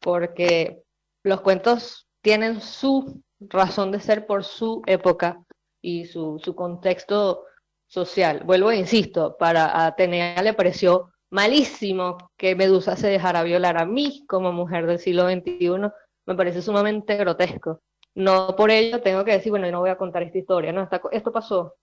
Porque 0.00 0.82
los 1.22 1.40
cuentos 1.42 2.08
tienen 2.22 2.60
su 2.60 3.22
razón 3.48 3.92
de 3.92 4.00
ser 4.00 4.26
por 4.26 4.44
su 4.44 4.82
época 4.86 5.42
y 5.80 6.06
su, 6.06 6.40
su 6.42 6.54
contexto 6.54 7.44
social. 7.86 8.42
Vuelvo 8.44 8.70
e 8.70 8.76
insisto, 8.76 9.36
para 9.36 9.86
Atenea 9.86 10.42
le 10.42 10.54
pareció 10.54 11.12
malísimo 11.30 12.18
que 12.36 12.54
Medusa 12.54 12.96
se 12.96 13.08
dejara 13.08 13.42
violar 13.42 13.78
a 13.78 13.86
mí 13.86 14.24
como 14.26 14.52
mujer 14.52 14.86
del 14.86 14.98
siglo 14.98 15.28
XXI, 15.28 15.90
me 16.26 16.34
parece 16.34 16.62
sumamente 16.62 17.16
grotesco. 17.16 17.80
No 18.14 18.54
por 18.56 18.70
ello 18.70 19.00
tengo 19.00 19.24
que 19.24 19.32
decir, 19.32 19.50
bueno, 19.50 19.66
yo 19.66 19.72
no 19.72 19.80
voy 19.80 19.90
a 19.90 19.96
contar 19.96 20.22
esta 20.22 20.38
historia, 20.38 20.72
no, 20.72 20.88
esto 21.10 21.32
pasó 21.32 21.74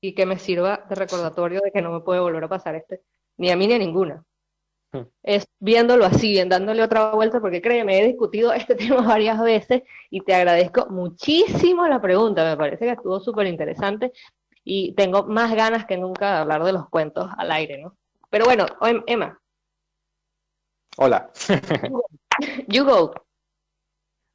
y 0.00 0.14
que 0.14 0.26
me 0.26 0.38
sirva 0.38 0.84
de 0.88 0.94
recordatorio 0.94 1.60
de 1.60 1.72
que 1.72 1.82
no 1.82 1.90
me 1.92 2.00
puede 2.00 2.20
volver 2.20 2.44
a 2.44 2.48
pasar 2.48 2.74
este, 2.76 3.02
ni 3.36 3.50
a 3.50 3.56
mí 3.56 3.66
ni 3.66 3.74
a 3.74 3.78
ninguna. 3.78 4.24
Es 5.22 5.46
viéndolo 5.60 6.04
así, 6.04 6.38
en 6.38 6.48
dándole 6.48 6.82
otra 6.82 7.12
vuelta, 7.12 7.40
porque 7.40 7.60
créeme, 7.60 8.00
he 8.00 8.06
discutido 8.06 8.52
este 8.54 8.74
tema 8.74 9.02
varias 9.02 9.40
veces 9.40 9.82
y 10.10 10.20
te 10.22 10.34
agradezco 10.34 10.86
muchísimo 10.90 11.86
la 11.86 12.00
pregunta, 12.00 12.44
me 12.44 12.56
parece 12.56 12.86
que 12.86 12.92
estuvo 12.92 13.20
súper 13.20 13.46
interesante 13.46 14.12
y 14.64 14.92
tengo 14.94 15.24
más 15.24 15.54
ganas 15.54 15.86
que 15.86 15.96
nunca 15.96 16.32
de 16.32 16.38
hablar 16.38 16.64
de 16.64 16.72
los 16.72 16.88
cuentos 16.88 17.30
al 17.38 17.50
aire, 17.52 17.82
¿no? 17.82 17.96
Pero 18.30 18.44
bueno, 18.44 18.66
Emma. 19.06 19.40
Hola. 20.98 21.30
you 22.68 22.84
go. 22.84 23.14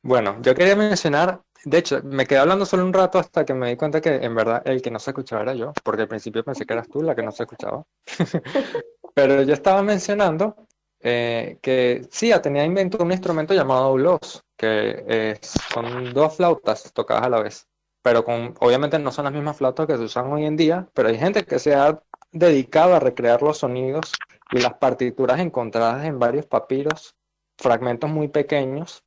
Bueno, 0.02 0.38
yo 0.42 0.56
quería 0.56 0.76
mencionar, 0.76 1.42
de 1.63 1.78
hecho, 1.78 2.02
me 2.04 2.26
quedé 2.26 2.39
hablando 2.39 2.66
solo 2.66 2.84
un 2.84 2.94
rato 2.94 3.20
hasta 3.20 3.46
que 3.46 3.54
me 3.54 3.70
di 3.70 3.78
cuenta 3.78 4.02
que 4.02 4.16
en 4.16 4.36
verdad 4.36 4.62
el 4.66 4.82
que 4.82 4.92
no 4.92 5.00
se 5.00 5.12
escuchaba 5.12 5.44
era 5.44 5.54
yo, 5.54 5.72
porque 5.84 6.04
al 6.04 6.08
principio 6.08 6.44
pensé 6.44 6.66
que 6.66 6.74
eras 6.74 6.89
tú 6.89 7.02
la 7.02 7.16
que 7.16 7.24
no 7.24 7.32
se 7.32 7.44
escuchaba. 7.44 7.86
Pero 9.13 9.43
yo 9.43 9.54
estaba 9.54 9.84
mencionando 9.84 10.56
eh, 10.99 11.58
que 11.62 12.08
sí, 12.12 12.32
tenía 12.41 12.65
inventado 12.65 13.04
un 13.04 13.12
instrumento 13.12 13.54
llamado 13.54 13.84
aulos, 13.84 14.43
que 14.58 15.04
eh, 15.08 15.39
son 15.41 16.13
dos 16.13 16.38
flautas 16.38 16.91
tocadas 16.93 17.26
a 17.26 17.30
la 17.30 17.41
vez. 17.41 17.67
Pero 18.02 18.23
con, 18.23 18.56
obviamente 18.60 18.99
no 18.99 19.12
son 19.12 19.26
las 19.26 19.34
mismas 19.34 19.58
flautas 19.58 19.88
que 19.88 19.97
se 19.97 20.04
usan 20.04 20.32
hoy 20.32 20.45
en 20.45 20.58
día, 20.58 20.88
pero 20.93 21.10
hay 21.10 21.17
gente 21.17 21.45
que 21.45 21.60
se 21.60 21.76
ha 21.76 22.02
dedicado 22.32 22.95
a 22.95 22.99
recrear 22.99 23.41
los 23.41 23.60
sonidos 23.60 24.13
y 24.52 24.60
las 24.60 24.76
partituras 24.76 25.39
encontradas 25.39 26.06
en 26.06 26.19
varios 26.19 26.45
papiros, 26.45 27.15
fragmentos 27.58 28.10
muy 28.10 28.30
pequeños, 28.30 29.04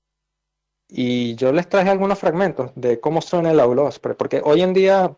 y 0.88 1.34
yo 1.34 1.52
les 1.52 1.68
traje 1.68 1.90
algunos 1.90 2.18
fragmentos 2.18 2.70
de 2.74 3.00
cómo 3.00 3.20
suena 3.20 3.50
el 3.50 3.60
aulos, 3.60 3.98
porque 3.98 4.40
hoy 4.44 4.62
en 4.62 4.72
día 4.72 5.16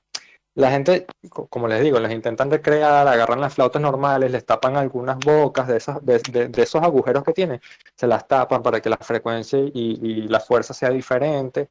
la 0.59 0.71
gente, 0.71 1.07
como 1.51 1.69
les 1.69 1.83
digo, 1.83 1.99
les 2.01 2.13
intentan 2.13 2.51
recrear, 2.51 3.07
agarran 3.07 3.41
las 3.41 3.55
flautas 3.55 3.81
normales, 3.81 4.31
les 4.31 4.45
tapan 4.45 4.77
algunas 4.77 5.19
bocas 5.19 5.69
de 5.69 5.77
esos, 5.77 6.05
de, 6.05 6.51
esos 6.57 6.83
agujeros 6.83 7.25
que 7.25 7.33
tienen, 7.33 7.61
se 7.95 8.07
las 8.07 8.27
tapan 8.27 8.63
para 8.63 8.81
que 8.81 8.91
la 8.91 8.97
frecuencia 8.97 9.59
y, 9.59 9.71
y 9.75 10.29
la 10.29 10.41
fuerza 10.41 10.75
sea 10.75 10.91
diferente 10.91 11.71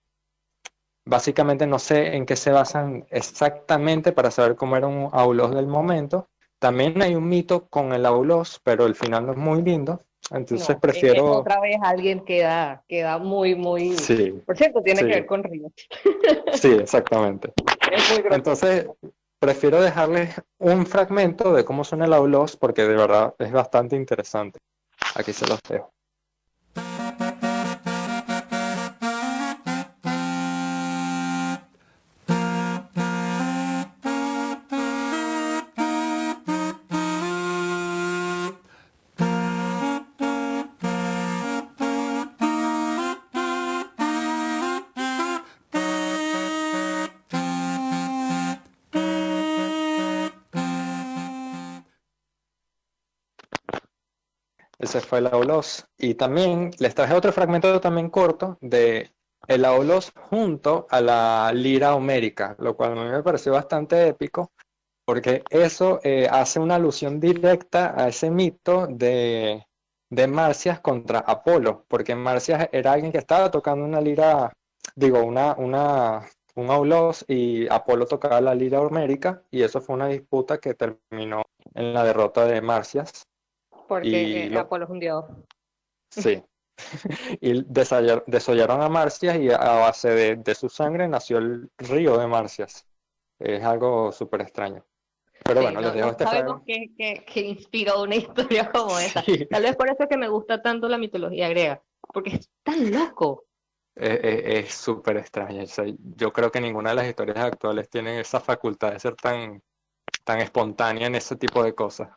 Básicamente 1.08 1.65
no 1.65 1.80
sé 1.80 2.17
en 2.17 2.26
qué 2.26 2.36
se 2.36 2.52
basan 2.52 3.06
exactamente 3.10 4.12
para 4.12 4.30
saber 4.30 4.58
cómo 4.58 4.76
era 4.76 4.88
un 4.88 5.08
aulos 5.13 5.56
del 5.56 5.65
momento. 5.65 6.28
También 6.60 7.02
hay 7.02 7.15
un 7.15 7.30
mito 7.30 7.67
con 7.69 7.93
el 7.93 8.06
aulos, 8.06 8.60
pero 8.62 8.86
el 8.86 8.93
final 8.93 9.26
no 9.26 9.32
es 9.32 9.38
muy 9.38 9.62
lindo. 9.62 10.02
Entonces 10.32 10.76
prefiero... 10.82 11.38
otra 11.38 11.62
vez 11.62 11.78
alguien 11.82 12.26
queda, 12.26 12.84
queda 12.89 13.19
muy, 13.19 13.56
muy... 13.56 13.93
Sí, 13.93 14.34
Por 14.45 14.58
cierto, 14.58 14.82
tiene 14.82 15.00
que 15.00 15.06
ver 15.06 15.26
con 15.26 15.43
Ríos. 15.43 15.71
Sí, 16.54 16.73
exactamente. 16.73 17.54
Entonces 18.32 18.88
prefiero 19.39 19.82
dejarles 19.82 20.41
un 20.60 20.86
fragmento 20.86 21.54
de 21.54 21.63
cómo 21.63 21.84
suena 21.84 22.06
el 22.06 22.13
aulos 22.13 22.56
porque 22.58 22.84
de 22.84 22.95
verdad 22.95 23.36
es 23.39 23.52
bastante 23.52 23.95
interesante. 23.95 24.60
Aquí 25.15 25.34
se 25.34 25.47
los 25.47 25.60
dejo. 25.69 25.91
Ese 54.88 55.02
fue 55.02 55.19
el 55.19 55.28
Aulos. 55.28 55.86
Y 55.97 56.13
también 56.13 56.71
les 56.80 56.95
traje 56.95 57.13
otro 57.13 57.34
fragmento 57.34 57.82
también 57.82 58.10
corto 58.10 58.58
de 58.62 59.12
el 59.50 59.65
Aulos 59.65 60.13
junto 60.30 60.88
a 60.89 61.02
la 61.02 61.52
lira 61.54 61.93
homérica, 61.93 62.56
lo 62.58 62.78
cual 62.78 62.97
a 62.97 63.04
mí 63.04 63.10
me 63.10 63.21
pareció 63.21 63.52
bastante 63.52 64.08
épico, 64.08 64.54
porque 65.04 65.43
eso 65.50 66.00
eh, 66.04 66.30
hace 66.32 66.62
una 66.62 66.76
alusión 66.76 67.19
directa 67.19 68.02
a 68.02 68.08
ese 68.08 68.32
mito 68.32 68.88
de, 68.88 69.65
de 70.10 70.28
Marcias 70.28 70.80
contra 70.80 71.19
Apolo, 71.19 71.84
porque 71.89 72.15
Marcias 72.15 72.69
era 72.71 72.93
alguien 72.93 73.12
que 73.12 73.17
estaba 73.17 73.52
tocando 73.52 73.84
una 73.84 74.00
lira, 74.00 74.54
digo, 74.95 75.21
una, 75.21 75.54
una, 75.58 76.21
un 76.56 76.69
Aulos 76.69 77.26
y 77.28 77.67
Apolo 77.67 78.06
tocaba 78.06 78.39
la 78.39 78.56
lira 78.56 78.80
homérica, 78.80 79.43
y 79.52 79.63
eso 79.63 79.82
fue 79.82 79.95
una 79.95 80.08
disputa 80.08 80.60
que 80.60 80.76
terminó 80.76 81.43
en 81.73 81.93
la 81.93 82.06
derrota 82.06 82.45
de 82.45 82.62
Marcias 82.62 83.28
porque 83.88 84.54
Apolo 84.58 84.86
es 84.86 84.89
un 84.89 85.00
dios. 85.00 85.26
Sí. 86.10 86.43
y 87.41 87.63
desollaron 87.65 88.82
a 88.82 88.89
Marcias 88.89 89.38
y 89.38 89.50
a 89.50 89.58
base 89.58 90.36
de, 90.36 90.56
su 90.56 90.69
sangre 90.69 91.08
nació 91.08 91.39
el 91.39 91.69
río 91.78 92.17
de 92.17 92.28
Marcias. 92.28 92.86
Es 93.39 93.63
algo 93.63 94.12
súper 94.12 94.41
extraño. 94.41 94.86
Pero 95.43 95.62
bueno, 95.62 95.80
les 95.82 95.93
dejo 95.93 96.10
este 96.10 96.23
sabemos 96.23 96.62
qué, 96.65 97.23
inspiró 97.36 98.02
una 98.04 98.15
historia 98.17 98.71
como 98.71 98.97
esa. 99.00 99.23
Tal 99.50 99.63
vez 99.63 99.76
por 99.76 99.89
eso 99.89 100.04
es 100.04 100.10
que 100.10 100.17
me 100.17 100.28
gusta 100.28 100.62
tanto 100.62 100.88
la 100.89 100.97
mitología 100.97 101.47
griega, 101.50 101.82
porque 102.13 102.36
es 102.36 102.50
tan 102.63 102.91
loco. 102.91 103.45
Es 103.95 104.73
súper 104.76 105.17
extraño. 105.17 105.63
yo 106.15 106.32
creo 106.32 106.52
que 106.52 106.62
ninguna 106.62 106.91
de 106.91 106.97
las 106.97 107.08
historias 107.08 107.39
actuales 107.39 107.89
tiene 107.89 108.19
esa 108.19 108.39
facultad 108.39 108.91
de 108.91 109.00
ser 109.00 109.15
tan, 109.15 109.62
tan 110.23 110.39
espontánea 110.39 111.08
en 111.08 111.15
ese 111.15 111.36
tipo 111.36 111.63
de 111.63 111.73
cosas. 111.73 112.10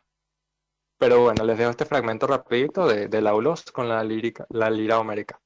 Pero 1.01 1.23
bueno, 1.23 1.43
les 1.45 1.57
dejo 1.57 1.71
este 1.71 1.85
fragmento 1.85 2.27
rapidito 2.27 2.87
de, 2.87 3.07
de 3.07 3.21
Laulos 3.23 3.63
con 3.71 3.89
la 3.89 4.03
lírica, 4.03 4.45
la 4.49 4.69
lira 4.69 4.99
homérica. 4.99 5.41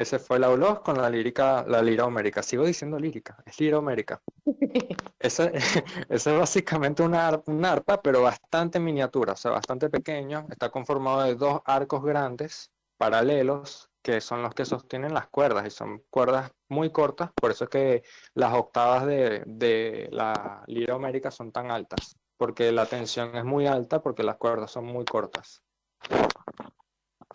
Ese 0.00 0.18
fue 0.18 0.38
el 0.38 0.44
Aulos 0.44 0.80
con 0.80 0.96
la 0.96 1.10
lírica, 1.10 1.62
la 1.68 1.82
lira 1.82 2.06
homérica. 2.06 2.42
Sigo 2.42 2.64
diciendo 2.64 2.98
lírica, 2.98 3.36
es 3.44 3.60
lira 3.60 3.80
homérica. 3.80 4.22
Ese, 5.18 5.52
es 6.08 6.24
básicamente 6.24 7.02
una, 7.02 7.42
una, 7.44 7.72
arpa, 7.72 8.00
pero 8.00 8.22
bastante 8.22 8.80
miniatura, 8.80 9.34
o 9.34 9.36
sea, 9.36 9.50
bastante 9.50 9.90
pequeño. 9.90 10.46
Está 10.50 10.70
conformado 10.70 11.24
de 11.24 11.34
dos 11.34 11.60
arcos 11.66 12.02
grandes, 12.02 12.72
paralelos, 12.96 13.90
que 14.00 14.22
son 14.22 14.42
los 14.42 14.54
que 14.54 14.64
sostienen 14.64 15.12
las 15.12 15.28
cuerdas 15.28 15.66
y 15.66 15.70
son 15.70 16.02
cuerdas 16.08 16.50
muy 16.70 16.90
cortas, 16.90 17.30
por 17.34 17.50
eso 17.50 17.64
es 17.64 17.70
que 17.70 18.02
las 18.32 18.54
octavas 18.54 19.04
de, 19.04 19.42
de 19.44 20.08
la 20.12 20.64
lira 20.66 20.96
homérica 20.96 21.30
son 21.30 21.52
tan 21.52 21.70
altas, 21.70 22.16
porque 22.38 22.72
la 22.72 22.86
tensión 22.86 23.36
es 23.36 23.44
muy 23.44 23.66
alta 23.66 24.00
porque 24.00 24.22
las 24.22 24.38
cuerdas 24.38 24.70
son 24.70 24.86
muy 24.86 25.04
cortas. 25.04 25.62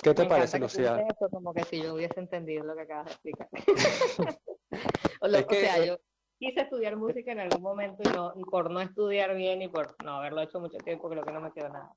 ¿Qué 0.05 0.13
te 0.13 0.25
parece, 0.25 0.59
Lucía? 0.59 1.03
Eso, 1.09 1.27
como 1.31 1.51
que 1.51 1.63
si 1.63 1.81
yo 1.81 1.95
hubiese 1.95 2.19
entendido 2.19 2.63
lo 2.63 2.75
que 2.75 2.81
acabas 2.81 3.05
de 3.05 3.11
explicar. 3.11 3.49
o, 5.19 5.27
sea, 5.27 5.83
yo 5.83 5.97
quise 6.37 6.61
estudiar 6.61 6.95
música 6.95 7.31
en 7.31 7.39
algún 7.39 7.63
momento 7.63 8.03
y, 8.07 8.15
no, 8.15 8.31
por 8.51 8.69
no 8.69 8.81
estudiar 8.81 9.35
bien 9.35 9.63
y 9.63 9.67
por 9.67 9.95
no 10.03 10.17
haberlo 10.17 10.41
hecho 10.41 10.59
mucho 10.59 10.77
tiempo, 10.77 11.09
creo 11.09 11.23
que 11.23 11.31
no 11.31 11.41
me 11.41 11.51
quedó 11.51 11.69
nada. 11.69 11.91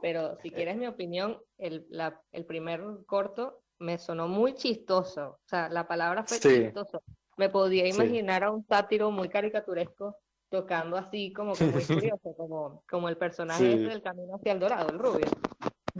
Pero 0.00 0.36
si 0.42 0.52
quieres 0.52 0.76
mi 0.76 0.86
opinión, 0.86 1.40
el, 1.58 1.86
la, 1.90 2.22
el 2.30 2.46
primer 2.46 2.82
corto 3.06 3.62
me 3.80 3.98
sonó 3.98 4.28
muy 4.28 4.54
chistoso. 4.54 5.40
O 5.44 5.48
sea, 5.48 5.68
la 5.68 5.88
palabra 5.88 6.22
fue 6.22 6.38
chistoso. 6.38 7.02
Me 7.36 7.48
podía 7.48 7.88
imaginar 7.88 8.44
a 8.44 8.52
un 8.52 8.64
sátiro 8.64 9.10
muy 9.10 9.28
caricaturesco 9.28 10.16
tocando 10.50 10.96
así 10.96 11.32
como 11.32 11.54
que 11.54 11.64
muy 11.64 11.82
curioso, 12.14 12.32
como, 12.36 12.84
como 12.88 13.08
el 13.08 13.16
personaje 13.16 13.76
del 13.76 14.02
camino 14.02 14.36
hacia 14.36 14.52
el 14.52 14.60
dorado, 14.60 14.90
el 14.90 15.00
rubio. 15.00 15.26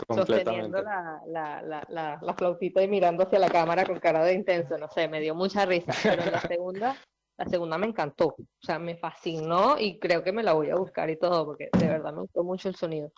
Sosteniendo 0.09 0.83
la, 0.83 1.23
la, 1.27 1.63
la, 1.63 2.19
la, 2.21 2.35
flautita 2.35 2.83
y 2.83 2.89
mirando 2.89 3.25
hacia 3.25 3.39
la 3.39 3.49
cámara 3.49 3.85
con 3.85 3.99
cara 4.01 4.25
de 4.25 4.35
intenso, 4.35 4.77
no 4.79 4.89
sé, 4.89 5.09
me 5.09 5.21
dio 5.21 5.35
mucha 5.35 5.67
risa. 5.67 5.93
Pero 6.03 6.31
la 6.31 6.41
segunda, 6.41 6.97
la 7.37 7.47
segunda 7.47 7.79
me 7.79 7.87
encantó, 7.87 8.27
o 8.27 8.37
sea, 8.61 8.79
me 8.79 8.97
fascinó 8.97 9.79
y 9.79 9.99
creo 9.99 10.23
que 10.23 10.33
me 10.33 10.43
la 10.43 10.53
voy 10.53 10.71
a 10.71 10.77
buscar 10.77 11.11
y 11.11 11.17
todo, 11.17 11.45
porque 11.45 11.71
de 11.79 11.87
verdad 11.87 12.13
me 12.13 12.21
gustó 12.23 12.45
mucho 12.45 12.69
el 12.69 12.77
sonido. 12.77 13.11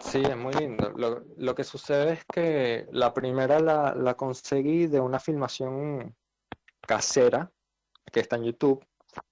Sí, 0.00 0.22
es 0.22 0.36
muy 0.36 0.54
lindo. 0.54 0.92
Lo, 0.96 1.24
lo 1.36 1.54
que 1.54 1.64
sucede 1.64 2.14
es 2.14 2.24
que 2.24 2.86
la 2.92 3.12
primera 3.12 3.60
la, 3.60 3.94
la, 3.94 4.14
conseguí 4.14 4.86
de 4.86 5.00
una 5.00 5.18
filmación 5.18 6.14
casera 6.86 7.50
que 8.12 8.20
está 8.20 8.36
en 8.36 8.44
YouTube. 8.44 8.84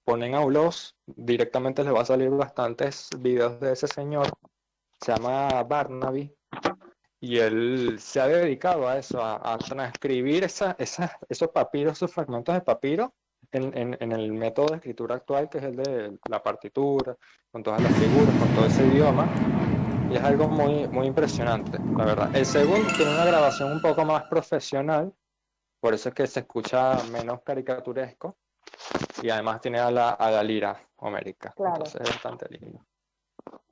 Ponen 0.03 0.35
a 0.35 0.41
Ulos, 0.41 0.95
directamente 1.05 1.83
les 1.83 1.93
va 1.93 2.01
a 2.01 2.05
salir 2.05 2.29
bastantes 2.31 3.09
videos 3.19 3.59
de 3.59 3.73
ese 3.73 3.87
señor. 3.87 4.27
Se 4.99 5.13
llama 5.13 5.63
Barnaby. 5.63 6.36
Y 7.19 7.39
él 7.39 7.97
se 7.99 8.19
ha 8.19 8.27
dedicado 8.27 8.87
a 8.87 8.97
eso, 8.97 9.21
a, 9.21 9.53
a 9.53 9.57
transcribir 9.57 10.43
esa, 10.43 10.75
esa, 10.77 11.17
esos 11.27 11.49
papiros, 11.49 11.97
esos 11.97 12.13
fragmentos 12.13 12.53
de 12.53 12.61
papiro 12.61 13.13
en, 13.51 13.75
en, 13.77 13.97
en, 13.99 14.11
el 14.11 14.33
método 14.33 14.67
de 14.67 14.75
escritura 14.75 15.15
actual, 15.15 15.49
que 15.49 15.57
es 15.57 15.63
el 15.63 15.75
de 15.75 16.17
la 16.29 16.43
partitura, 16.43 17.15
con 17.51 17.63
todas 17.63 17.81
las 17.81 17.93
figuras, 17.93 18.35
con 18.39 18.55
todo 18.55 18.65
ese 18.65 18.85
idioma 18.85 19.27
y 20.09 20.15
es 20.15 20.23
algo 20.23 20.47
muy, 20.47 20.87
muy 20.87 21.07
impresionante, 21.07 21.77
la 21.97 22.05
verdad. 22.05 22.35
El 22.35 22.45
segundo 22.45 22.87
tiene 22.95 23.13
una 23.13 23.25
grabación 23.25 23.71
un 23.71 23.81
poco 23.81 24.05
más 24.05 24.23
profesional, 24.23 25.13
por 25.79 25.93
eso 25.93 26.09
es 26.09 26.15
que 26.15 26.27
se 26.27 26.41
escucha 26.41 27.03
menos 27.11 27.41
caricaturesco 27.41 28.37
y 29.21 29.29
además 29.29 29.61
tiene 29.61 29.79
a 29.79 29.91
la, 29.91 30.11
a 30.11 30.31
la 30.31 30.43
lira 30.43 30.79
homérica, 30.97 31.53
entonces 31.57 32.01
es 32.01 32.09
bastante 32.09 32.47
lindo. 32.49 32.85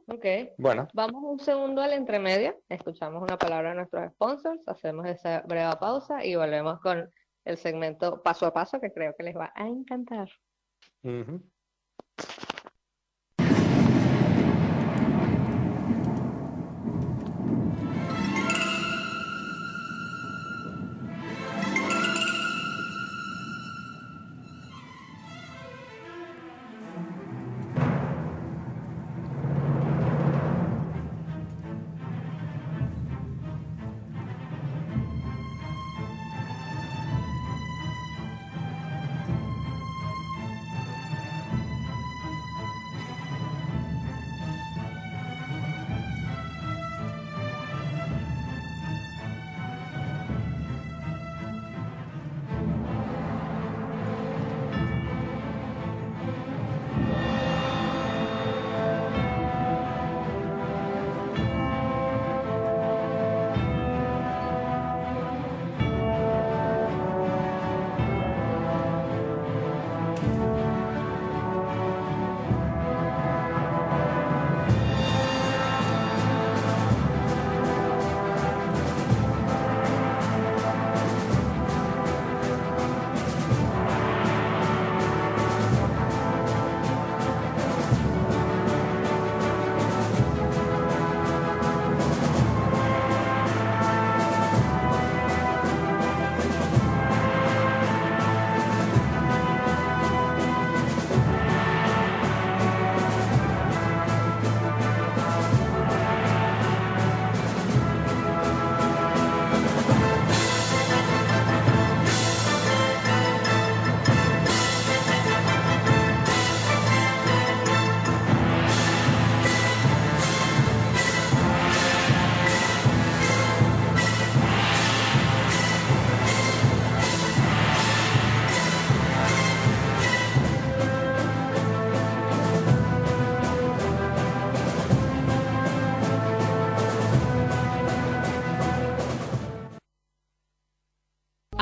Ok, 0.07 0.25
bueno. 0.57 0.87
Vamos 0.93 1.23
un 1.23 1.39
segundo 1.39 1.81
al 1.81 1.93
entremedio, 1.93 2.61
escuchamos 2.69 3.23
una 3.23 3.37
palabra 3.37 3.69
de 3.69 3.75
nuestros 3.77 4.11
sponsors, 4.13 4.61
hacemos 4.67 5.07
esa 5.07 5.41
breve 5.41 5.75
pausa 5.79 6.23
y 6.23 6.35
volvemos 6.35 6.79
con 6.79 7.11
el 7.43 7.57
segmento 7.57 8.21
paso 8.21 8.45
a 8.45 8.53
paso 8.53 8.79
que 8.79 8.91
creo 8.91 9.15
que 9.17 9.23
les 9.23 9.35
va 9.35 9.51
a 9.55 9.67
encantar. 9.67 10.29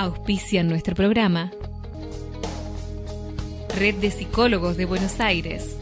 Auspicia 0.04 0.64
nuestro 0.64 0.96
programa. 0.96 1.50
Red 3.74 3.96
de 4.02 4.12
Psicólogos 4.12 4.76
de 4.76 4.84
Buenos 4.84 5.22
Aires. 5.22 5.80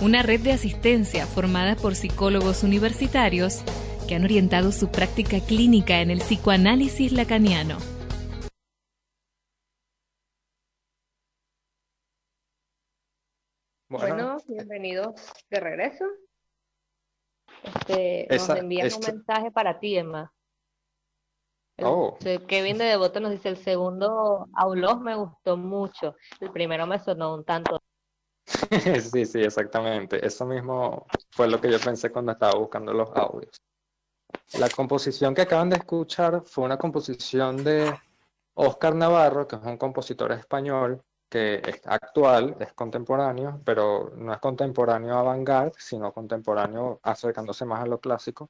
Una 0.00 0.22
red 0.22 0.40
de 0.40 0.52
asistencia 0.52 1.26
formada 1.26 1.76
por 1.76 1.94
psicólogos 1.94 2.62
universitarios 2.62 3.62
que 4.08 4.14
han 4.14 4.24
orientado 4.24 4.72
su 4.72 4.90
práctica 4.90 5.40
clínica 5.40 6.00
en 6.00 6.10
el 6.10 6.20
psicoanálisis 6.20 7.12
lacaniano. 7.12 7.76
Bueno, 13.90 14.38
bienvenidos 14.48 15.14
de 15.50 15.60
regreso. 15.60 16.06
Este, 17.62 18.28
nos 18.30 18.48
envían 18.48 18.88
un 18.94 19.00
mensaje 19.00 19.50
para 19.50 19.78
ti, 19.78 19.98
Emma. 19.98 20.32
Oh. 21.82 22.18
Kevin 22.46 22.78
de 22.78 22.84
Devoto 22.84 23.20
nos 23.20 23.30
dice, 23.30 23.50
el 23.50 23.56
segundo 23.56 24.48
Aulos 24.54 25.00
me 25.00 25.14
gustó 25.14 25.56
mucho, 25.56 26.16
el 26.40 26.50
primero 26.50 26.86
me 26.86 26.98
sonó 26.98 27.34
un 27.34 27.44
tanto. 27.44 27.80
sí, 29.12 29.24
sí, 29.26 29.40
exactamente. 29.40 30.24
Eso 30.24 30.44
mismo 30.46 31.06
fue 31.30 31.48
lo 31.48 31.60
que 31.60 31.70
yo 31.70 31.78
pensé 31.78 32.10
cuando 32.10 32.32
estaba 32.32 32.58
buscando 32.58 32.92
los 32.92 33.10
audios. 33.14 33.60
La 34.58 34.68
composición 34.68 35.34
que 35.34 35.42
acaban 35.42 35.70
de 35.70 35.76
escuchar 35.76 36.42
fue 36.44 36.64
una 36.64 36.78
composición 36.78 37.62
de 37.62 37.94
Oscar 38.54 38.94
Navarro, 38.94 39.46
que 39.46 39.56
es 39.56 39.62
un 39.62 39.76
compositor 39.76 40.32
español 40.32 41.02
que 41.28 41.60
es 41.64 41.82
actual, 41.84 42.56
es 42.58 42.72
contemporáneo, 42.72 43.60
pero 43.64 44.10
no 44.16 44.32
es 44.32 44.38
contemporáneo 44.40 45.18
avant-garde, 45.18 45.74
sino 45.78 46.12
contemporáneo 46.12 47.00
acercándose 47.02 47.66
más 47.66 47.82
a 47.82 47.86
lo 47.86 48.00
clásico. 48.00 48.48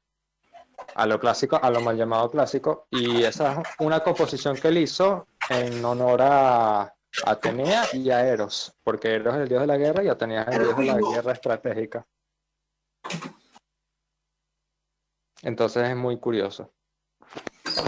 A 0.95 1.07
lo 1.07 1.19
clásico, 1.19 1.59
a 1.61 1.71
lo 1.71 1.81
mal 1.81 1.97
llamado 1.97 2.31
clásico, 2.31 2.87
y 2.91 3.23
esa 3.23 3.61
es 3.61 3.69
una 3.79 4.01
composición 4.01 4.57
que 4.57 4.69
él 4.69 4.79
hizo 4.79 5.27
en 5.49 5.85
honor 5.85 6.23
a 6.23 6.95
Atenea 7.25 7.85
y 7.93 8.11
a 8.11 8.27
Eros, 8.27 8.75
porque 8.83 9.15
Eros 9.15 9.35
es 9.35 9.43
el 9.43 9.49
dios 9.49 9.61
de 9.61 9.67
la 9.67 9.77
guerra 9.77 10.03
y 10.03 10.09
Atenea 10.09 10.43
es 10.43 10.57
el 10.57 10.65
dios 10.65 10.77
de 10.77 10.85
la 10.87 11.11
guerra 11.13 11.33
estratégica. 11.33 12.07
Entonces 15.43 15.89
es 15.89 15.97
muy 15.97 16.19
curioso. 16.19 16.73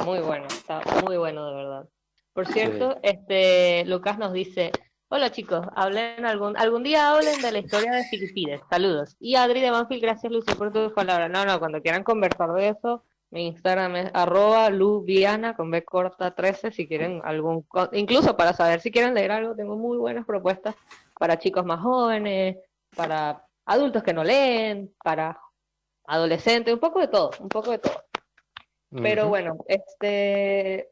muy 0.04 0.20
bueno, 0.20 0.46
está 0.46 0.80
muy 1.04 1.16
bueno 1.16 1.46
de 1.46 1.54
verdad. 1.54 1.88
Por 2.32 2.46
cierto, 2.46 2.98
este 3.02 3.84
Lucas 3.86 4.18
nos 4.18 4.32
dice, 4.32 4.70
hola 5.12 5.32
chicos, 5.32 5.66
hablen 5.74 6.24
algún, 6.24 6.56
algún 6.56 6.84
día 6.84 7.10
hablen 7.10 7.42
de 7.42 7.50
la 7.50 7.58
historia 7.58 7.90
de 7.90 8.04
Filipides, 8.04 8.60
saludos. 8.70 9.16
Y 9.18 9.34
Adri 9.34 9.60
de 9.60 9.70
Banfield, 9.70 10.02
gracias 10.02 10.32
Lucy 10.32 10.54
por 10.54 10.72
tu 10.72 10.94
palabra. 10.94 11.28
No, 11.28 11.44
no, 11.44 11.58
cuando 11.58 11.82
quieran 11.82 12.04
conversar 12.04 12.52
de 12.52 12.68
eso, 12.68 13.02
mi 13.30 13.48
Instagram 13.48 13.96
es 13.96 14.10
arroba 14.14 14.70
luviana 14.70 15.56
con 15.56 15.70
B 15.70 15.84
corta 15.84 16.32
13 16.32 16.70
si 16.70 16.86
quieren 16.86 17.20
algún, 17.24 17.66
incluso 17.92 18.36
para 18.36 18.52
saber 18.52 18.80
si 18.80 18.92
quieren 18.92 19.14
leer 19.14 19.32
algo, 19.32 19.56
tengo 19.56 19.76
muy 19.76 19.98
buenas 19.98 20.24
propuestas 20.24 20.76
para 21.18 21.40
chicos 21.40 21.66
más 21.66 21.80
jóvenes, 21.80 22.58
para 22.96 23.44
adultos 23.66 24.04
que 24.04 24.12
no 24.12 24.22
leen, 24.22 24.94
para 25.02 25.40
adolescentes, 26.06 26.72
un 26.72 26.80
poco 26.80 27.00
de 27.00 27.08
todo, 27.08 27.30
un 27.40 27.48
poco 27.48 27.72
de 27.72 27.78
todo. 27.78 28.04
Pero 28.92 29.28
bueno, 29.28 29.58
este 29.66 30.90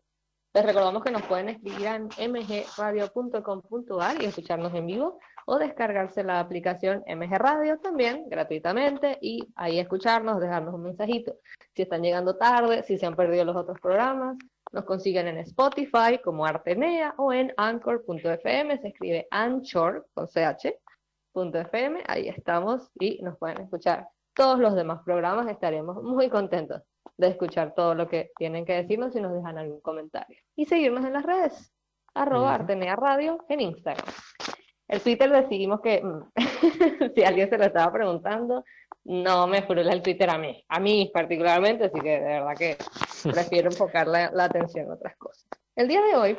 les 0.55 0.65
recordamos 0.65 1.05
que 1.05 1.11
nos 1.11 1.23
pueden 1.23 1.51
escribir 1.51 1.87
en 1.87 2.09
mgradio.com.ar 2.33 4.23
y 4.23 4.25
escucharnos 4.25 4.73
en 4.75 4.87
vivo 4.87 5.19
o 5.47 5.59
descargarse 5.59 6.25
la 6.25 6.41
aplicación 6.41 7.05
MG 7.07 7.39
Radio 7.39 7.79
también 7.79 8.29
gratuitamente 8.29 9.19
y 9.21 9.47
ahí 9.57 9.79
escucharnos, 9.79 10.41
dejarnos 10.41 10.75
un 10.75 10.85
mensajito. 10.85 11.37
Si 11.75 11.83
están 11.83 12.03
llegando 12.03 12.37
tarde, 12.37 12.83
si 12.83 12.97
se 12.99 13.07
han 13.07 13.15
perdido 13.15 13.45
los 13.45 13.57
otros 13.57 13.79
programas, 13.81 14.39
nos 14.73 14.85
consiguen 14.85 15.29
en 15.29 15.39
Spotify 15.39 16.19
como 16.25 16.47
Artenea 16.47 17.15
o 17.19 17.33
en 17.33 17.53
anchor.fm, 17.57 18.79
se 18.79 18.89
escribe 18.89 19.29
anchor 19.31 20.07
con 20.15 20.27
ch.fm, 20.29 22.03
ahí 22.07 22.29
estamos 22.29 22.91
y 22.99 23.23
nos 23.23 23.39
pueden 23.39 23.61
escuchar 23.61 24.09
todos 24.35 24.59
los 24.59 24.75
demás 24.75 25.03
programas, 25.05 25.49
estaremos 25.49 26.03
muy 26.03 26.29
contentos 26.31 26.83
de 27.19 27.29
escuchar 27.29 27.75
todo 27.75 27.95
lo 27.95 28.09
que 28.09 28.31
tienen 28.37 28.65
que 28.65 28.75
decirnos 28.75 29.15
y 29.15 29.21
nos 29.21 29.35
dejan 29.35 29.59
algún 29.59 29.81
comentario. 29.81 30.39
Y 30.57 30.65
seguirnos 30.65 31.05
en 31.05 31.13
las 31.13 31.25
redes, 31.25 31.73
arroba 32.15 32.55
Artenea 32.55 32.97
Radio 32.97 33.45
en 33.49 33.61
Instagram. 33.61 34.07
El 34.87 35.03
Twitter 35.03 35.31
decidimos 35.31 35.81
que, 35.81 36.03
mm, 36.03 36.33
si 37.15 37.25
alguien 37.25 37.51
se 37.51 37.59
lo 37.59 37.65
estaba 37.65 37.93
preguntando, 37.93 38.65
no 39.05 39.47
me 39.47 39.63
frula 39.63 39.93
el 39.93 40.03
Twitter 40.03 40.31
a 40.31 40.39
mí, 40.39 40.65
a 40.69 40.81
mí 40.81 41.11
particularmente, 41.13 41.87
así 41.87 42.01
que 42.01 42.21
de 42.21 42.21
verdad 42.21 42.55
que 42.57 42.77
prefiero 43.33 43.71
enfocar 43.71 44.07
la, 44.07 44.31
atención 44.45 44.87
en 44.87 44.93
otras 44.93 45.17
cosas. 45.17 45.47
El 45.75 45.89
día 45.89 46.01
de 46.03 46.17
hoy, 46.17 46.39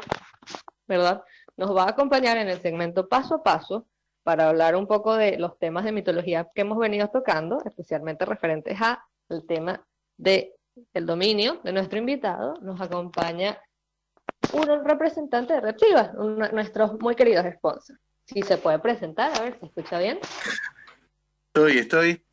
¿verdad? 0.87 1.23
Nos 1.57 1.75
va 1.75 1.83
a 1.83 1.89
acompañar 1.89 2.37
en 2.37 2.47
el 2.47 2.61
segmento 2.61 3.07
paso 3.07 3.35
a 3.35 3.43
paso 3.43 3.85
para 4.23 4.49
hablar 4.49 4.75
un 4.75 4.87
poco 4.87 5.15
de 5.15 5.37
los 5.37 5.57
temas 5.59 5.83
de 5.83 5.91
mitología 5.91 6.47
que 6.53 6.61
hemos 6.61 6.77
venido 6.77 7.09
tocando, 7.09 7.57
especialmente 7.65 8.25
referentes 8.25 8.79
a 8.81 9.05
el 9.29 9.45
tema 9.45 9.85
del 10.17 10.53
el 10.93 11.05
dominio 11.05 11.59
de 11.63 11.71
nuestro 11.73 11.99
invitado. 11.99 12.55
Nos 12.61 12.79
acompaña 12.81 13.61
un 14.53 14.85
representante 14.85 15.53
de 15.53 15.61
Reptiva, 15.61 16.11
nuestros 16.51 16.99
muy 16.99 17.15
queridos 17.15 17.45
sponsors. 17.55 17.99
Si 18.25 18.41
se 18.41 18.57
puede 18.57 18.79
presentar, 18.79 19.35
a 19.37 19.41
ver, 19.41 19.59
¿se 19.59 19.65
escucha 19.65 19.99
bien? 19.99 20.19
Estoy, 21.47 21.79
estoy. 21.79 22.23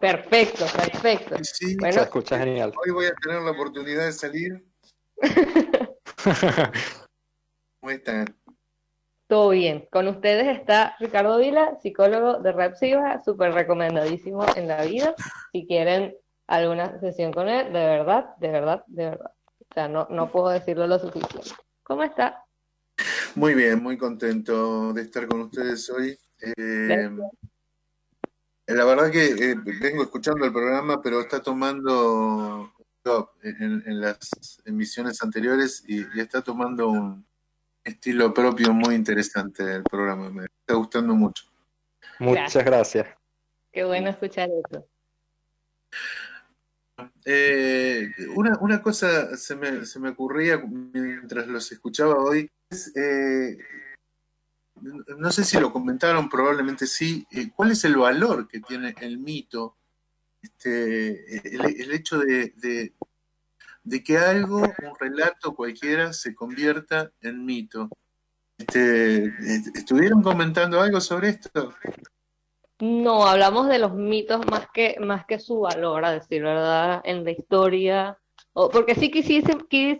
Perfecto, 0.00 0.66
perfecto. 0.76 1.36
Sí, 1.42 1.76
se 1.80 2.00
escucha 2.00 2.38
genial. 2.38 2.72
Hoy 2.84 2.92
voy 2.92 3.06
a 3.06 3.14
tener 3.14 3.40
la 3.42 3.52
oportunidad 3.52 4.04
de 4.06 4.12
salir. 4.12 4.64
¿Cómo 7.80 7.90
están? 7.90 8.26
Todo 9.28 9.50
bien. 9.50 9.86
Con 9.90 10.08
ustedes 10.08 10.58
está 10.58 10.96
Ricardo 10.98 11.38
Vila, 11.38 11.78
psicólogo 11.82 12.38
de 12.40 12.52
Repsiva, 12.52 13.22
súper 13.24 13.52
recomendadísimo 13.52 14.44
en 14.56 14.68
la 14.68 14.84
vida. 14.84 15.14
Si 15.52 15.66
quieren 15.66 16.16
alguna 16.48 16.98
sesión 16.98 17.32
con 17.32 17.48
él, 17.48 17.66
de 17.72 17.84
verdad, 17.84 18.36
de 18.38 18.48
verdad, 18.48 18.84
de 18.88 19.10
verdad. 19.10 19.32
O 19.70 19.74
sea, 19.74 19.86
no, 19.86 20.08
no 20.10 20.30
puedo 20.32 20.48
decirlo 20.48 20.86
lo 20.86 20.98
suficiente. 20.98 21.50
¿Cómo 21.84 22.02
está? 22.02 22.44
Muy 23.34 23.54
bien, 23.54 23.80
muy 23.82 23.96
contento 23.96 24.92
de 24.92 25.02
estar 25.02 25.28
con 25.28 25.42
ustedes 25.42 25.88
hoy. 25.90 26.18
Eh, 26.40 27.10
la 28.66 28.84
verdad 28.84 29.10
que 29.10 29.26
eh, 29.26 29.56
vengo 29.80 30.02
escuchando 30.02 30.44
el 30.44 30.52
programa, 30.52 31.00
pero 31.00 31.20
está 31.20 31.40
tomando 31.40 32.72
en, 33.42 34.00
las 34.00 34.60
emisiones 34.64 35.22
anteriores 35.22 35.82
y, 35.86 36.04
está 36.20 36.42
tomando 36.42 36.88
un 36.88 37.24
estilo 37.84 38.34
propio 38.34 38.72
muy 38.72 38.94
interesante 38.94 39.62
el 39.62 39.82
programa. 39.84 40.30
Me 40.30 40.44
está 40.44 40.74
gustando 40.74 41.14
mucho. 41.14 41.44
Muchas 42.18 42.64
gracias. 42.64 43.06
Qué 43.72 43.84
bueno 43.84 44.10
escuchar 44.10 44.48
eso. 44.50 44.84
Eh, 47.24 48.10
una, 48.34 48.58
una, 48.60 48.82
cosa 48.82 49.36
se 49.36 49.54
me, 49.54 49.86
se 49.86 50.00
me 50.00 50.10
ocurría 50.10 50.58
mientras 50.58 51.46
los 51.46 51.70
escuchaba 51.70 52.14
hoy, 52.16 52.50
eh, 52.94 53.58
no 55.18 55.30
sé 55.30 55.44
si 55.44 55.58
lo 55.58 55.72
comentaron, 55.72 56.28
probablemente 56.28 56.86
sí, 56.86 57.26
eh, 57.30 57.50
¿cuál 57.54 57.72
es 57.72 57.84
el 57.84 57.96
valor 57.96 58.48
que 58.48 58.60
tiene 58.60 58.94
el 59.00 59.18
mito? 59.18 59.76
Este, 60.40 61.48
el, 61.56 61.92
hecho 61.92 62.18
de, 62.18 62.54
de, 63.82 64.02
que 64.04 64.18
algo, 64.18 64.58
un 64.58 64.98
relato 64.98 65.54
cualquiera, 65.54 66.12
se 66.12 66.34
convierta 66.34 67.10
en 67.20 67.44
mito. 67.44 67.90
Este, 68.56 69.32
¿Estuvieron 69.74 70.22
comentando 70.22 70.80
algo 70.80 71.00
sobre 71.00 71.30
esto? 71.30 71.74
No, 72.80 73.26
hablamos 73.26 73.68
de 73.68 73.78
los 73.78 73.94
mitos 73.94 74.46
más 74.50 74.68
que, 74.72 74.96
más 75.00 75.26
que 75.26 75.40
su 75.40 75.60
valor, 75.60 76.04
a 76.04 76.12
decir 76.12 76.42
verdad, 76.42 77.00
en 77.04 77.24
la 77.24 77.32
historia. 77.32 78.18
O, 78.52 78.68
porque 78.70 78.94
sí 78.94 79.10
quisiese, 79.10 79.56
quis, 79.68 79.98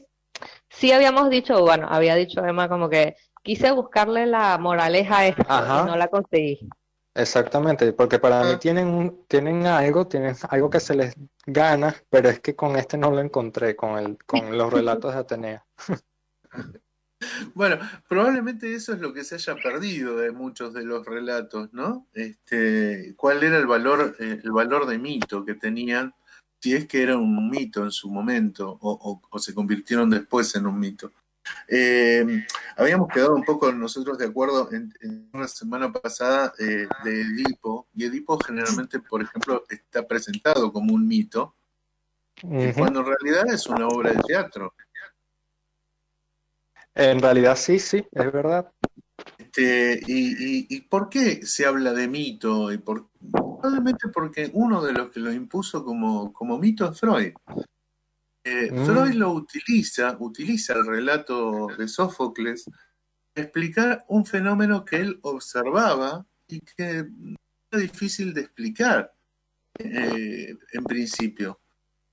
sí 0.68 0.92
habíamos 0.92 1.28
dicho, 1.28 1.60
bueno, 1.60 1.88
había 1.90 2.14
dicho 2.14 2.44
Emma 2.44 2.68
como 2.68 2.88
que 2.88 3.16
quise 3.42 3.72
buscarle 3.72 4.26
la 4.26 4.58
moraleja 4.58 5.18
a 5.18 5.26
esto 5.26 5.42
y 5.42 5.86
no 5.86 5.96
la 5.96 6.08
conseguí. 6.08 6.68
Exactamente, 7.14 7.92
porque 7.94 8.20
para 8.20 8.44
mí 8.44 8.52
ah. 8.54 8.58
tienen, 8.60 9.24
tienen 9.26 9.66
algo, 9.66 10.06
tienen 10.06 10.36
algo 10.50 10.70
que 10.70 10.78
se 10.78 10.94
les 10.94 11.16
gana, 11.46 11.96
pero 12.08 12.28
es 12.28 12.38
que 12.38 12.54
con 12.54 12.76
este 12.76 12.96
no 12.96 13.10
lo 13.10 13.18
encontré, 13.18 13.74
con, 13.74 13.98
el, 13.98 14.18
con 14.24 14.56
los 14.56 14.72
relatos 14.72 15.12
de 15.12 15.18
Atenea. 15.18 15.66
Bueno, 17.54 17.78
probablemente 18.08 18.74
eso 18.74 18.92
es 18.92 19.00
lo 19.00 19.12
que 19.12 19.24
se 19.24 19.36
haya 19.36 19.56
perdido 19.56 20.16
de 20.16 20.30
muchos 20.30 20.72
de 20.72 20.84
los 20.84 21.04
relatos, 21.04 21.72
¿no? 21.72 22.06
Este, 22.14 23.14
¿Cuál 23.16 23.42
era 23.42 23.58
el 23.58 23.66
valor, 23.66 24.16
eh, 24.20 24.40
el 24.42 24.52
valor 24.52 24.86
de 24.86 24.98
mito 24.98 25.44
que 25.44 25.54
tenían 25.54 26.14
si 26.60 26.74
es 26.74 26.86
que 26.86 27.02
era 27.02 27.16
un 27.16 27.50
mito 27.50 27.84
en 27.84 27.92
su 27.92 28.10
momento 28.10 28.78
o, 28.80 29.20
se 29.38 29.54
convirtieron 29.54 30.10
después 30.10 30.54
en 30.56 30.66
un 30.66 30.78
mito. 30.78 31.12
Eh, 31.66 32.44
habíamos 32.76 33.08
quedado 33.08 33.34
un 33.34 33.44
poco 33.44 33.72
nosotros 33.72 34.18
de 34.18 34.26
acuerdo 34.26 34.68
en, 34.72 34.92
una 35.32 35.48
semana 35.48 35.92
pasada 35.92 36.52
eh, 36.58 36.86
de 37.04 37.20
Edipo, 37.22 37.86
y 37.94 38.04
Edipo 38.04 38.38
generalmente, 38.38 38.98
por 38.98 39.22
ejemplo, 39.22 39.64
está 39.68 40.06
presentado 40.06 40.72
como 40.72 40.92
un 40.92 41.06
mito, 41.06 41.54
cuando 42.76 43.00
en 43.00 43.06
realidad 43.06 43.52
es 43.52 43.66
una 43.66 43.88
obra 43.88 44.12
de 44.12 44.22
teatro. 44.22 44.74
En 46.98 47.20
realidad 47.20 47.56
sí, 47.56 47.78
sí, 47.78 48.04
es 48.10 48.32
verdad. 48.32 48.72
Este, 49.38 50.00
y, 50.06 50.80
por 50.82 51.08
qué 51.08 51.46
se 51.46 51.64
habla 51.64 51.92
de 51.92 52.08
mito? 52.08 52.72
Y 52.72 52.78
por, 52.78 53.08
probablemente 53.30 54.08
porque 54.08 54.50
uno 54.52 54.82
de 54.82 54.92
los 54.92 55.10
que 55.10 55.20
lo 55.20 55.32
impuso 55.32 55.84
como, 55.84 56.32
como 56.32 56.58
mito 56.58 56.90
es 56.90 56.98
Freud. 56.98 57.32
Eh, 58.44 58.70
mm. 58.72 58.84
Freud 58.84 59.12
lo 59.14 59.30
utiliza, 59.32 60.16
utiliza 60.18 60.74
el 60.74 60.86
relato 60.86 61.68
de 61.78 61.86
Sófocles 61.86 62.64
para 63.32 63.44
explicar 63.44 64.04
un 64.08 64.26
fenómeno 64.26 64.84
que 64.84 64.96
él 64.96 65.18
observaba 65.22 66.26
y 66.48 66.60
que 66.60 67.06
era 67.70 67.80
difícil 67.80 68.34
de 68.34 68.40
explicar 68.40 69.14
eh, 69.78 70.56
en 70.72 70.84
principio. 70.84 71.60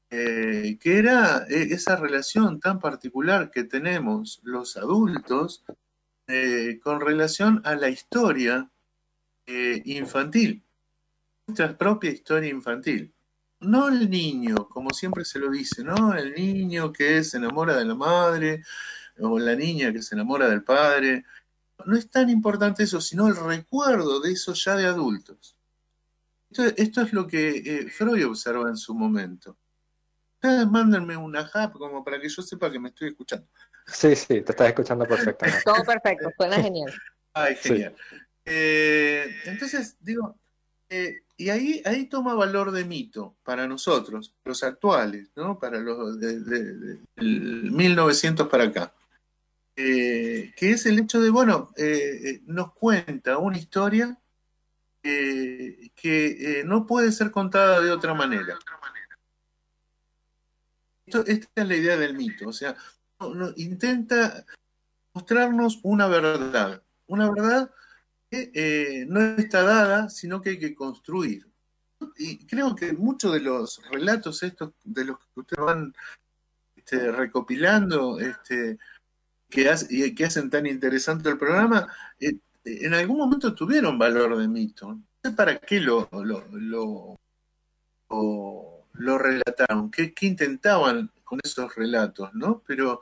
Eh, 0.10 0.78
que 0.80 1.00
era 1.00 1.46
esa 1.50 1.96
relación 1.96 2.60
tan 2.60 2.80
particular 2.80 3.52
que 3.52 3.64
tenemos 3.64 4.40
los 4.44 4.78
adultos 4.78 5.64
con 6.84 7.02
relación 7.02 7.62
a 7.66 7.76
la 7.76 7.90
historia 7.90 8.72
infantil 9.46 10.66
nuestra 11.48 11.78
propia 11.78 12.12
historia 12.12 12.50
infantil. 12.50 13.14
No 13.62 13.88
el 13.88 14.10
niño, 14.10 14.68
como 14.70 14.92
siempre 14.92 15.26
se 15.26 15.40
lo 15.40 15.50
dice, 15.50 15.84
¿no? 15.84 16.14
El 16.14 16.34
niño 16.34 16.92
que 16.92 17.24
se 17.24 17.38
enamora 17.38 17.76
de 17.78 17.86
la 17.86 17.96
madre 17.96 18.64
o 19.20 19.40
la 19.40 19.56
niña 19.56 19.94
que 19.94 20.02
se 20.02 20.16
enamora 20.16 20.50
del 20.50 20.64
padre. 20.64 21.26
No 21.86 21.96
es 21.96 22.10
tan 22.10 22.30
importante 22.30 22.84
eso, 22.84 23.00
sino 23.02 23.28
el 23.28 23.36
recuerdo 23.36 24.20
de 24.20 24.32
eso 24.32 24.54
ya 24.54 24.76
de 24.76 24.86
adultos. 24.86 25.58
Esto, 26.50 27.02
es 27.02 27.14
lo 27.14 27.28
que 27.28 27.58
eh, 27.58 27.90
Freud 27.90 28.28
observa 28.28 28.70
en 28.70 28.78
su 28.78 28.94
momento. 28.94 29.58
Ustedes 30.46 30.68
mándenme 30.68 31.18
una 31.18 31.50
app 31.54 31.74
como 31.74 32.04
para 32.04 32.20
que 32.20 32.30
yo 32.30 32.42
sepa 32.42 32.72
que 32.72 32.80
me 32.80 32.90
estoy 32.90 33.10
escuchando. 33.10 33.48
Sí, 33.88 34.16
sí, 34.16 34.42
te 34.42 34.52
estás 34.52 34.68
escuchando 34.70 35.06
perfectamente. 35.06 35.62
Todo 35.64 35.84
perfecto, 35.84 36.30
suena 36.38 36.62
genial. 36.62 36.94
Ay, 37.34 37.56
genial. 37.56 37.96
Eh, 38.46 39.36
entonces, 39.46 39.98
digo, 40.00 40.38
eh, 40.90 41.22
y 41.38 41.50
ahí, 41.50 41.82
ahí 41.86 42.06
toma 42.06 42.36
valor 42.36 42.72
de 42.72 42.86
mito 42.86 43.36
para 43.44 43.68
nosotros, 43.68 44.34
los 44.46 44.64
actuales, 44.64 45.30
¿no? 45.36 45.60
Para 45.60 45.80
los 45.80 46.20
de, 46.20 46.40
de, 46.40 47.00
1900 47.18 48.48
para 48.48 48.66
acá. 48.66 48.94
Eh, 49.76 50.54
que 50.56 50.72
es 50.72 50.86
el 50.86 51.00
hecho 51.00 51.20
de, 51.20 51.30
bueno, 51.30 51.72
nos 52.46 52.74
cuenta 52.74 53.38
una 53.38 53.58
historia 53.58 54.18
que 55.02 56.64
no 56.66 56.88
puede 56.88 57.12
ser 57.12 57.32
contada 57.32 57.82
de 57.82 57.92
otra 57.92 58.14
manera. 58.14 58.58
Esta 61.08 61.50
es 61.56 61.68
la 61.68 61.76
idea 61.76 61.98
del 61.98 62.16
mito, 62.16 62.50
o 62.50 62.54
sea, 62.54 62.76
intenta 63.56 64.46
mostrarnos 65.14 65.80
una 65.84 66.08
verdad, 66.08 66.84
una 67.08 67.32
verdad 67.32 67.72
que 68.30 68.52
eh, 68.54 69.06
no 69.08 69.22
está 69.22 69.64
dada, 69.64 70.10
sino 70.10 70.42
que 70.42 70.52
hay 70.52 70.60
que 70.60 70.76
construir. 70.76 71.48
Y 72.18 72.46
creo 72.46 72.76
que 72.76 72.94
muchos 72.94 73.34
de 73.34 73.40
los 73.40 73.82
relatos 73.90 74.44
estos 74.44 74.74
de 74.84 75.06
los 75.06 75.20
que 75.20 75.40
ustedes 75.40 75.66
van 75.66 75.94
este, 76.76 77.12
recopilando, 77.12 78.20
este, 78.20 78.78
que, 79.50 80.14
que 80.16 80.26
hacen 80.26 80.50
tan 80.50 80.66
interesante 80.66 81.30
el 81.30 81.38
programa, 81.38 81.88
eh, 82.20 82.38
en 82.66 82.94
algún 82.94 83.18
momento 83.18 83.54
tuvieron 83.56 83.98
valor 83.98 84.38
de 84.38 84.48
mito. 84.48 84.94
No 84.94 85.04
sé 85.24 85.32
para 85.32 85.58
qué 85.58 85.80
lo, 85.80 86.10
relataron, 89.18 89.92
qué, 89.92 90.14
qué 90.14 90.26
intentaban 90.28 91.12
con 91.24 91.40
esos 91.44 91.76
relatos, 91.76 92.34
¿no? 92.34 92.64
Pero 92.66 93.02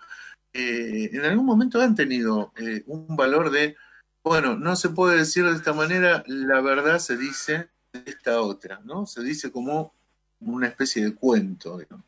eh, 0.53 1.09
en 1.11 1.25
algún 1.25 1.45
momento 1.45 1.81
han 1.81 1.95
tenido 1.95 2.53
eh, 2.57 2.83
un 2.87 3.15
valor 3.15 3.49
de, 3.49 3.75
bueno, 4.23 4.55
no 4.55 4.75
se 4.75 4.89
puede 4.89 5.17
decir 5.17 5.45
de 5.45 5.55
esta 5.55 5.73
manera, 5.73 6.23
la 6.27 6.61
verdad 6.61 6.99
se 6.99 7.17
dice 7.17 7.69
de 7.91 8.03
esta 8.05 8.41
otra, 8.41 8.79
¿no? 8.83 9.05
Se 9.05 9.21
dice 9.23 9.51
como 9.51 9.93
una 10.39 10.67
especie 10.67 11.03
de 11.03 11.15
cuento, 11.15 11.77
digamos. 11.77 12.05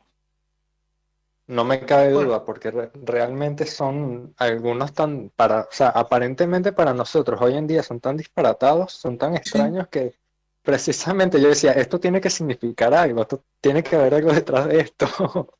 No 1.48 1.64
me 1.64 1.86
cabe 1.86 2.10
duda, 2.10 2.44
porque 2.44 2.72
realmente 3.04 3.66
son 3.66 4.34
algunos 4.36 4.92
tan, 4.92 5.30
para, 5.36 5.60
o 5.60 5.68
sea, 5.70 5.90
aparentemente 5.90 6.72
para 6.72 6.92
nosotros 6.92 7.40
hoy 7.40 7.54
en 7.54 7.68
día 7.68 7.84
son 7.84 8.00
tan 8.00 8.16
disparatados, 8.16 8.92
son 8.92 9.16
tan 9.16 9.36
extraños 9.36 9.86
que 9.86 10.16
precisamente 10.66 11.40
yo 11.40 11.48
decía, 11.48 11.70
esto 11.72 12.00
tiene 12.00 12.20
que 12.20 12.28
significar 12.28 12.92
algo, 12.92 13.22
esto 13.22 13.44
tiene 13.60 13.84
que 13.84 13.94
haber 13.94 14.14
algo 14.14 14.32
detrás 14.32 14.66
de 14.66 14.80
esto. 14.80 15.06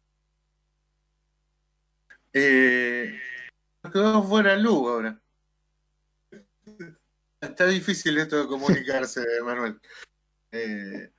Eh, 2.38 3.18
nos 3.82 3.90
quedamos 3.90 4.28
fuera 4.28 4.54
luz 4.56 4.90
ahora. 4.90 5.18
Está 7.40 7.64
difícil 7.64 8.18
esto 8.18 8.36
de 8.42 8.46
comunicarse, 8.46 9.24
Manuel. 9.42 9.80
Eh, 10.52 11.12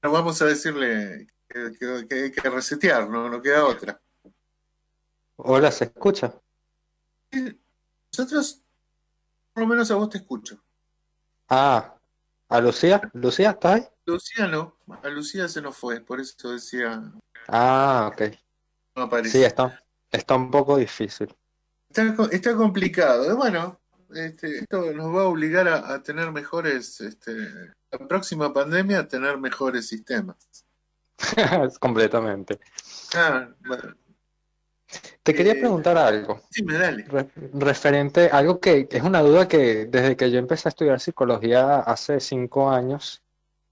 vamos 0.00 0.40
a 0.40 0.46
decirle 0.46 1.26
que, 1.46 2.14
hay 2.14 2.32
que 2.32 2.48
resetear, 2.48 3.10
¿no? 3.10 3.28
no 3.28 3.42
queda 3.42 3.66
otra. 3.66 4.00
Hola, 5.36 5.70
¿se 5.70 5.84
escucha? 5.84 6.32
Nosotros, 8.10 8.62
por 9.52 9.64
lo 9.64 9.66
menos 9.66 9.90
a 9.90 9.96
vos 9.96 10.08
te 10.08 10.16
escucho. 10.16 10.64
Ah, 11.50 11.94
¿a 12.48 12.60
Lucía? 12.60 13.00
¿Lucía 13.12 13.50
está 13.50 13.74
ahí? 13.74 13.86
Lucía 14.06 14.46
no, 14.46 14.76
a 15.02 15.08
Lucía 15.08 15.48
se 15.48 15.62
nos 15.62 15.76
fue, 15.76 16.00
por 16.00 16.20
eso 16.20 16.50
decía. 16.50 17.02
Ah, 17.48 18.10
ok. 18.12 18.22
No 18.96 19.02
aparece. 19.04 19.38
Sí, 19.38 19.44
está. 19.44 19.80
Está 20.10 20.36
un 20.36 20.50
poco 20.50 20.76
difícil. 20.76 21.34
Está, 22.30 22.54
complicado. 22.54 23.36
Bueno, 23.36 23.80
este, 24.14 24.58
esto 24.58 24.92
nos 24.92 25.14
va 25.14 25.22
a 25.22 25.26
obligar 25.26 25.68
a, 25.68 26.02
tener 26.02 26.30
mejores, 26.32 27.00
este, 27.00 27.32
la 27.90 28.06
próxima 28.08 28.52
pandemia 28.52 29.00
a 29.00 29.08
tener 29.08 29.38
mejores 29.38 29.88
sistemas. 29.88 30.36
Completamente. 31.80 32.60
Ah, 33.14 33.48
Te 35.22 35.34
quería 35.34 35.52
eh, 35.52 35.60
preguntar 35.60 35.96
algo. 35.98 36.40
Sí, 36.50 36.62
me 36.62 36.74
dale. 36.74 37.04
referente, 37.52 38.28
algo 38.30 38.60
que 38.60 38.88
es 38.90 39.02
una 39.02 39.20
duda 39.22 39.48
que 39.48 39.86
desde 39.86 40.16
que 40.16 40.30
yo 40.30 40.38
empecé 40.38 40.68
a 40.68 40.70
estudiar 40.70 41.00
psicología 41.00 41.80
hace 41.80 42.20
cinco 42.20 42.70
años, 42.70 43.22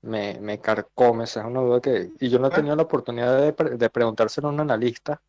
me, 0.03 0.39
me 0.41 0.61
carcome, 0.61 1.25
es 1.25 1.37
una 1.37 1.61
duda 1.61 1.81
que, 1.81 2.11
y 2.19 2.29
yo 2.29 2.39
no 2.39 2.49
he 2.49 2.51
tenido 2.51 2.75
la 2.77 2.83
oportunidad 2.83 3.39
de, 3.41 3.77
de 3.77 3.91
preguntárselo 3.91 4.49
a 4.49 4.53
un 4.53 4.61
analista, 4.61 5.21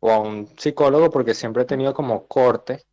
o 0.00 0.10
a 0.10 0.18
un 0.18 0.48
psicólogo 0.56 1.10
porque 1.10 1.34
siempre 1.34 1.62
he 1.62 1.66
tenido 1.66 1.92
como 1.94 2.26
corte. 2.26 2.84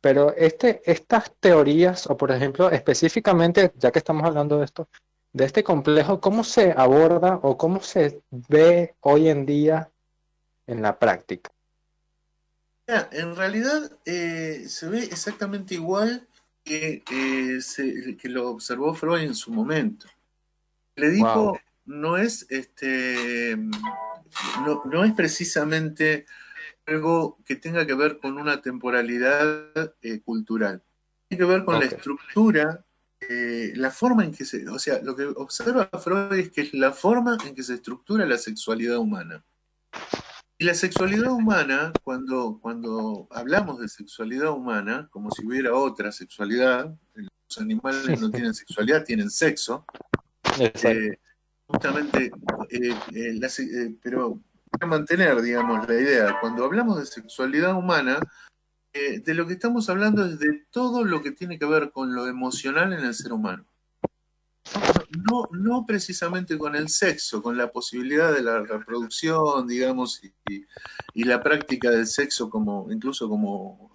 Pero 0.00 0.32
este, 0.36 0.80
estas 0.90 1.32
teorías, 1.40 2.06
o 2.06 2.16
por 2.16 2.30
ejemplo, 2.30 2.70
específicamente, 2.70 3.72
ya 3.76 3.90
que 3.90 3.98
estamos 3.98 4.24
hablando 4.24 4.58
de 4.58 4.64
esto, 4.64 4.88
de 5.32 5.44
este 5.44 5.64
complejo, 5.64 6.20
¿cómo 6.20 6.44
se 6.44 6.72
aborda 6.76 7.40
o 7.42 7.56
cómo 7.56 7.80
se 7.80 8.22
ve 8.30 8.94
hoy 9.00 9.28
en 9.28 9.44
día 9.44 9.90
en 10.66 10.82
la 10.82 10.98
práctica? 10.98 11.50
En 12.88 13.36
realidad 13.36 13.92
eh, 14.06 14.64
se 14.66 14.88
ve 14.88 15.04
exactamente 15.04 15.74
igual 15.74 16.26
que, 16.64 17.02
eh, 17.10 18.16
que 18.16 18.28
lo 18.30 18.48
observó 18.48 18.94
Freud 18.94 19.20
en 19.20 19.34
su 19.34 19.52
momento. 19.52 20.06
Le 20.96 21.10
dijo, 21.10 21.60
no 21.84 22.16
es 22.16 22.46
este 22.48 23.56
no, 24.64 24.82
no 24.86 25.04
es 25.04 25.12
precisamente 25.12 26.24
algo 26.86 27.36
que 27.44 27.56
tenga 27.56 27.86
que 27.86 27.92
ver 27.92 28.18
con 28.18 28.38
una 28.38 28.62
temporalidad 28.62 29.94
eh, 30.00 30.20
cultural. 30.20 30.82
Tiene 31.28 31.44
que 31.44 31.50
ver 31.50 31.64
con 31.66 31.78
la 31.78 31.84
estructura, 31.84 32.86
la 33.20 33.90
forma 33.90 34.24
en 34.24 34.32
que 34.32 34.46
se... 34.46 34.66
O 34.66 34.78
sea, 34.78 35.02
lo 35.02 35.14
que 35.14 35.26
observa 35.26 35.90
Freud 36.02 36.32
es 36.38 36.50
que 36.50 36.62
es 36.62 36.72
la 36.72 36.92
forma 36.92 37.36
en 37.44 37.54
que 37.54 37.62
se 37.62 37.74
estructura 37.74 38.24
la 38.24 38.38
sexualidad 38.38 38.96
humana. 38.96 39.44
Y 40.60 40.64
la 40.64 40.74
sexualidad 40.74 41.30
humana, 41.30 41.92
cuando, 42.02 42.58
cuando 42.60 43.28
hablamos 43.30 43.80
de 43.80 43.88
sexualidad 43.88 44.50
humana, 44.50 45.08
como 45.12 45.30
si 45.30 45.46
hubiera 45.46 45.72
otra 45.72 46.10
sexualidad, 46.10 46.92
los 47.14 47.58
animales 47.58 48.20
no 48.20 48.28
tienen 48.30 48.54
sexualidad, 48.54 49.04
tienen 49.04 49.30
sexo. 49.30 49.84
Eh, 50.58 51.16
justamente, 51.68 52.32
eh, 52.70 52.94
eh, 53.14 53.40
eh, 53.40 53.94
pero 54.02 54.40
para 54.70 54.86
mantener, 54.86 55.40
digamos, 55.42 55.86
la 55.86 55.94
idea, 55.94 56.40
cuando 56.40 56.64
hablamos 56.64 56.98
de 56.98 57.06
sexualidad 57.06 57.76
humana, 57.76 58.18
de 58.92 59.34
lo 59.34 59.46
que 59.46 59.52
estamos 59.52 59.88
hablando 59.90 60.24
es 60.24 60.40
de 60.40 60.64
todo 60.72 61.04
lo 61.04 61.22
que 61.22 61.30
tiene 61.30 61.56
que 61.56 61.66
ver 61.66 61.92
con 61.92 62.16
lo 62.16 62.26
emocional 62.26 62.92
en 62.92 63.04
el 63.04 63.14
ser 63.14 63.32
humano. 63.32 63.64
No, 65.10 65.48
no 65.52 65.86
precisamente 65.86 66.58
con 66.58 66.76
el 66.76 66.88
sexo, 66.88 67.42
con 67.42 67.56
la 67.56 67.70
posibilidad 67.70 68.32
de 68.32 68.42
la 68.42 68.60
reproducción, 68.60 69.66
digamos, 69.66 70.22
y, 70.22 70.66
y 71.14 71.24
la 71.24 71.42
práctica 71.42 71.90
del 71.90 72.06
sexo 72.06 72.50
como, 72.50 72.92
incluso 72.92 73.28
como 73.28 73.90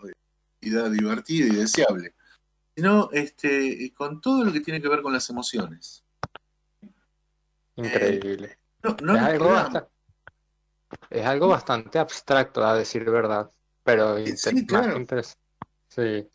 actividad 0.63 0.89
divertida 0.91 1.47
y 1.47 1.55
deseable, 1.57 2.15
sino 2.75 3.09
este, 3.11 3.91
con 3.95 4.21
todo 4.21 4.43
lo 4.43 4.51
que 4.51 4.61
tiene 4.61 4.81
que 4.81 4.89
ver 4.89 5.01
con 5.01 5.13
las 5.13 5.29
emociones. 5.29 6.03
Increíble. 7.75 8.57
es, 11.09 11.25
algo 11.25 11.47
bastante, 11.47 11.99
abstracto, 11.99 12.65
a 12.65 12.77
decir 12.77 13.03
verdad, 13.09 13.51
pero 13.83 14.17
sí, 14.25 14.65
claro. 14.65 15.05
sí. 15.89 16.29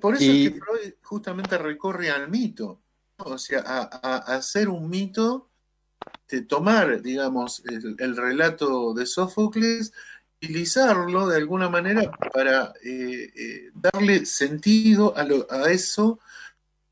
Por 0.00 0.16
eso 0.16 0.24
es 0.24 0.50
que 0.50 0.60
Freud 0.60 0.94
justamente 1.02 1.58
recorre 1.58 2.10
al 2.10 2.28
mito, 2.28 2.82
o 3.18 3.38
sea, 3.38 3.62
a, 3.66 4.16
hacer 4.36 4.68
un 4.68 4.88
mito, 4.88 5.48
de 6.28 6.42
tomar, 6.42 7.02
digamos, 7.02 7.62
el, 7.66 8.16
relato 8.16 8.94
de 8.94 9.06
Sófocles, 9.06 9.92
utilizarlo 10.40 11.26
de 11.26 11.36
alguna 11.36 11.68
manera 11.68 12.10
para 12.32 12.72
eh, 12.84 13.32
eh, 13.34 13.70
darle 13.74 14.24
sentido 14.24 15.16
a, 15.16 15.24
lo, 15.24 15.46
a 15.50 15.70
eso 15.70 16.20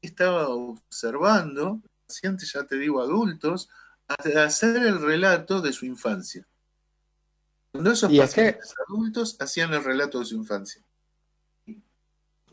que 0.01 0.09
estaba 0.09 0.49
observando 0.49 1.81
pacientes, 2.07 2.53
ya 2.53 2.65
te 2.65 2.77
digo 2.77 3.01
adultos, 3.01 3.69
a 4.09 4.15
hacer 4.45 4.77
el 4.83 5.01
relato 5.01 5.61
de 5.61 5.73
su 5.73 5.87
infancia. 5.87 6.47
Cuando 7.73 7.93
esos 7.93 8.13
pacientes 8.17 8.75
adultos 8.89 9.37
hacían 9.41 9.75
el 9.75 9.85
relato 9.85 10.21
de 10.21 10.25
su 10.25 10.37
infancia. 10.37 10.86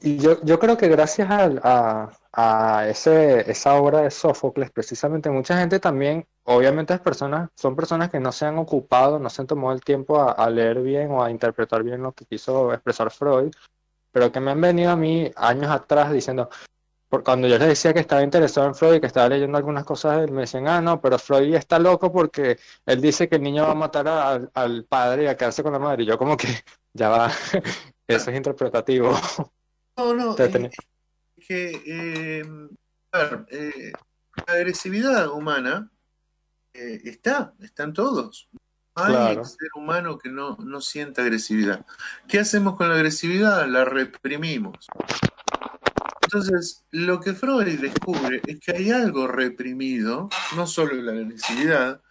Y 0.06 0.18
yo, 0.18 0.42
yo 0.44 0.60
creo 0.60 0.76
que 0.76 0.90
gracias 0.90 1.30
a, 1.32 2.12
a, 2.34 2.90
ese, 2.90 3.50
esa 3.50 3.76
obra 3.76 4.02
de 4.02 4.12
Sófocles, 4.12 4.70
precisamente 4.70 5.30
mucha 5.30 5.58
gente 5.58 5.80
también, 5.80 6.28
obviamente 6.44 6.98
personas, 7.00 7.50
son 7.56 7.74
personas 7.74 8.10
que 8.10 8.20
no 8.20 8.34
se 8.34 8.46
han 8.46 8.58
ocupado, 8.58 9.18
no 9.18 9.30
se 9.30 9.42
han 9.42 9.48
tomado 9.48 9.74
el 9.74 9.80
tiempo 9.80 10.20
a, 10.20 10.34
a 10.34 10.50
leer 10.50 10.82
bien 10.82 11.10
o 11.12 11.24
a 11.24 11.32
interpretar 11.32 11.84
bien 11.84 12.04
lo 12.04 12.12
que 12.12 12.26
quiso 12.26 12.74
expresar 12.74 13.12
Freud, 13.12 13.54
pero 14.12 14.30
que 14.30 14.42
me 14.42 14.52
han 14.52 14.60
venido 14.60 14.92
a 14.92 14.98
mí 14.98 15.32
años 15.38 15.72
atrás 15.72 16.12
diciendo, 16.12 16.50
por 17.08 17.24
cuando 17.24 17.48
yo 17.48 17.58
les 17.58 17.70
decía 17.70 17.94
que 17.94 18.02
estaba 18.02 18.24
interesado 18.24 18.68
en 18.68 18.76
Freud 18.76 18.96
y 18.96 19.00
que 19.00 19.08
estaba 19.08 19.30
leyendo 19.30 19.58
algunas 19.58 19.86
cosas, 19.86 20.30
me 20.30 20.42
decían, 20.42 20.68
ah, 20.68 20.82
no, 20.82 21.00
pero 21.00 21.18
Freud 21.18 21.54
está 21.56 21.80
loco 21.80 22.12
porque 22.12 22.58
él 22.86 23.00
dice 23.00 23.30
que 23.30 23.38
el 23.38 23.44
niño 23.44 23.64
va 23.64 23.72
a 23.72 23.76
matar 23.76 24.50
al 24.54 24.84
padre 24.84 25.24
y 25.24 25.28
a 25.28 25.38
quedarse 25.38 25.64
con 25.64 25.72
la 25.72 25.80
madre. 25.80 26.04
Y 26.04 26.08
yo 26.08 26.18
como 26.18 26.36
que, 26.36 26.48
ya 26.94 27.08
va, 27.08 27.32
eso 28.08 28.32
es 28.32 28.36
interpretativo. 28.36 29.14
No, 29.98 30.14
no, 30.14 30.36
es 30.38 31.48
que, 31.48 31.82
eh, 31.86 32.44
eh, 33.50 33.92
la 34.48 34.54
agresividad 34.54 35.30
humana 35.30 35.92
eh, 36.74 37.02
está, 37.06 37.54
están 37.60 37.94
todos. 37.94 38.50
Hay 38.96 39.36
ser 39.44 39.70
humano 39.76 40.18
que 40.18 40.30
no, 40.30 40.56
no 40.58 40.82
sienta 40.82 41.24
agresividad. 41.24 41.86
¿Qué 42.28 42.40
hacemos 42.40 42.76
con 42.76 42.90
la 42.90 42.96
agresividad? 42.96 43.68
La 43.68 43.86
reprimimos. 43.86 44.88
Entonces, 46.22 46.84
lo 46.92 47.20
que 47.20 47.34
Freud 47.34 47.80
descubre 47.80 48.42
es 48.48 48.60
que 48.60 48.72
hay 48.72 48.92
algo 48.92 49.28
reprimido, 49.28 50.30
no 50.56 50.66
solo 50.66 50.94
la 50.96 51.12
agresividad, 51.12 52.02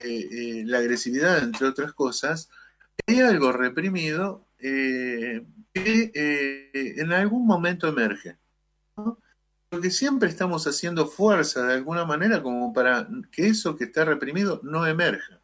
eh, 0.00 0.28
eh, 0.30 0.62
la 0.66 0.78
agresividad, 0.78 1.42
entre 1.42 1.66
otras 1.66 1.92
cosas, 1.92 2.48
hay 3.06 3.20
algo 3.20 3.52
reprimido 3.52 4.46
eh, 4.58 5.42
que 5.72 6.70
en 6.72 7.12
algún 7.12 7.46
momento 7.46 7.88
emerge. 7.88 8.36
Porque 9.68 9.90
siempre 9.90 10.28
estamos 10.28 10.66
haciendo 10.66 11.06
fuerza 11.06 11.64
de 11.64 11.74
alguna 11.74 12.04
manera 12.04 12.42
como 12.42 12.72
para 12.72 13.06
que 13.30 13.46
eso 13.46 13.76
que 13.76 13.84
está 13.84 14.04
reprimido 14.04 14.60
no 14.64 14.86
emerja. 14.86 15.40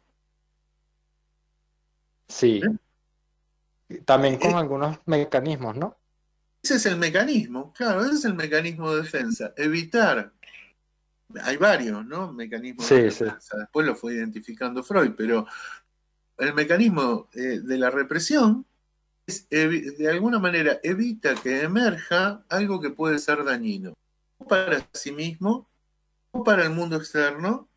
Sí. 2.27 2.61
También 4.03 4.37
con 4.37 4.55
algunos 4.55 4.99
mecanismos, 5.05 5.77
¿no? 5.77 5.97
Ese 6.61 6.75
es 6.75 6.85
el 6.87 6.97
mecanismo, 6.97 7.71
claro, 7.71 8.03
ese 8.03 8.15
es 8.15 8.25
el 8.25 8.33
mecanismo 8.33 8.93
de 8.93 9.03
defensa. 9.03 9.53
Evitar. 9.55 10.33
Hay 11.43 11.55
varios, 11.57 12.05
¿no? 12.05 12.33
Mecanismos 12.33 12.89
de 12.89 13.03
defensa. 13.03 13.57
Después 13.57 13.85
lo 13.85 13.95
fue 13.95 14.15
identificando 14.15 14.83
Freud, 14.83 15.13
pero 15.15 15.45
el 16.37 16.53
mecanismo 16.53 17.29
eh, 17.33 17.59
de 17.63 17.77
la 17.77 17.89
represión 17.89 18.65
es, 18.67 18.76
de 19.27 20.09
alguna 20.09 20.39
manera 20.39 20.79
evita 20.83 21.35
que 21.35 21.61
emerja 21.61 22.45
algo 22.49 22.79
que 22.79 22.89
puede 22.89 23.19
ser 23.19 23.43
dañino, 23.43 23.93
o 24.37 24.47
para 24.47 24.87
sí 24.93 25.11
mismo, 25.11 25.69
o 26.31 26.43
para 26.43 26.63
el 26.63 26.69
mundo 26.69 26.95
externo, 26.95 27.67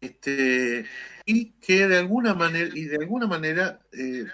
este, 0.00 0.86
y 1.26 1.50
que 1.52 1.86
de 1.88 1.98
alguna 1.98 2.34
manera, 2.34 2.70
y 2.74 2.84
de 2.84 2.96
alguna 2.96 3.26
manera 3.26 3.80
eh, 3.92 4.26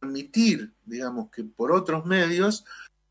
permitir, 0.00 0.72
digamos, 0.84 1.30
que 1.30 1.44
por 1.44 1.70
otros 1.70 2.06
medios, 2.06 2.64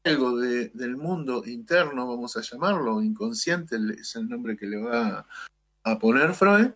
algo 0.04 0.38
del 0.38 0.98
mundo 0.98 1.44
interno, 1.46 2.08
vamos 2.08 2.36
a 2.36 2.42
llamarlo, 2.42 3.02
inconsciente, 3.02 3.78
es 4.00 4.16
el 4.16 4.28
nombre 4.28 4.58
que 4.58 4.66
le 4.66 4.78
va 4.78 5.26
a 5.84 6.00
poner 6.00 6.34
Freud, 6.34 6.72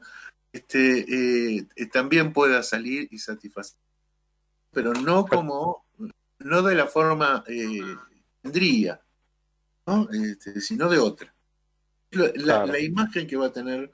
este, 0.53 0.99
eh, 0.99 1.67
eh, 1.75 1.85
también 1.87 2.31
pueda 2.31 2.61
salir 2.63 3.07
y 3.11 3.17
satisfacer. 3.17 3.82
Pero 4.73 4.93
no 4.93 5.25
como, 5.25 5.85
no 6.39 6.61
de 6.61 6.75
la 6.75 6.87
forma 6.87 7.43
eh, 7.47 7.95
tendría, 8.41 8.99
este, 10.11 10.59
sino 10.61 10.89
de 10.89 10.99
otra. 10.99 11.33
La, 12.11 12.79
imagen 12.79 13.27
que 13.27 13.37
va 13.37 13.47
a 13.47 13.53
tener 13.53 13.91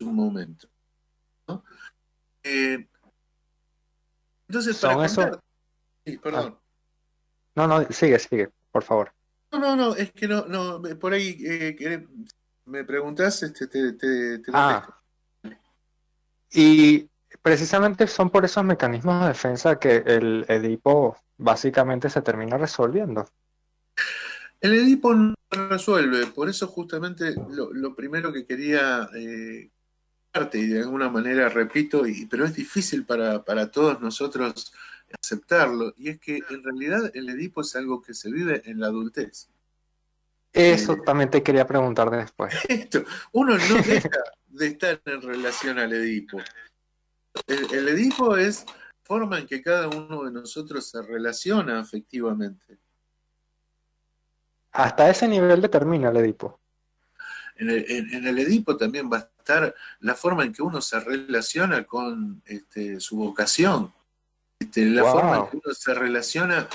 un 0.00 0.14
momento. 0.14 0.68
¿no? 1.48 1.64
Eh, 2.42 2.86
entonces, 4.48 4.78
para 4.78 5.08
Sí, 6.04 6.18
perdón. 6.18 6.56
Ah. 6.56 6.62
No, 7.54 7.66
no, 7.66 7.86
sigue, 7.90 8.18
sigue, 8.18 8.50
por 8.70 8.82
favor. 8.82 9.12
No, 9.52 9.58
no, 9.58 9.76
no, 9.76 9.94
es 9.94 10.12
que 10.12 10.26
no, 10.26 10.46
no, 10.46 10.82
por 10.98 11.12
ahí 11.12 11.36
eh, 11.44 12.06
me 12.64 12.84
preguntas, 12.84 13.42
este, 13.42 13.66
te, 13.66 13.92
te, 13.92 14.42
ah. 14.52 14.98
Y 16.50 17.08
precisamente 17.42 18.06
son 18.06 18.30
por 18.30 18.44
esos 18.44 18.64
mecanismos 18.64 19.22
de 19.22 19.28
defensa 19.28 19.78
que 19.78 19.96
el 20.06 20.44
Edipo 20.48 21.16
básicamente 21.36 22.08
se 22.08 22.22
termina 22.22 22.56
resolviendo. 22.56 23.26
El 24.60 24.74
Edipo 24.74 25.12
no 25.12 25.34
resuelve, 25.50 26.26
por 26.28 26.48
eso 26.48 26.68
justamente 26.68 27.34
lo, 27.50 27.94
primero 27.96 28.32
que 28.32 28.44
quería 28.44 29.08
eh, 29.14 29.70
y 30.52 30.66
de 30.66 30.80
alguna 30.80 31.10
manera 31.10 31.48
repito, 31.48 32.06
y, 32.06 32.26
pero 32.26 32.44
es 32.44 32.54
difícil 32.54 33.04
para, 33.04 33.44
para 33.44 33.70
todos 33.70 34.00
nosotros 34.00 34.72
aceptarlo, 35.20 35.92
y 35.98 36.08
es 36.08 36.20
que 36.20 36.40
en 36.48 36.62
realidad 36.62 37.10
el 37.14 37.28
Edipo 37.28 37.60
es 37.62 37.74
algo 37.76 38.00
que 38.00 38.14
se 38.14 38.30
vive 38.30 38.62
en 38.64 38.80
la 38.80 38.86
adultez. 38.86 39.48
Eso 40.52 40.96
también 40.98 41.28
te 41.28 41.42
quería 41.42 41.66
preguntar 41.66 42.10
después. 42.10 42.54
Esto, 42.68 43.04
uno 43.32 43.58
no 43.58 43.74
deja 43.82 44.10
de 44.46 44.66
estar 44.66 45.00
en 45.06 45.22
relación 45.22 45.78
al 45.78 45.92
Edipo. 45.92 46.38
El, 47.46 47.88
Edipo 47.88 48.36
es 48.36 48.64
forma 49.02 49.38
en 49.38 49.46
que 49.46 49.62
cada 49.62 49.88
uno 49.88 50.24
de 50.24 50.30
nosotros 50.30 50.86
se 50.86 51.02
relaciona 51.02 51.80
afectivamente. 51.80 52.78
Hasta 54.72 55.10
ese 55.10 55.28
nivel 55.28 55.60
determina 55.60 56.10
el 56.10 56.16
Edipo. 56.16 56.60
En 57.56 57.70
el, 57.70 57.90
en 57.90 58.26
el, 58.26 58.38
Edipo 58.38 58.76
también 58.76 59.10
va 59.12 59.18
a 59.18 59.30
estar 59.38 59.74
la 60.00 60.14
forma 60.14 60.44
en 60.44 60.52
que 60.52 60.62
uno 60.62 60.80
se 60.80 60.98
relaciona 61.00 61.84
con 61.84 62.42
este, 62.46 62.98
su 62.98 63.16
vocación, 63.16 63.92
este, 64.58 64.86
la 64.86 65.04
forma 65.04 65.36
en 65.36 65.46
que 65.48 65.56
uno 65.56 65.74
se 65.74 65.94
relaciona, 65.94 66.68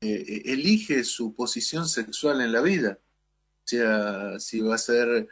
eh, 0.00 0.24
eh, 0.26 0.42
elige 0.46 1.04
su 1.04 1.34
posición 1.34 1.86
sexual 1.88 2.40
en 2.40 2.52
la 2.52 2.60
vida. 2.60 2.98
O 2.98 3.68
sea, 3.70 4.40
si 4.40 4.60
va 4.60 4.74
a 4.74 4.78
ser, 4.78 5.28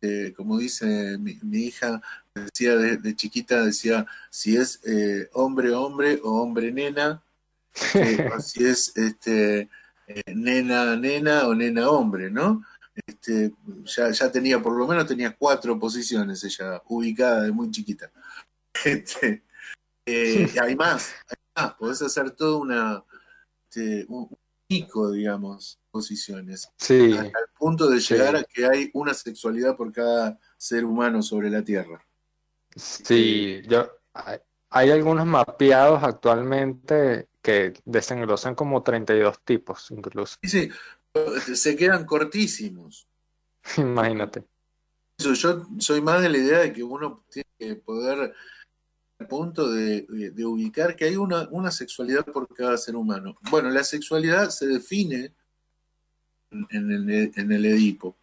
eh, 0.00 0.32
como 0.36 0.58
dice 0.58 1.18
mi, 1.18 1.38
hija, 1.58 2.00
decía 2.34 2.76
de, 2.76 3.16
chiquita, 3.16 3.64
decía, 3.64 4.06
si 4.30 4.56
es 4.56 4.80
hombre, 5.32 5.72
hombre 5.72 6.20
o 6.22 6.42
hombre, 6.42 6.72
nena, 6.72 7.22
o 8.34 8.40
si 8.40 8.64
es 8.64 8.96
este, 8.96 9.68
nena, 10.26 10.96
nena 10.96 11.46
o 11.46 11.54
nena, 11.54 11.90
hombre, 11.90 12.30
¿no? 12.30 12.62
Este, 13.06 13.52
ya, 13.84 14.10
ya 14.10 14.30
tenía, 14.30 14.60
por 14.60 14.76
lo 14.76 14.86
menos 14.86 15.06
tenía 15.06 15.34
cuatro 15.36 15.78
posiciones 15.78 16.42
ella 16.44 16.82
ubicada 16.88 17.42
de 17.42 17.52
muy 17.52 17.70
chiquita. 17.70 18.10
Este, 18.84 19.42
eh, 20.06 20.48
hay 20.62 20.76
más, 20.76 21.12
hay 21.28 21.36
más, 21.56 21.74
podés 21.74 22.00
hacer 22.02 22.30
todo 22.30 22.58
una, 22.58 23.04
este, 23.68 24.06
un 24.08 24.30
pico, 24.66 25.10
digamos, 25.10 25.78
posiciones. 25.90 26.70
Sí. 26.78 27.12
Hasta 27.12 27.38
el 27.40 27.46
punto 27.58 27.90
de 27.90 27.98
llegar 27.98 28.36
a 28.36 28.44
que 28.44 28.64
hay 28.64 28.90
una 28.94 29.12
sexualidad 29.12 29.76
por 29.76 29.92
cada 29.92 30.38
ser 30.56 30.84
humano 30.84 31.20
sobre 31.20 31.50
la 31.50 31.62
Tierra. 31.62 32.00
Sí, 32.76 33.62
yo, 33.66 33.90
hay, 34.70 34.90
algunos 34.90 35.26
mapeados 35.26 36.02
actualmente 36.02 37.28
que 37.42 37.74
desenglosan 37.84 38.54
como 38.54 38.82
32 38.82 39.40
tipos 39.42 39.90
incluso. 39.90 40.36
Sí, 40.42 40.70
sí, 40.70 41.56
se 41.56 41.76
quedan 41.76 42.04
cortísimos. 42.04 43.08
Imagínate. 43.76 44.44
Yo 45.18 45.34
soy 45.34 46.00
más 46.00 46.22
de 46.22 46.28
la 46.28 46.38
idea 46.38 46.58
de 46.60 46.72
que 46.72 46.82
uno 46.82 47.24
tiene 47.30 47.48
que 47.58 47.74
poder 47.76 48.34
al 49.20 49.26
punto 49.26 49.70
de, 49.70 50.06
ubicar 50.46 50.96
que 50.96 51.04
hay 51.04 51.16
una, 51.16 51.46
una, 51.50 51.70
sexualidad 51.70 52.24
por 52.24 52.48
cada 52.54 52.78
ser 52.78 52.96
humano. 52.96 53.36
Bueno, 53.50 53.68
la 53.68 53.84
sexualidad 53.84 54.48
se 54.48 54.66
define 54.66 55.34
en, 56.50 56.90
el, 56.90 57.32
en 57.36 57.52
el, 57.52 57.66
Edipo. 57.66 58.16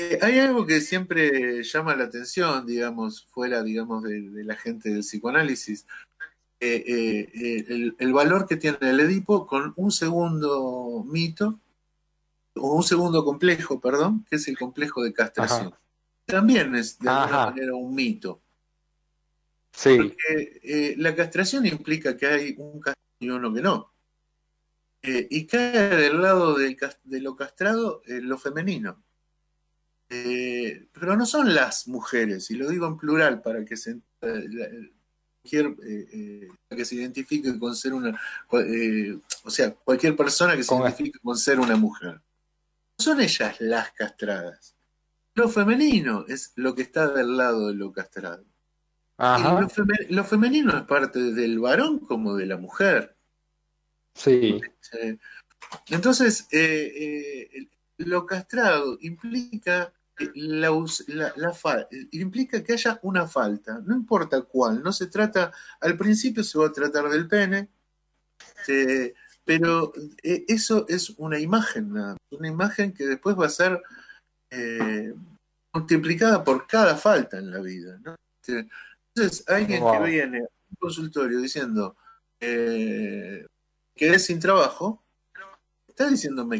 Eh, 0.00 0.16
hay 0.22 0.38
algo 0.38 0.64
que 0.64 0.80
siempre 0.80 1.64
llama 1.64 1.96
la 1.96 2.04
atención, 2.04 2.64
digamos, 2.64 3.26
fuera, 3.26 3.64
digamos, 3.64 4.04
de, 4.04 4.30
de 4.30 4.44
la 4.44 4.54
gente 4.54 4.90
del 4.90 5.00
psicoanálisis, 5.00 5.86
eh, 6.60 6.84
eh, 6.86 7.64
el, 7.68 7.96
el, 7.98 8.12
valor 8.12 8.46
que 8.46 8.56
tiene 8.56 8.78
el 8.80 9.00
Edipo 9.00 9.44
con 9.44 9.72
un 9.74 9.90
segundo 9.90 11.04
mito, 11.04 11.58
o 12.54 12.76
un 12.76 12.84
segundo 12.84 13.24
complejo, 13.24 13.80
perdón, 13.80 14.24
que 14.30 14.36
es 14.36 14.46
el 14.46 14.56
complejo 14.56 15.02
de 15.02 15.12
castración. 15.12 15.74
También 16.26 16.76
es 16.76 16.96
de 17.00 17.10
alguna 17.10 17.46
manera 17.46 17.74
un 17.74 17.92
mito. 17.92 18.40
Sí. 19.72 19.96
Porque 19.96 20.94
la 20.96 21.14
castración 21.16 21.66
implica 21.66 22.16
que 22.16 22.26
hay 22.26 22.54
un 22.56 22.80
castrado 22.80 23.16
y 23.18 23.30
uno 23.30 23.52
que 23.52 23.62
no. 23.62 23.92
y 25.02 25.46
cae 25.46 25.96
del 25.96 26.22
lado 26.22 26.56
de 26.56 27.20
lo 27.20 27.34
castrado 27.34 28.02
lo 28.06 28.38
femenino. 28.38 29.02
Pero 30.08 31.16
no 31.16 31.26
son 31.26 31.54
las 31.54 31.86
mujeres, 31.88 32.50
y 32.50 32.54
lo 32.54 32.68
digo 32.68 32.86
en 32.86 32.96
plural 32.96 33.42
para 33.42 33.64
que 33.64 33.76
se 33.76 33.98
cualquier 34.18 35.66
eh, 35.86 36.08
eh, 36.12 36.48
que 36.76 36.84
se 36.84 36.96
identifique 36.96 37.58
con 37.58 37.74
ser 37.74 37.94
una, 37.94 38.18
eh, 38.52 39.18
o 39.44 39.50
sea, 39.50 39.72
cualquier 39.74 40.16
persona 40.16 40.56
que 40.56 40.62
se 40.62 40.74
identifique 40.74 41.18
con 41.20 41.36
ser 41.36 41.60
una 41.60 41.76
mujer. 41.76 42.20
son 42.98 43.20
ellas 43.20 43.56
las 43.60 43.92
castradas. 43.92 44.74
Lo 45.34 45.48
femenino 45.48 46.24
es 46.26 46.52
lo 46.56 46.74
que 46.74 46.82
está 46.82 47.06
del 47.08 47.36
lado 47.36 47.68
de 47.68 47.74
lo 47.74 47.92
castrado. 47.92 48.44
lo, 50.08 50.24
femenino 50.24 50.76
es 50.76 50.82
parte 50.84 51.32
del 51.32 51.60
varón 51.60 52.00
como 52.00 52.34
de 52.34 52.46
la 52.46 52.56
mujer. 52.56 53.16
Sí. 54.14 54.60
entonces, 55.90 56.48
eh, 56.50 57.48
eh, 57.52 57.68
lo 57.98 58.26
castrado 58.26 58.98
implica 59.00 59.92
la, 60.34 60.70
implica 62.10 62.62
que 62.62 62.72
haya 62.72 62.98
una 63.02 63.26
falta, 63.26 63.80
no 63.84 63.94
importa 63.94 64.42
cuál, 64.42 64.82
no 64.82 64.92
se 64.92 65.06
trata, 65.06 65.52
al 65.80 65.96
principio 65.96 66.42
se 66.42 66.58
va 66.58 66.66
a 66.66 66.72
tratar 66.72 67.08
del 67.08 67.28
pene, 67.28 67.68
pero 69.44 69.92
eso 70.22 70.86
es 70.88 71.10
una 71.10 71.38
imagen, 71.38 71.92
una 72.30 72.48
imagen 72.48 72.92
que 72.92 73.06
después 73.06 73.36
va 73.38 73.46
a 73.46 73.50
ser 73.50 73.82
multiplicada 75.72 76.42
por 76.42 76.66
cada 76.66 76.96
falta 76.96 77.38
en 77.38 77.50
la 77.50 77.60
vida. 77.60 78.00
Entonces, 78.46 79.48
alguien 79.48 79.84
que 79.84 80.10
viene 80.10 80.38
a 80.38 80.42
un 80.42 80.76
consultorio 80.78 81.40
diciendo 81.40 81.96
que 82.38 83.46
es 83.96 84.24
sin 84.24 84.38
trabajo, 84.40 85.02
está 85.86 86.08
diciendo 86.08 86.44
me 86.46 86.56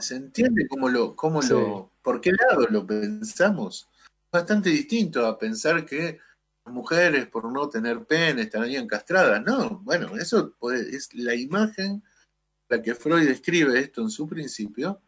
Se, 0.00 0.16
entiende 0.16 0.66
cómo 0.68 0.88
lo, 0.88 1.14
cómo 1.14 1.40
lo, 1.42 1.92
por 2.02 2.20
qué 2.20 2.32
lado 2.32 2.66
lo 2.68 2.86
pensamos. 2.86 3.88
Bastante 4.30 4.70
distinto 4.70 5.26
a 5.26 5.38
pensar 5.38 5.86
que 5.86 6.18
las 6.64 6.74
mujeres 6.74 7.26
por 7.26 7.50
no 7.50 7.68
tener 7.68 8.04
pene 8.04 8.42
estarían 8.42 8.86
castradas. 8.86 9.42
No, 9.44 9.78
bueno, 9.80 10.16
eso 10.16 10.56
es 10.72 11.14
la 11.14 11.34
imagen 11.34 12.02
la 12.68 12.82
que 12.82 12.94
Freud 12.94 13.26
describe 13.26 13.78
esto 13.78 14.02
en 14.02 14.10
su 14.10 14.28
principio. 14.28 15.00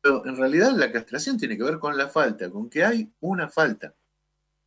Pero 0.00 0.26
en 0.26 0.36
realidad 0.36 0.72
la 0.72 0.90
castración 0.90 1.38
tiene 1.38 1.56
que 1.56 1.64
ver 1.64 1.78
con 1.78 1.96
la 1.96 2.08
falta, 2.08 2.50
con 2.50 2.68
que 2.70 2.84
hay 2.84 3.12
una 3.20 3.48
falta 3.48 3.94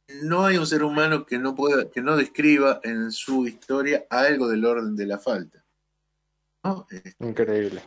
no 0.07 0.45
hay 0.45 0.57
un 0.57 0.67
ser 0.67 0.84
humano 0.84 1.26
que 1.26 1.39
no 1.39 1.55
pueda, 1.55 1.89
que 1.89 2.01
no 2.01 2.15
describa 2.15 2.80
en 2.84 3.11
su 3.11 3.47
historia 3.47 4.05
algo 4.09 4.47
del 4.47 4.65
orden 4.65 4.95
de 4.95 5.05
la 5.05 5.17
falta. 5.17 5.63
Increíble. 7.19 7.82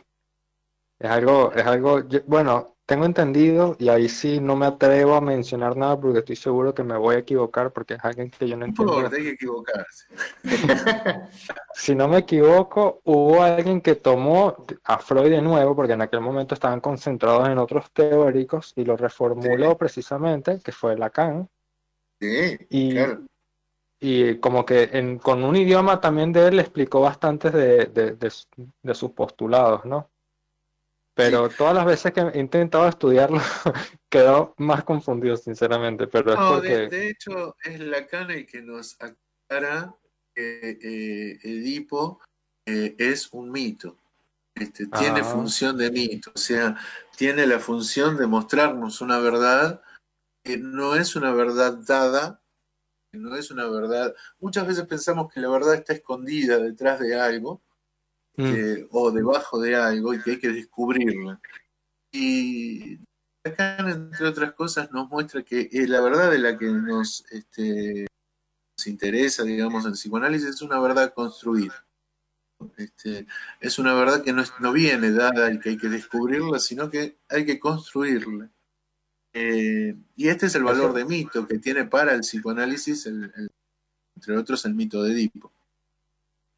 Es 0.99 1.09
algo, 1.09 1.51
es 1.53 1.65
algo, 1.65 2.01
bueno, 2.27 2.75
tengo 2.85 3.05
entendido 3.05 3.75
y 3.79 3.89
ahí 3.89 4.09
sí 4.09 4.39
no 4.39 4.55
me 4.55 4.65
atrevo 4.65 5.13
a 5.13 5.21
mencionar 5.21 5.77
nada 5.77 5.99
porque 5.99 6.19
estoy 6.19 6.35
seguro 6.35 6.73
que 6.73 6.83
me 6.83 6.97
voy 6.97 7.15
a 7.15 7.19
equivocar 7.19 7.71
porque 7.71 7.93
es 7.93 7.99
alguien 8.03 8.31
que 8.31 8.49
yo 8.49 8.57
no 8.57 8.65
entiendo. 8.65 8.97
hay 8.97 9.09
que 9.09 9.29
equivocarse. 9.29 10.07
si 11.73 11.95
no 11.95 12.07
me 12.07 12.17
equivoco, 12.17 12.99
hubo 13.05 13.43
alguien 13.43 13.79
que 13.79 13.95
tomó 13.95 14.65
a 14.83 14.97
Freud 14.97 15.29
de 15.29 15.41
nuevo 15.41 15.75
porque 15.75 15.93
en 15.93 16.01
aquel 16.01 16.21
momento 16.21 16.55
estaban 16.55 16.81
concentrados 16.81 17.47
en 17.47 17.59
otros 17.59 17.91
teóricos 17.91 18.73
y 18.75 18.83
lo 18.83 18.97
reformuló 18.97 19.77
precisamente, 19.77 20.59
que 20.63 20.71
fue 20.71 20.97
Lacan 20.97 21.47
y, 22.19 22.97
y 23.99 24.37
como 24.39 24.65
que 24.65 25.19
con 25.21 25.43
un 25.43 25.55
idioma 25.55 26.01
también 26.01 26.33
de 26.33 26.47
él 26.47 26.59
explicó 26.59 27.01
bastantes 27.01 27.53
de, 27.53 28.93
sus 28.93 29.11
postulados, 29.11 29.85
¿no? 29.85 30.09
Pero 31.19 31.49
todas 31.49 31.75
las 31.75 31.85
veces 31.85 32.13
que 32.13 32.21
he 32.21 32.39
intentado 32.39 32.87
estudiarlo, 32.87 33.41
quedó 34.09 34.53
más 34.57 34.85
confundido, 34.85 35.35
sinceramente. 35.35 36.07
Pero 36.07 36.31
es 36.31 36.37
porque... 36.37 36.87
de, 36.87 37.09
hecho, 37.09 37.57
es 37.61 37.77
Lacan 37.81 38.31
el 38.31 38.45
que 38.45 38.61
nos 38.61 38.95
aclara 39.01 39.93
que 40.33 40.79
eh, 40.81 41.39
Edipo 41.43 42.21
eh, 42.65 42.95
es 42.97 43.33
un 43.33 43.51
mito. 43.51 43.97
Este, 44.55 44.87
tiene 44.87 45.19
ah. 45.19 45.25
función 45.25 45.77
de 45.77 45.91
mito, 45.91 46.31
o 46.33 46.37
sea, 46.37 46.77
tiene 47.17 47.45
la 47.45 47.59
función 47.59 48.15
de 48.15 48.25
mostrarnos 48.25 49.01
una 49.01 49.19
verdad 49.19 49.81
que 50.41 50.57
no 50.57 50.95
es 50.95 51.17
una 51.17 51.33
verdad 51.33 51.79
dada, 51.85 52.41
no 53.11 53.35
es 53.35 53.51
una 53.51 53.67
verdad. 53.67 54.15
Muchas 54.39 54.65
veces 54.65 54.85
pensamos 54.85 55.33
que 55.33 55.41
la 55.41 55.49
verdad 55.49 55.73
está 55.73 55.91
escondida 55.91 56.59
detrás 56.59 57.01
de 57.01 57.19
algo 57.19 57.61
mm. 58.39 58.87
o 58.91 59.11
debajo 59.11 59.59
de 59.59 59.75
algo 59.75 60.13
y 60.13 60.21
que 60.21 60.31
hay 60.31 60.39
que 60.39 60.49
descubrirla. 60.49 61.39
Y 62.11 62.99
acá, 63.43 63.77
entre 63.77 64.27
otras 64.27 64.53
cosas, 64.53 64.91
nos 64.91 65.09
muestra 65.09 65.43
que 65.43 65.69
eh, 65.71 65.87
la 65.87 66.01
verdad 66.01 66.31
de 66.31 66.39
la 66.39 66.57
que 66.57 66.65
nos, 66.65 67.25
este, 67.31 68.07
nos 68.77 68.87
interesa, 68.87 69.43
digamos, 69.43 69.83
en 69.83 69.91
el 69.91 69.97
psicoanálisis 69.97 70.49
es 70.49 70.61
una 70.61 70.79
verdad 70.79 71.13
construida. 71.13 71.85
Este, 72.77 73.25
es 73.59 73.79
una 73.79 73.93
verdad 73.93 74.21
que 74.21 74.33
no, 74.33 74.43
no 74.59 74.73
viene 74.73 75.11
dada 75.11 75.51
y 75.51 75.59
que 75.59 75.69
hay 75.69 75.77
que 75.77 75.87
descubrirla, 75.87 76.59
sino 76.59 76.89
que 76.89 77.17
hay 77.29 77.45
que 77.45 77.59
construirla. 77.59 78.49
Eh, 79.33 79.95
y 80.15 80.27
este 80.27 80.47
es 80.47 80.55
el 80.55 80.63
valor 80.63 80.93
de 80.93 81.05
mito 81.05 81.47
que 81.47 81.59
tiene 81.59 81.85
para 81.85 82.13
el 82.13 82.21
psicoanálisis, 82.21 83.05
entre 83.05 84.37
otros 84.37 84.65
el 84.65 84.73
mito 84.73 85.03
de 85.03 85.13
Edipo. 85.13 85.51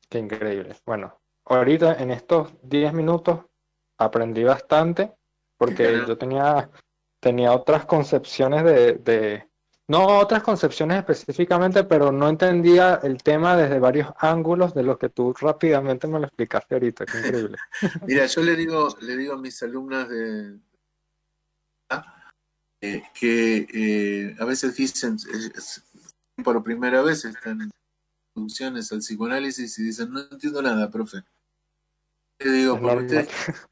Qué 0.10 0.20
increíble. 0.20 0.76
Bueno, 0.86 1.21
ahorita 1.56 2.02
en 2.02 2.12
estos 2.12 2.54
10 2.64 2.94
minutos 2.94 3.40
aprendí 3.98 4.44
bastante 4.44 5.14
porque 5.58 6.04
yo 6.08 6.18
tenía, 6.18 6.72
tenía 7.20 7.54
otras 7.54 7.86
concepciones 7.86 8.64
de, 8.64 9.48
no 9.88 10.20
otras 10.20 10.42
concepciones 10.42 10.98
específicamente, 10.98 11.84
pero 11.84 12.12
no 12.12 12.30
entendía 12.30 13.00
el 13.04 13.22
tema 13.22 13.56
desde 13.56 13.78
varios 13.78 14.08
ángulos 14.18 14.74
de 14.74 14.82
los 14.82 14.98
que 14.98 15.10
tú 15.10 15.34
rápidamente 15.34 16.08
me 16.08 16.18
lo 16.18 16.26
explicaste 16.26 16.74
ahorita. 16.74 17.06
Qué 17.06 17.18
increíble. 17.20 17.58
Mira, 18.08 18.26
yo 18.26 18.42
le 18.42 18.56
digo, 18.56 18.98
le 19.02 19.18
digo 19.18 19.34
a 19.34 19.38
mis 19.38 19.62
alumnas 19.62 20.10
de, 20.10 20.58
eh, 22.82 23.04
que 23.14 23.68
eh, 23.72 24.36
a 24.40 24.46
veces 24.46 24.76
dicen, 24.76 25.18
por 26.44 26.64
primera 26.64 27.04
vez 27.04 27.24
están 27.26 27.62
en 27.62 27.72
introducciones 28.30 28.92
al 28.92 29.00
psicoanálisis 29.00 29.78
y 29.78 29.84
dicen, 29.84 30.12
no 30.12 30.22
entiendo 30.22 30.62
nada, 30.64 30.90
profe. 30.90 31.24
Digo, 32.44 32.80
por 32.80 33.04
usted, 33.04 33.28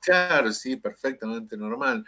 claro, 0.00 0.52
sí, 0.52 0.76
perfectamente 0.76 1.56
normal. 1.56 2.04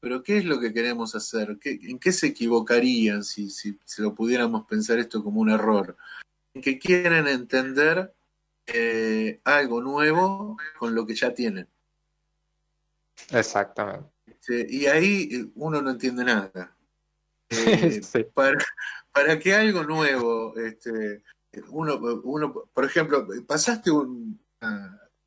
Pero 0.00 0.22
¿qué 0.22 0.38
es 0.38 0.44
lo 0.44 0.60
que 0.60 0.72
queremos 0.72 1.14
hacer? 1.14 1.58
¿En 1.64 1.98
qué 1.98 2.12
se 2.12 2.28
equivocarían 2.28 3.24
si, 3.24 3.48
si, 3.50 3.78
lo 3.98 4.14
pudiéramos 4.14 4.66
pensar 4.66 4.98
esto 4.98 5.22
como 5.24 5.40
un 5.40 5.50
error? 5.50 5.96
En 6.54 6.60
que 6.60 6.78
quieren 6.78 7.26
entender 7.26 8.12
eh, 8.66 9.40
algo 9.44 9.80
nuevo 9.80 10.58
con 10.78 10.94
lo 10.94 11.06
que 11.06 11.14
ya 11.14 11.32
tienen. 11.32 11.68
Exactamente. 13.30 14.10
Y 14.68 14.86
ahí 14.86 15.28
eh, 15.32 15.46
uno 15.54 15.80
no 15.80 15.90
entiende 15.90 16.24
nada. 16.24 16.76
Eh, 17.54 18.00
para, 18.32 18.56
para, 19.12 19.38
que 19.38 19.54
algo 19.54 19.84
nuevo, 19.84 20.56
este, 20.56 21.22
uno, 21.68 21.96
uno, 22.24 22.64
por 22.72 22.86
ejemplo, 22.86 23.28
pasaste 23.46 23.90
un 23.90 24.40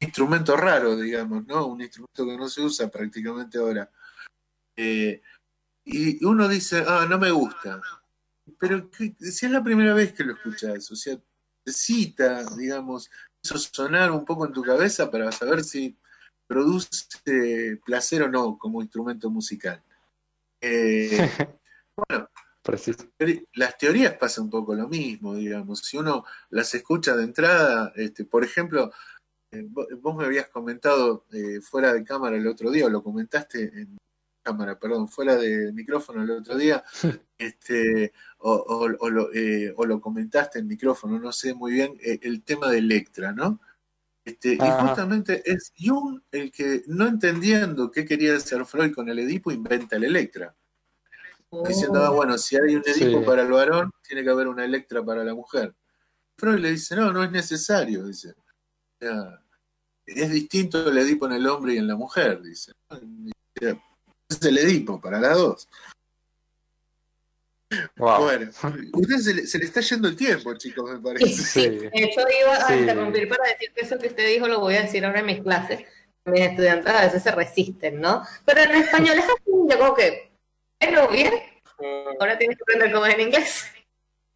instrumento 0.06 0.56
raro, 0.56 0.96
digamos, 0.96 1.46
¿no? 1.46 1.68
Un 1.68 1.82
instrumento 1.82 2.26
que 2.26 2.38
no 2.38 2.48
se 2.48 2.62
usa 2.62 2.88
prácticamente 2.90 3.58
ahora. 3.58 3.90
Eh, 4.76 5.22
y 5.84 6.24
uno 6.26 6.48
dice, 6.48 6.84
ah, 6.88 7.06
no 7.10 7.20
me 7.20 7.32
gusta. 7.32 7.82
Pero 8.60 8.90
si 8.92 9.16
es 9.20 9.52
la 9.52 9.64
primera 9.64 9.94
vez 9.94 10.14
que 10.14 10.24
lo 10.24 10.34
escuchas, 10.34 10.92
o 10.92 10.96
sea, 10.96 11.18
necesita, 11.66 12.44
digamos, 12.56 13.10
eso 13.44 13.58
sonar 13.58 14.12
un 14.12 14.26
poco 14.26 14.46
en 14.46 14.54
tu 14.54 14.64
cabeza 14.64 15.10
para 15.12 15.32
saber 15.32 15.64
si 15.64 15.98
produce 16.48 17.78
placer 17.86 18.24
o 18.24 18.30
no 18.30 18.58
como 18.58 18.82
instrumento 18.82 19.30
musical. 19.30 19.84
Eh, 20.62 21.10
bueno, 22.10 22.30
las 23.54 23.78
teorías 23.78 24.14
pasa 24.14 24.42
un 24.42 24.50
poco 24.50 24.74
lo 24.74 24.88
mismo, 24.88 25.36
digamos. 25.36 25.80
Si 25.80 25.98
uno 25.98 26.26
las 26.50 26.74
escucha 26.74 27.16
de 27.16 27.24
entrada, 27.24 27.94
este, 27.96 28.26
por 28.26 28.44
ejemplo, 28.44 28.92
vos 29.64 30.16
me 30.16 30.26
habías 30.26 30.48
comentado 30.48 31.26
eh, 31.32 31.60
fuera 31.62 31.94
de 31.94 32.04
cámara 32.04 32.38
el 32.38 32.48
otro 32.48 32.72
día, 32.72 32.86
o 32.86 32.90
lo 32.90 33.04
comentaste 33.04 33.64
en 33.64 33.98
cámara, 34.42 34.78
perdón, 34.78 35.08
fuera 35.08 35.36
de 35.36 35.72
micrófono 35.74 36.24
el 36.24 36.32
otro 36.32 36.56
día, 36.56 36.84
este, 37.38 38.14
o, 38.38 38.88
lo, 38.88 39.30
o, 39.76 39.86
lo, 39.86 40.02
comentaste 40.02 40.60
en 40.60 40.68
micrófono, 40.68 41.20
no 41.20 41.32
sé 41.32 41.54
muy 41.54 41.74
bien, 41.74 41.98
el 42.02 42.44
tema 42.44 42.70
de 42.70 42.78
Electra, 42.78 43.32
¿no? 43.32 43.60
Este, 44.26 44.54
y 44.54 44.58
justamente 44.58 45.44
es 45.46 45.72
Jung 45.78 46.20
el 46.32 46.52
que, 46.52 46.84
no 46.88 47.08
entendiendo 47.08 47.92
qué 47.92 48.06
quería 48.06 48.36
hacer 48.36 48.66
Freud 48.66 48.92
con 48.94 49.08
el 49.08 49.20
Edipo, 49.20 49.52
inventa 49.52 49.96
el 49.96 50.04
Electra. 50.04 50.56
Diciendo, 51.68 52.04
ah, 52.04 52.10
bueno, 52.10 52.38
si 52.38 52.58
hay 52.58 52.76
un 52.76 52.84
Edipo 52.86 53.24
para 53.24 53.44
el 53.44 53.52
varón, 53.52 53.92
tiene 54.02 54.24
que 54.24 54.30
haber 54.32 54.48
una 54.48 54.66
Electra 54.66 55.04
para 55.04 55.24
la 55.24 55.36
mujer. 55.36 55.76
Freud 56.38 56.60
le 56.60 56.72
dice, 56.72 56.96
no, 56.96 57.14
no 57.14 57.24
es 57.24 57.32
necesario, 57.32 58.04
dice. 58.04 58.34
Es 60.06 60.32
distinto 60.32 60.90
el 60.90 60.98
Edipo 60.98 61.26
en 61.26 61.34
el 61.34 61.48
hombre 61.48 61.74
y 61.74 61.78
en 61.78 61.88
la 61.88 61.96
mujer, 61.96 62.42
dice. 62.42 62.74
Es 63.60 64.42
el 64.42 64.58
Edipo 64.58 65.00
para 65.00 65.20
las 65.20 65.38
dos. 65.38 65.68
Bueno, 67.96 68.52
usted 68.94 69.18
se 69.18 69.34
le, 69.34 69.48
se 69.48 69.58
le, 69.58 69.66
está 69.66 69.82
yendo 69.82 70.08
el 70.08 70.16
tiempo, 70.16 70.54
chicos, 70.56 70.92
me 70.92 71.00
parece. 71.00 71.28
Sí, 71.28 71.70
De 71.70 71.90
hecho, 71.94 72.22
iba 72.42 72.68
a 72.68 72.76
interrumpir 72.76 73.28
para 73.28 73.50
decir 73.50 73.72
que 73.74 73.82
eso 73.82 73.98
que 73.98 74.08
usted 74.08 74.28
dijo 74.28 74.48
lo 74.48 74.60
voy 74.60 74.76
a 74.76 74.84
decir 74.84 75.04
ahora 75.06 75.20
en 75.20 75.26
mis 75.26 75.42
clases. 75.42 75.82
Mis 76.26 76.42
estudiantes 76.42 76.94
a 76.94 77.06
veces 77.06 77.24
se 77.24 77.32
resisten, 77.32 78.00
¿no? 78.00 78.24
Pero 78.46 78.62
en 78.62 78.72
español 78.76 79.18
es 79.18 79.26
así, 79.26 79.52
yo 79.70 79.78
como 79.78 79.94
que, 79.94 80.32
bueno, 80.80 81.08
bien, 81.10 81.34
ahora 82.20 82.38
tienes 82.38 82.58
que 82.58 82.64
aprender 82.64 82.92
cómo 82.92 83.06
es 83.06 83.16
en 83.16 83.22
inglés. 83.22 83.66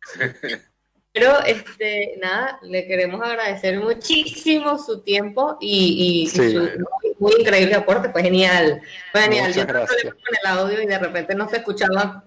Pero, 1.11 1.43
este, 1.43 2.15
nada, 2.21 2.59
le 2.61 2.85
queremos 2.85 3.21
agradecer 3.21 3.79
muchísimo 3.79 4.77
su 4.77 5.01
tiempo 5.01 5.57
y, 5.59 6.29
su 6.31 6.69
muy 7.17 7.33
increíble 7.39 7.75
aporte, 7.75 8.09
fue 8.09 8.21
genial. 8.21 8.81
Fue 9.11 9.21
genial. 9.21 9.53
Yo 9.53 9.65
con 9.67 9.77
el 9.77 10.47
audio 10.47 10.81
y 10.81 10.85
de 10.85 10.99
repente 10.99 11.35
no 11.35 11.49
se 11.49 11.57
escuchaba. 11.57 12.23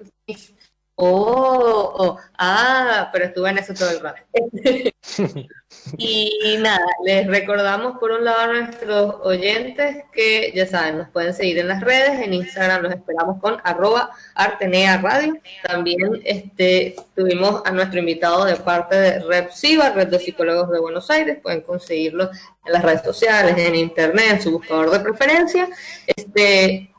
Oh, 0.95 1.95
oh, 1.99 2.18
ah, 2.38 3.09
pero 3.12 3.24
estuve 3.24 3.49
en 3.49 3.59
eso 3.59 3.72
todo 3.72 3.90
el 3.90 4.01
rato. 4.01 4.22
y 5.97 6.57
nada, 6.61 6.84
les 7.05 7.26
recordamos 7.26 7.99
por 7.99 8.12
un 8.12 8.24
lado 8.24 8.40
a 8.40 8.47
nuestros 8.49 9.16
oyentes 9.22 10.05
que 10.12 10.53
ya 10.55 10.66
saben, 10.66 10.99
nos 10.99 11.09
pueden 11.09 11.32
seguir 11.32 11.59
en 11.59 11.68
las 11.68 11.80
redes, 11.80 12.20
en 12.20 12.34
Instagram 12.34 12.82
los 12.82 12.93
esperamos 12.93 13.40
con 13.40 13.57
arroba 13.64 14.11
Artenea 14.34 14.99
Radio. 14.99 15.34
También 15.62 16.20
este, 16.24 16.95
tuvimos 17.16 17.62
a 17.64 17.70
nuestro 17.70 17.99
invitado 17.99 18.45
de 18.45 18.57
parte 18.57 18.95
de 18.95 19.18
REPSIVA, 19.20 19.90
Red 19.90 20.09
de 20.09 20.18
Psicólogos 20.18 20.70
de 20.70 20.78
Buenos 20.78 21.11
Aires, 21.11 21.38
pueden 21.43 21.62
conseguirlo 21.62 22.30
en 22.64 22.72
las 22.72 22.82
redes 22.82 23.03
sociales, 23.03 23.57
en 23.57 23.74
internet, 23.74 24.26
en 24.30 24.43
su 24.43 24.53
buscador 24.53 24.90
de 24.90 25.01
preferencia. 25.01 25.68
Este, 26.07 26.91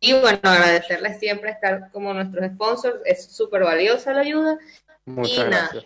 y 0.00 0.14
bueno, 0.14 0.40
agradecerles 0.42 1.18
siempre 1.18 1.50
estar 1.50 1.90
como 1.92 2.14
nuestros 2.14 2.50
sponsors, 2.52 3.00
es 3.04 3.26
súper 3.26 3.62
valiosa 3.64 4.14
la 4.14 4.22
ayuda. 4.22 4.58
Muchas 5.04 5.46
gracias. 5.46 5.84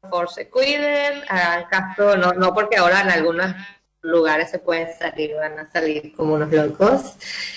por 0.00 0.10
favor, 0.10 0.30
se 0.30 0.48
cuiden, 0.48 1.22
hagan 1.28 1.64
caso, 1.68 2.16
no, 2.16 2.32
no 2.32 2.54
porque 2.54 2.76
ahora 2.76 3.00
en 3.00 3.10
algunos 3.10 3.54
lugares 4.02 4.50
se 4.50 4.60
pueden 4.60 4.88
salir, 4.96 5.34
van 5.34 5.58
a 5.58 5.68
salir 5.68 6.14
como 6.14 6.34
unos 6.34 6.52
locos. 6.52 7.16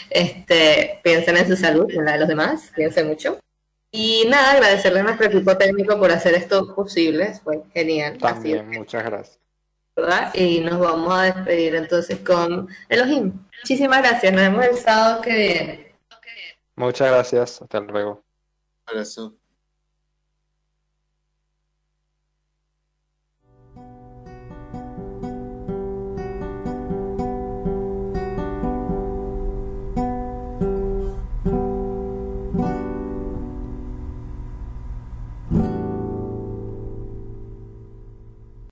Este, 0.10 1.00
piensen 1.04 1.38
en 1.38 1.48
su 1.48 1.56
salud, 1.56 1.90
en 1.92 2.06
la 2.06 2.14
de 2.14 2.20
los 2.20 2.28
demás, 2.28 2.72
piensen 2.76 3.08
mucho. 3.08 3.40
Y 3.92 4.26
nada, 4.30 4.54
agradecerle 4.54 5.02
a 5.02 5.04
nuestro 5.04 5.28
equipo 5.28 5.58
técnico 5.58 6.00
por 6.00 6.12
hacer 6.12 6.34
esto 6.34 6.74
posible, 6.76 7.34
fue 7.44 7.62
genial. 7.74 8.18
También, 8.18 8.68
muchas 8.70 9.04
gracias. 9.04 9.40
Y 10.34 10.62
nos 10.62 10.80
vamos 10.80 11.14
a 11.14 11.24
despedir 11.24 11.76
entonces 11.76 12.20
con 12.20 12.68
Elohim. 12.88 13.34
Muchísimas 13.62 14.00
gracias, 14.00 14.32
nos 14.32 14.42
vemos 14.42 14.66
el 14.66 14.78
sábado 14.78 15.22
que 15.22 15.34
viene. 15.36 15.89
Muchas 16.80 17.10
gracias. 17.12 17.62
Hasta 17.62 17.80
luego. 17.82 18.12
Un 18.12 18.24
abrazo. 18.88 19.39